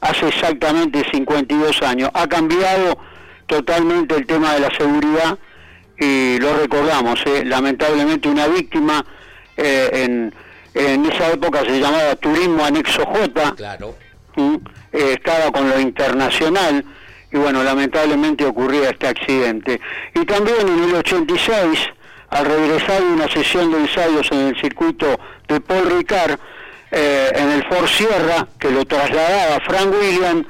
hace 0.00 0.28
exactamente 0.28 1.04
52 1.12 1.82
años. 1.82 2.10
Ha 2.14 2.26
cambiado 2.26 2.96
totalmente 3.46 4.16
el 4.16 4.26
tema 4.26 4.54
de 4.54 4.60
la 4.60 4.70
seguridad 4.70 5.38
y 5.98 6.38
lo 6.38 6.56
recordamos, 6.56 7.22
¿eh? 7.26 7.44
lamentablemente 7.44 8.28
una 8.28 8.48
víctima 8.48 9.04
eh, 9.56 9.90
en, 9.92 10.34
en 10.74 11.06
esa 11.06 11.30
época 11.32 11.60
se 11.60 11.80
llamaba 11.80 12.14
Turismo 12.16 12.64
Anexo 12.64 13.04
J, 13.04 13.54
Claro. 13.56 13.94
Eh, 14.36 15.14
estaba 15.14 15.50
con 15.52 15.68
lo 15.68 15.78
internacional 15.78 16.84
y 17.30 17.38
bueno, 17.38 17.62
lamentablemente 17.62 18.44
ocurría 18.44 18.90
este 18.90 19.08
accidente. 19.08 19.80
Y 20.14 20.24
también 20.24 20.68
en 20.68 20.84
el 20.84 20.94
86, 20.96 21.80
al 22.30 22.44
regresar 22.44 23.00
de 23.02 23.08
una 23.08 23.28
sesión 23.28 23.70
de 23.72 23.78
ensayos 23.78 24.30
en 24.32 24.38
el 24.48 24.60
circuito 24.60 25.18
de 25.48 25.60
Paul 25.60 25.90
Ricard, 25.90 26.38
eh, 26.90 27.30
en 27.34 27.50
el 27.50 27.64
Ford 27.64 27.86
Sierra, 27.86 28.46
que 28.58 28.70
lo 28.70 28.84
trasladaba 28.84 29.60
Frank 29.60 29.94
William, 29.98 30.44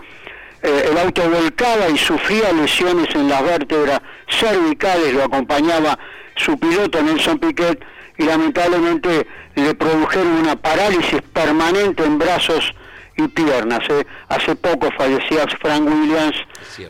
eh, 0.63 0.89
el 0.91 0.99
auto 0.99 1.29
volcaba 1.29 1.89
y 1.89 1.99
sufría 1.99 2.53
lesiones 2.53 3.15
en 3.15 3.29
las 3.29 3.43
vértebras 3.45 4.01
cervicales, 4.29 5.13
lo 5.13 5.25
acompañaba 5.25 5.99
su 6.37 6.59
piloto 6.59 7.01
Nelson 7.03 7.39
Piquet 7.39 7.85
y 8.19 8.25
lamentablemente 8.25 9.27
le 9.55 9.75
produjeron 9.75 10.29
una 10.29 10.57
parálisis 10.57 11.21
permanente 11.33 12.05
en 12.05 12.19
brazos 12.19 12.73
y 13.17 13.29
piernas. 13.29 13.81
¿eh? 13.91 14.07
Hace 14.29 14.57
poco 14.57 14.89
fallecía 14.97 15.47
Frank 15.61 15.87
Williams, 15.87 16.37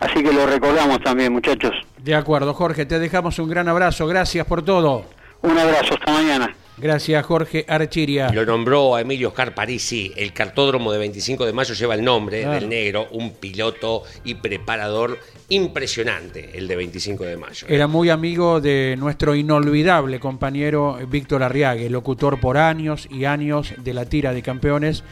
así 0.00 0.22
que 0.22 0.32
lo 0.32 0.46
recordamos 0.46 1.00
también 1.02 1.32
muchachos. 1.32 1.72
De 1.98 2.14
acuerdo, 2.14 2.54
Jorge, 2.54 2.86
te 2.86 2.98
dejamos 2.98 3.38
un 3.38 3.48
gran 3.48 3.68
abrazo. 3.68 4.06
Gracias 4.06 4.46
por 4.46 4.62
todo. 4.64 5.04
Un 5.42 5.58
abrazo, 5.58 5.94
hasta 5.94 6.12
mañana. 6.12 6.54
Gracias, 6.78 7.24
Jorge 7.26 7.64
Archiria. 7.68 8.30
Lo 8.30 8.46
nombró 8.46 8.96
a 8.96 9.02
Emilio 9.02 9.28
Oscar 9.28 9.54
Parisi. 9.54 10.12
El 10.16 10.32
cartódromo 10.32 10.90
de 10.90 10.98
25 10.98 11.44
de 11.44 11.52
mayo 11.52 11.74
lleva 11.74 11.94
el 11.94 12.02
nombre 12.02 12.46
del 12.46 12.68
negro, 12.68 13.08
un 13.12 13.32
piloto 13.32 14.02
y 14.24 14.34
preparador 14.34 15.18
impresionante, 15.50 16.50
el 16.54 16.66
de 16.66 16.76
25 16.76 17.24
de 17.24 17.36
mayo. 17.36 17.66
Era 17.68 17.86
muy 17.86 18.08
amigo 18.08 18.60
de 18.60 18.96
nuestro 18.98 19.34
inolvidable 19.34 20.18
compañero 20.18 20.98
Víctor 21.08 21.42
Arriague, 21.42 21.90
locutor 21.90 22.40
por 22.40 22.56
años 22.56 23.06
y 23.10 23.26
años 23.26 23.74
de 23.76 23.94
la 23.94 24.06
tira 24.06 24.32
de 24.32 24.42
campeones 24.42 25.04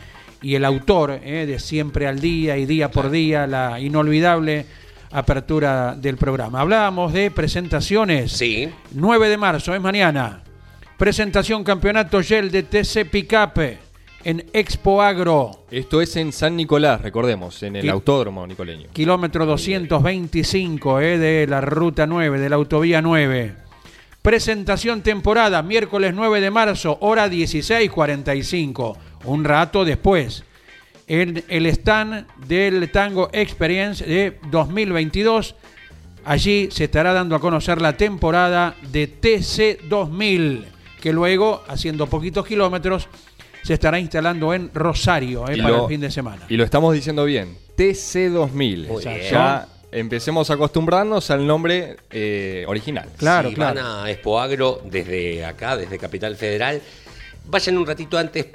y 0.42 0.54
el 0.54 0.64
autor 0.64 1.20
eh, 1.22 1.44
de 1.46 1.58
Siempre 1.58 2.06
al 2.06 2.20
Día 2.20 2.56
y 2.56 2.64
Día 2.64 2.90
por 2.90 3.11
Día, 3.11 3.46
la 3.46 3.78
inolvidable 3.78 4.64
apertura 5.12 5.94
del 5.94 6.16
programa. 6.16 6.61
Hablábamos 6.61 7.12
de 7.12 7.30
presentaciones. 7.30 8.32
Sí. 8.32 8.70
9 8.92 9.28
de 9.28 9.36
marzo, 9.36 9.74
es 9.74 9.80
mañana. 9.80 10.42
Presentación 11.01 11.64
Campeonato 11.64 12.22
Gel 12.22 12.51
de 12.51 12.62
TC 12.62 13.07
Picape 13.11 13.78
en 14.22 14.44
Expo 14.53 15.01
Agro. 15.01 15.64
Esto 15.70 16.03
es 16.03 16.14
en 16.16 16.30
San 16.30 16.55
Nicolás, 16.55 17.01
recordemos, 17.01 17.62
en 17.62 17.76
el 17.76 17.88
autódromo 17.88 18.46
nicoleño. 18.46 18.90
kilómetro 18.92 19.46
225 19.46 21.01
eh, 21.01 21.16
de 21.16 21.46
la 21.46 21.62
ruta 21.62 22.07
9, 22.07 22.38
de 22.38 22.51
la 22.51 22.57
autovía 22.57 23.01
9. 23.01 23.55
Presentación 24.20 25.01
temporada, 25.01 25.62
miércoles 25.62 26.12
9 26.14 26.38
de 26.38 26.51
marzo, 26.51 26.98
hora 27.01 27.28
16.45, 27.28 28.98
un 29.24 29.44
rato 29.44 29.86
después. 29.86 30.44
En 31.07 31.42
el 31.48 31.64
stand 31.64 32.26
del 32.46 32.90
Tango 32.90 33.30
Experience 33.32 34.05
de 34.05 34.38
2022, 34.51 35.55
allí 36.26 36.68
se 36.70 36.84
estará 36.84 37.14
dando 37.14 37.36
a 37.36 37.40
conocer 37.40 37.80
la 37.80 37.96
temporada 37.96 38.76
de 38.92 39.07
TC 39.07 39.88
2000, 39.88 40.66
que 41.01 41.12
luego, 41.12 41.62
haciendo 41.68 42.07
poquitos 42.07 42.46
kilómetros, 42.46 43.09
se 43.62 43.74
estará 43.74 43.98
instalando 43.98 44.55
en 44.55 44.70
Rosario 44.72 45.48
eh, 45.48 45.57
para 45.57 45.68
lo- 45.68 45.82
el 45.84 45.88
fin 45.88 46.01
de 46.01 46.11
semana. 46.11 46.46
Y 46.48 46.57
lo 46.57 46.64
estamos 46.64 46.94
diciendo 46.94 47.24
bien, 47.24 47.57
TC2000. 47.76 48.86
Muy 48.88 49.05
bien. 49.05 49.20
Ya 49.30 49.66
empecemos 49.92 50.48
a 50.51 50.55
acostumbrarnos 50.55 51.30
al 51.30 51.46
nombre 51.46 51.96
eh, 52.11 52.64
original. 52.68 53.09
Claro, 53.16 53.48
si 53.51 53.55
claro. 53.57 53.80
van 53.82 54.05
a 54.05 54.11
Expo 54.11 54.40
Agro 54.40 54.80
desde 54.84 55.44
acá, 55.44 55.76
desde 55.76 55.98
Capital 55.98 56.36
Federal, 56.36 56.80
vayan 57.48 57.76
un 57.78 57.86
ratito 57.86 58.16
antes. 58.16 58.46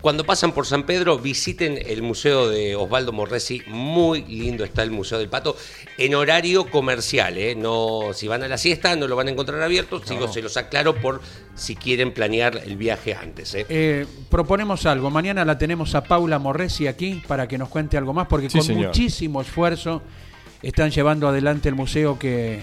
Cuando 0.00 0.24
pasan 0.24 0.52
por 0.52 0.64
San 0.66 0.84
Pedro, 0.84 1.18
visiten 1.18 1.78
el 1.84 2.00
Museo 2.00 2.48
de 2.48 2.74
Osvaldo 2.74 3.12
Morresi. 3.12 3.62
Muy 3.66 4.22
lindo 4.24 4.64
está 4.64 4.82
el 4.82 4.90
Museo 4.90 5.18
del 5.18 5.28
Pato. 5.28 5.56
En 5.98 6.14
horario 6.14 6.70
comercial, 6.70 7.36
¿eh? 7.36 7.54
No, 7.54 8.12
si 8.14 8.26
van 8.26 8.42
a 8.42 8.48
la 8.48 8.56
siesta, 8.56 8.96
no 8.96 9.06
lo 9.06 9.14
van 9.16 9.28
a 9.28 9.30
encontrar 9.32 9.60
abierto. 9.62 10.00
Sigo, 10.02 10.26
se 10.32 10.40
los 10.40 10.56
aclaro 10.56 10.94
por 10.96 11.20
si 11.54 11.76
quieren 11.76 12.12
planear 12.14 12.56
el 12.64 12.76
viaje 12.78 13.12
antes. 13.14 13.54
¿eh? 13.54 13.66
Eh, 13.68 14.06
proponemos 14.30 14.86
algo. 14.86 15.10
Mañana 15.10 15.44
la 15.44 15.58
tenemos 15.58 15.94
a 15.94 16.02
Paula 16.02 16.38
Morresi 16.38 16.86
aquí 16.86 17.22
para 17.28 17.46
que 17.46 17.58
nos 17.58 17.68
cuente 17.68 17.98
algo 17.98 18.14
más, 18.14 18.26
porque 18.26 18.48
Sí, 18.48 18.56
con 18.58 18.66
señor. 18.66 18.86
muchísimo 18.86 19.42
esfuerzo 19.42 20.02
están 20.62 20.90
llevando 20.90 21.28
adelante 21.28 21.68
el 21.68 21.74
museo 21.74 22.18
que 22.18 22.60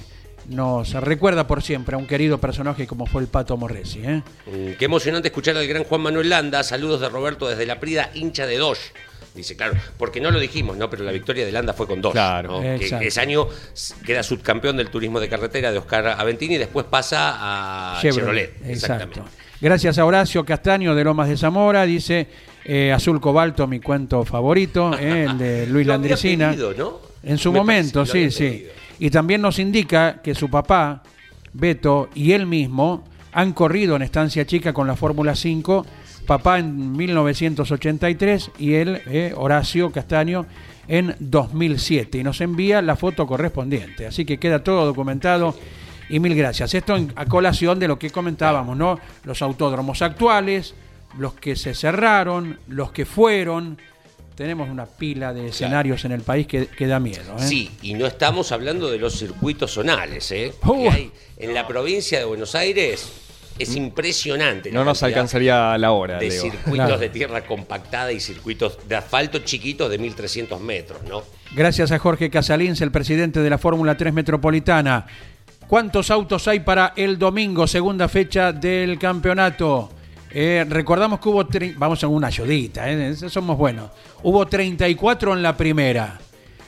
nos 0.48 0.94
recuerda 0.94 1.46
por 1.48 1.62
siempre 1.62 1.96
a 1.96 1.98
un 1.98 2.08
querido 2.08 2.38
personaje 2.40 2.88
como 2.88 3.06
fue 3.06 3.22
el 3.22 3.28
Pato 3.28 3.58
Morresi. 3.58 4.00
¿eh? 4.04 4.22
Mm, 4.46 4.72
Qué 4.78 4.86
emocionante 4.86 5.28
escuchar 5.28 5.58
al 5.58 5.68
gran 5.68 5.84
Juan 5.84 6.02
Manuel 6.02 6.30
Landa. 6.30 6.64
Saludos 6.64 7.02
de 7.02 7.10
Roberto 7.10 7.48
desde 7.48 7.66
la 7.66 7.80
Prida, 7.80 8.10
hincha 8.14 8.46
de 8.46 8.58
Dodge. 8.58 8.94
Dice, 9.36 9.56
claro, 9.56 9.74
porque 9.98 10.20
no 10.20 10.32
lo 10.32 10.40
dijimos, 10.40 10.78
¿no? 10.78 10.90
Pero 10.90 11.04
la 11.04 11.12
victoria 11.12 11.46
de 11.46 11.52
Landa 11.52 11.74
fue 11.74 11.86
con 11.86 12.02
Dodge. 12.02 12.14
Claro. 12.14 12.54
¿no? 12.54 12.62
Que 12.62 12.76
Exacto. 12.76 13.06
ese 13.06 13.22
año 13.22 13.48
queda 14.06 14.24
subcampeón 14.24 14.78
del 14.78 14.90
turismo 14.90 15.20
de 15.20 15.30
carretera 15.30 15.72
de 15.72 15.78
Oscar 15.78 16.08
Aventini 16.08 16.56
y 16.56 16.58
después 16.58 16.86
pasa 16.90 17.36
a 17.98 18.02
Chevrolet. 18.02 18.56
Exacto. 18.66 18.72
Exactamente. 18.72 19.22
Gracias 19.62 19.98
a 19.98 20.06
Horacio 20.06 20.46
Castaño 20.46 20.96
de 20.96 21.04
Lomas 21.04 21.30
de 21.30 21.38
Zamora, 21.38 21.84
dice 21.86 22.28
eh, 22.66 22.92
Azul 22.92 23.20
Cobalto, 23.22 23.68
mi 23.68 23.80
cuento 23.80 24.24
favorito, 24.24 24.92
eh, 25.00 25.26
el 25.30 25.38
de 25.38 25.68
Luis 25.68 25.86
Lo 25.88 25.94
había 25.94 26.10
Landricina. 26.10 26.50
pedido, 26.52 26.74
¿no? 26.76 27.00
En 27.24 27.38
su 27.38 27.52
Me 27.52 27.60
momento, 27.60 28.06
parece 28.06 28.32
sí, 28.32 28.38
sí. 28.50 28.68
Y 29.00 29.10
también 29.10 29.42
nos 29.42 29.60
indica 29.60 30.22
que 30.22 30.36
su 30.36 30.50
papá, 30.50 31.04
Beto, 31.54 32.10
y 32.16 32.32
él 32.32 32.46
mismo 32.46 33.04
han 33.32 33.54
corrido 33.54 33.96
en 33.96 34.02
Estancia 34.02 34.46
Chica 34.46 34.74
con 34.74 34.88
la 34.88 34.96
Fórmula 34.96 35.36
5, 35.36 35.86
papá 36.26 36.60
en 36.60 36.92
1983 36.94 38.52
y 38.58 38.74
él, 38.74 39.02
eh, 39.06 39.34
Horacio 39.36 39.92
Castaño, 39.92 40.46
en 40.88 41.16
2007. 41.20 42.18
Y 42.18 42.24
nos 42.24 42.42
envía 42.42 42.82
la 42.82 42.96
foto 42.96 43.28
correspondiente. 43.28 44.08
Así 44.08 44.26
que 44.26 44.40
queda 44.40 44.64
todo 44.64 44.86
documentado. 44.86 45.56
Y 46.10 46.20
mil 46.20 46.36
gracias. 46.36 46.74
Esto 46.74 46.96
en, 46.96 47.12
a 47.16 47.26
colación 47.26 47.80
de 47.80 47.88
lo 47.88 48.00
que 48.00 48.10
comentábamos, 48.10 48.78
¿no? 48.78 49.00
Los 49.26 49.42
autódromos 49.42 50.02
actuales, 50.02 50.74
los 51.18 51.34
que 51.34 51.56
se 51.56 51.74
cerraron, 51.74 52.60
los 52.68 52.92
que 52.92 53.06
fueron. 53.06 53.78
Tenemos 54.38 54.70
una 54.70 54.86
pila 54.86 55.34
de 55.34 55.48
escenarios 55.48 56.06
en 56.06 56.12
el 56.12 56.22
país 56.22 56.46
que, 56.46 56.68
que 56.68 56.86
da 56.86 57.00
miedo. 57.00 57.36
¿eh? 57.40 57.42
Sí, 57.42 57.72
y 57.82 57.96
no 57.96 58.06
estamos 58.06 58.52
hablando 58.52 58.92
de 58.92 59.00
los 59.00 59.18
circuitos 59.18 59.72
zonales, 59.72 60.32
¿eh? 60.32 60.54
Uh. 60.64 60.84
Que 60.84 60.90
hay 60.90 61.12
en 61.38 61.56
la 61.56 61.68
provincia 61.68 62.20
de 62.20 62.26
Buenos 62.26 62.54
Aires 62.54 63.12
es 63.58 63.76
impresionante. 63.76 64.72
No 64.72 64.86
nos 64.86 65.02
alcanzaría 65.02 65.76
la 65.80 65.92
hora, 65.92 66.20
de 66.20 66.30
Leo. 66.30 66.42
circuitos 66.44 66.74
Claro. 66.76 66.98
de 67.00 67.10
tierra 67.10 67.42
compactada 67.46 68.12
y 68.12 68.20
circuitos 68.20 68.78
de 68.88 68.96
asfalto 68.96 69.40
chiquitos 69.40 69.90
de 69.90 69.98
1300 69.98 70.62
metros, 70.62 71.02
¿no? 71.10 71.24
Gracias 71.56 71.92
a 71.92 71.98
Jorge 71.98 72.30
Casalins, 72.30 72.80
el 72.82 72.92
presidente 72.92 73.40
de 73.40 73.50
la 73.50 73.58
Fórmula 73.58 73.98
3 73.98 74.14
Metropolitana. 74.14 75.08
¿Cuántos 75.68 76.12
autos 76.12 76.48
hay 76.48 76.60
para 76.60 76.94
el 76.96 77.18
domingo, 77.18 77.66
segunda 77.66 78.08
fecha 78.08 78.54
del 78.54 79.00
campeonato? 79.00 79.90
Eh, 80.32 80.66
recordamos 80.68 81.20
que 81.20 81.30
hubo, 81.30 81.48
vamos 81.78 82.04
a 82.04 82.08
una 82.08 82.28
ayudita, 82.28 82.90
eh, 82.92 83.16
somos 83.16 83.58
buenos. 83.58 83.90
Hubo 84.24 84.46
34 84.46 85.34
en 85.34 85.42
la 85.42 85.56
primera. 85.56 86.20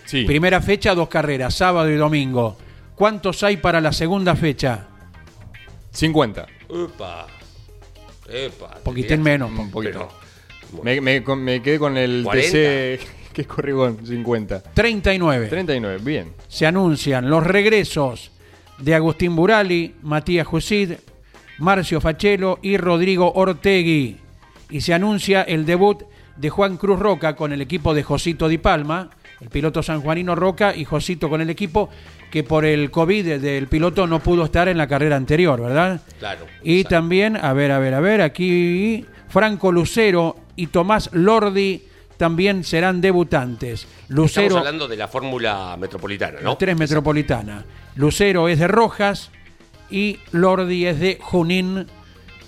Sí. 0.06 0.24
Primera 0.24 0.62
fecha, 0.62 0.96
dos 0.96 1.10
carreras, 1.10 1.54
sábado 1.56 1.90
y 1.90 1.96
domingo. 1.96 2.58
¿Cuántos 2.96 3.44
hay 3.44 3.58
para 3.58 3.80
la 3.82 3.92
segunda 3.94 4.36
fecha? 4.36 4.88
50. 5.92 6.46
Upa. 6.70 7.28
Epa. 8.30 8.76
Poquitín 8.84 9.22
menos. 9.22 9.52
Un 9.52 9.72
poquito. 9.72 10.08
Pero, 10.72 10.84
Me, 10.84 11.02
me- 11.02 11.24
con- 11.24 11.44
me 11.44 11.62
quedé 11.62 11.80
con 11.80 11.98
el 11.98 12.22
40. 12.24 12.50
TC 12.52 13.00
que 13.34 13.46
corrió 13.46 13.78
con 13.78 14.06
50. 14.06 14.62
39. 14.74 15.48
39, 15.48 16.00
bien. 16.04 16.34
se 16.48 16.66
anuncian 16.66 17.30
los 17.30 17.44
regresos 17.46 18.32
de 18.78 18.96
Agustín 18.96 19.36
Burali, 19.36 19.96
Matías 20.04 20.46
Jusid, 20.48 20.94
Marcio 21.60 22.02
Fachelo 22.02 22.60
y 22.62 22.78
Rodrigo 22.78 23.32
Ortegui. 23.34 24.18
Y 24.70 24.82
se 24.82 24.94
anuncia 24.94 25.42
el 25.44 25.66
debut 25.66 26.04
de 26.36 26.50
Juan 26.50 26.78
Cruz 26.78 27.00
Roca 27.00 27.36
con 27.36 27.52
el 27.52 27.62
equipo 27.62 27.94
de 27.94 28.04
Josito 28.04 28.48
Di 28.48 28.58
Palma, 28.58 29.10
el 29.42 29.50
piloto 29.50 29.84
sanjuanino 29.84 30.36
Roca 30.36 30.76
y 30.76 30.86
Josito 30.86 31.30
con 31.30 31.42
el 31.42 31.50
equipo 31.50 31.90
que 32.32 32.44
por 32.44 32.66
el 32.66 32.92
COVID 32.92 33.40
del 33.40 33.68
piloto 33.68 34.06
no 34.08 34.20
pudo 34.20 34.46
estar 34.46 34.68
en 34.68 34.78
la 34.78 34.88
carrera 34.88 35.16
anterior, 35.16 35.62
¿verdad? 35.62 36.02
Claro. 36.20 36.46
Y 36.64 36.80
exacto. 36.80 36.96
también, 36.96 37.38
a 37.38 37.54
ver, 37.54 37.72
a 37.72 37.80
ver, 37.80 37.94
a 37.94 38.00
ver, 38.00 38.22
aquí 38.22 39.06
Franco 39.28 39.72
Lucero 39.72 40.36
y 40.56 40.68
Tomás 40.68 41.10
Lordi 41.14 41.84
también 42.18 42.64
serán 42.64 43.02
debutantes. 43.02 43.88
Lucero, 44.10 44.48
Estamos 44.48 44.68
hablando 44.68 44.88
de 44.88 44.98
la 44.98 45.08
fórmula 45.08 45.76
metropolitana, 45.80 46.40
¿no? 46.42 46.58
3 46.58 46.78
Metropolitana. 46.78 47.66
Lucero 47.96 48.50
es 48.50 48.60
de 48.60 48.68
Rojas 48.68 49.32
y 49.90 50.20
Lordi 50.32 50.86
es 50.86 51.00
de 51.00 51.18
Junín, 51.22 51.88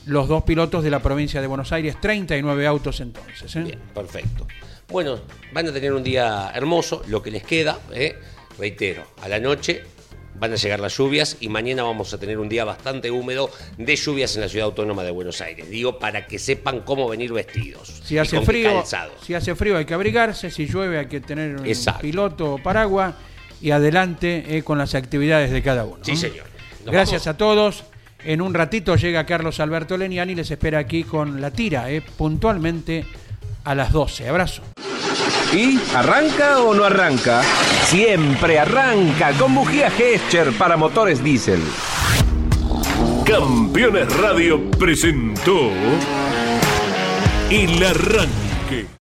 los 0.06 0.28
dos 0.28 0.44
pilotos 0.44 0.84
de 0.84 0.90
la 0.90 1.00
provincia 1.00 1.42
de 1.42 1.48
Buenos 1.48 1.72
Aires. 1.72 1.98
39 2.00 2.68
autos 2.68 3.00
entonces. 3.00 3.56
¿eh? 3.56 3.64
Bien, 3.64 3.80
perfecto. 3.94 4.48
Bueno, 4.90 5.20
van 5.54 5.68
a 5.68 5.72
tener 5.72 5.94
un 5.94 6.04
día 6.04 6.52
hermoso, 6.54 7.02
lo 7.08 7.22
que 7.22 7.32
les 7.32 7.44
queda, 7.44 7.80
¿eh? 7.94 8.18
reitero, 8.58 9.04
a 9.22 9.30
la 9.30 9.40
noche 9.40 9.84
van 10.42 10.54
a 10.54 10.56
llegar 10.56 10.80
las 10.80 10.98
lluvias 10.98 11.38
y 11.40 11.50
mañana 11.50 11.84
vamos 11.84 12.14
a 12.14 12.18
tener 12.18 12.40
un 12.40 12.50
día 12.50 12.66
bastante 12.66 13.12
húmedo 13.12 13.52
de 13.78 13.96
lluvias 13.96 14.36
en 14.36 14.42
la 14.42 14.50
ciudad 14.50 14.66
autónoma 14.66 15.04
de 15.04 15.12
Buenos 15.12 15.40
Aires. 15.40 15.70
Digo, 15.70 16.00
para 16.00 16.26
que 16.26 16.40
sepan 16.40 16.82
cómo 16.82 17.08
venir 17.08 17.32
vestidos. 17.32 18.02
Si 18.04 18.16
y 18.16 18.18
hace 18.18 18.38
con 18.38 18.46
qué 18.46 18.52
frío, 18.52 18.84
si 19.24 19.34
hace 19.36 19.56
frío 19.56 19.78
hay 19.78 19.86
que 19.86 19.94
abrigarse, 19.94 20.50
si 20.50 20.66
llueve 20.66 20.98
hay 20.98 21.06
que 21.06 21.22
tener 21.22 21.58
un 21.58 21.66
Exacto. 21.68 22.02
piloto 22.02 22.54
o 22.56 22.58
paraguas 22.58 23.14
y 23.62 23.70
adelante 23.70 24.58
eh, 24.58 24.64
con 24.64 24.80
las 24.80 24.96
actividades 24.96 25.52
de 25.52 25.62
cada 25.62 25.86
uno. 25.86 26.04
Sí, 26.04 26.16
señor. 26.16 26.46
Nos 26.86 26.94
Gracias 26.94 27.26
vamos. 27.26 27.36
a 27.36 27.38
todos. 27.38 27.84
En 28.24 28.42
un 28.42 28.54
ratito 28.54 28.96
llega 28.96 29.26
Carlos 29.26 29.60
Alberto 29.60 29.98
Leniani 29.98 30.34
y 30.34 30.36
les 30.36 30.52
espera 30.52 30.80
aquí 30.80 31.04
con 31.04 31.42
la 31.42 31.52
tira, 31.52 31.90
eh, 31.90 32.02
puntualmente 32.02 33.06
a 33.64 33.74
las 33.74 33.92
12. 33.92 34.30
Abrazo. 34.30 34.62
¿Y 35.54 35.80
arranca 35.96 36.60
o 36.62 36.74
no 36.74 36.84
arranca? 36.84 37.42
Siempre 37.86 38.60
arranca 38.60 39.32
con 39.34 39.54
bujía 39.56 39.90
Gescher 39.90 40.54
para 40.54 40.78
motores 40.78 41.24
diésel. 41.24 41.62
Campeones 43.26 44.16
Radio 44.18 44.70
presentó 44.72 45.72
El 47.50 47.84
Arranque. 47.84 48.88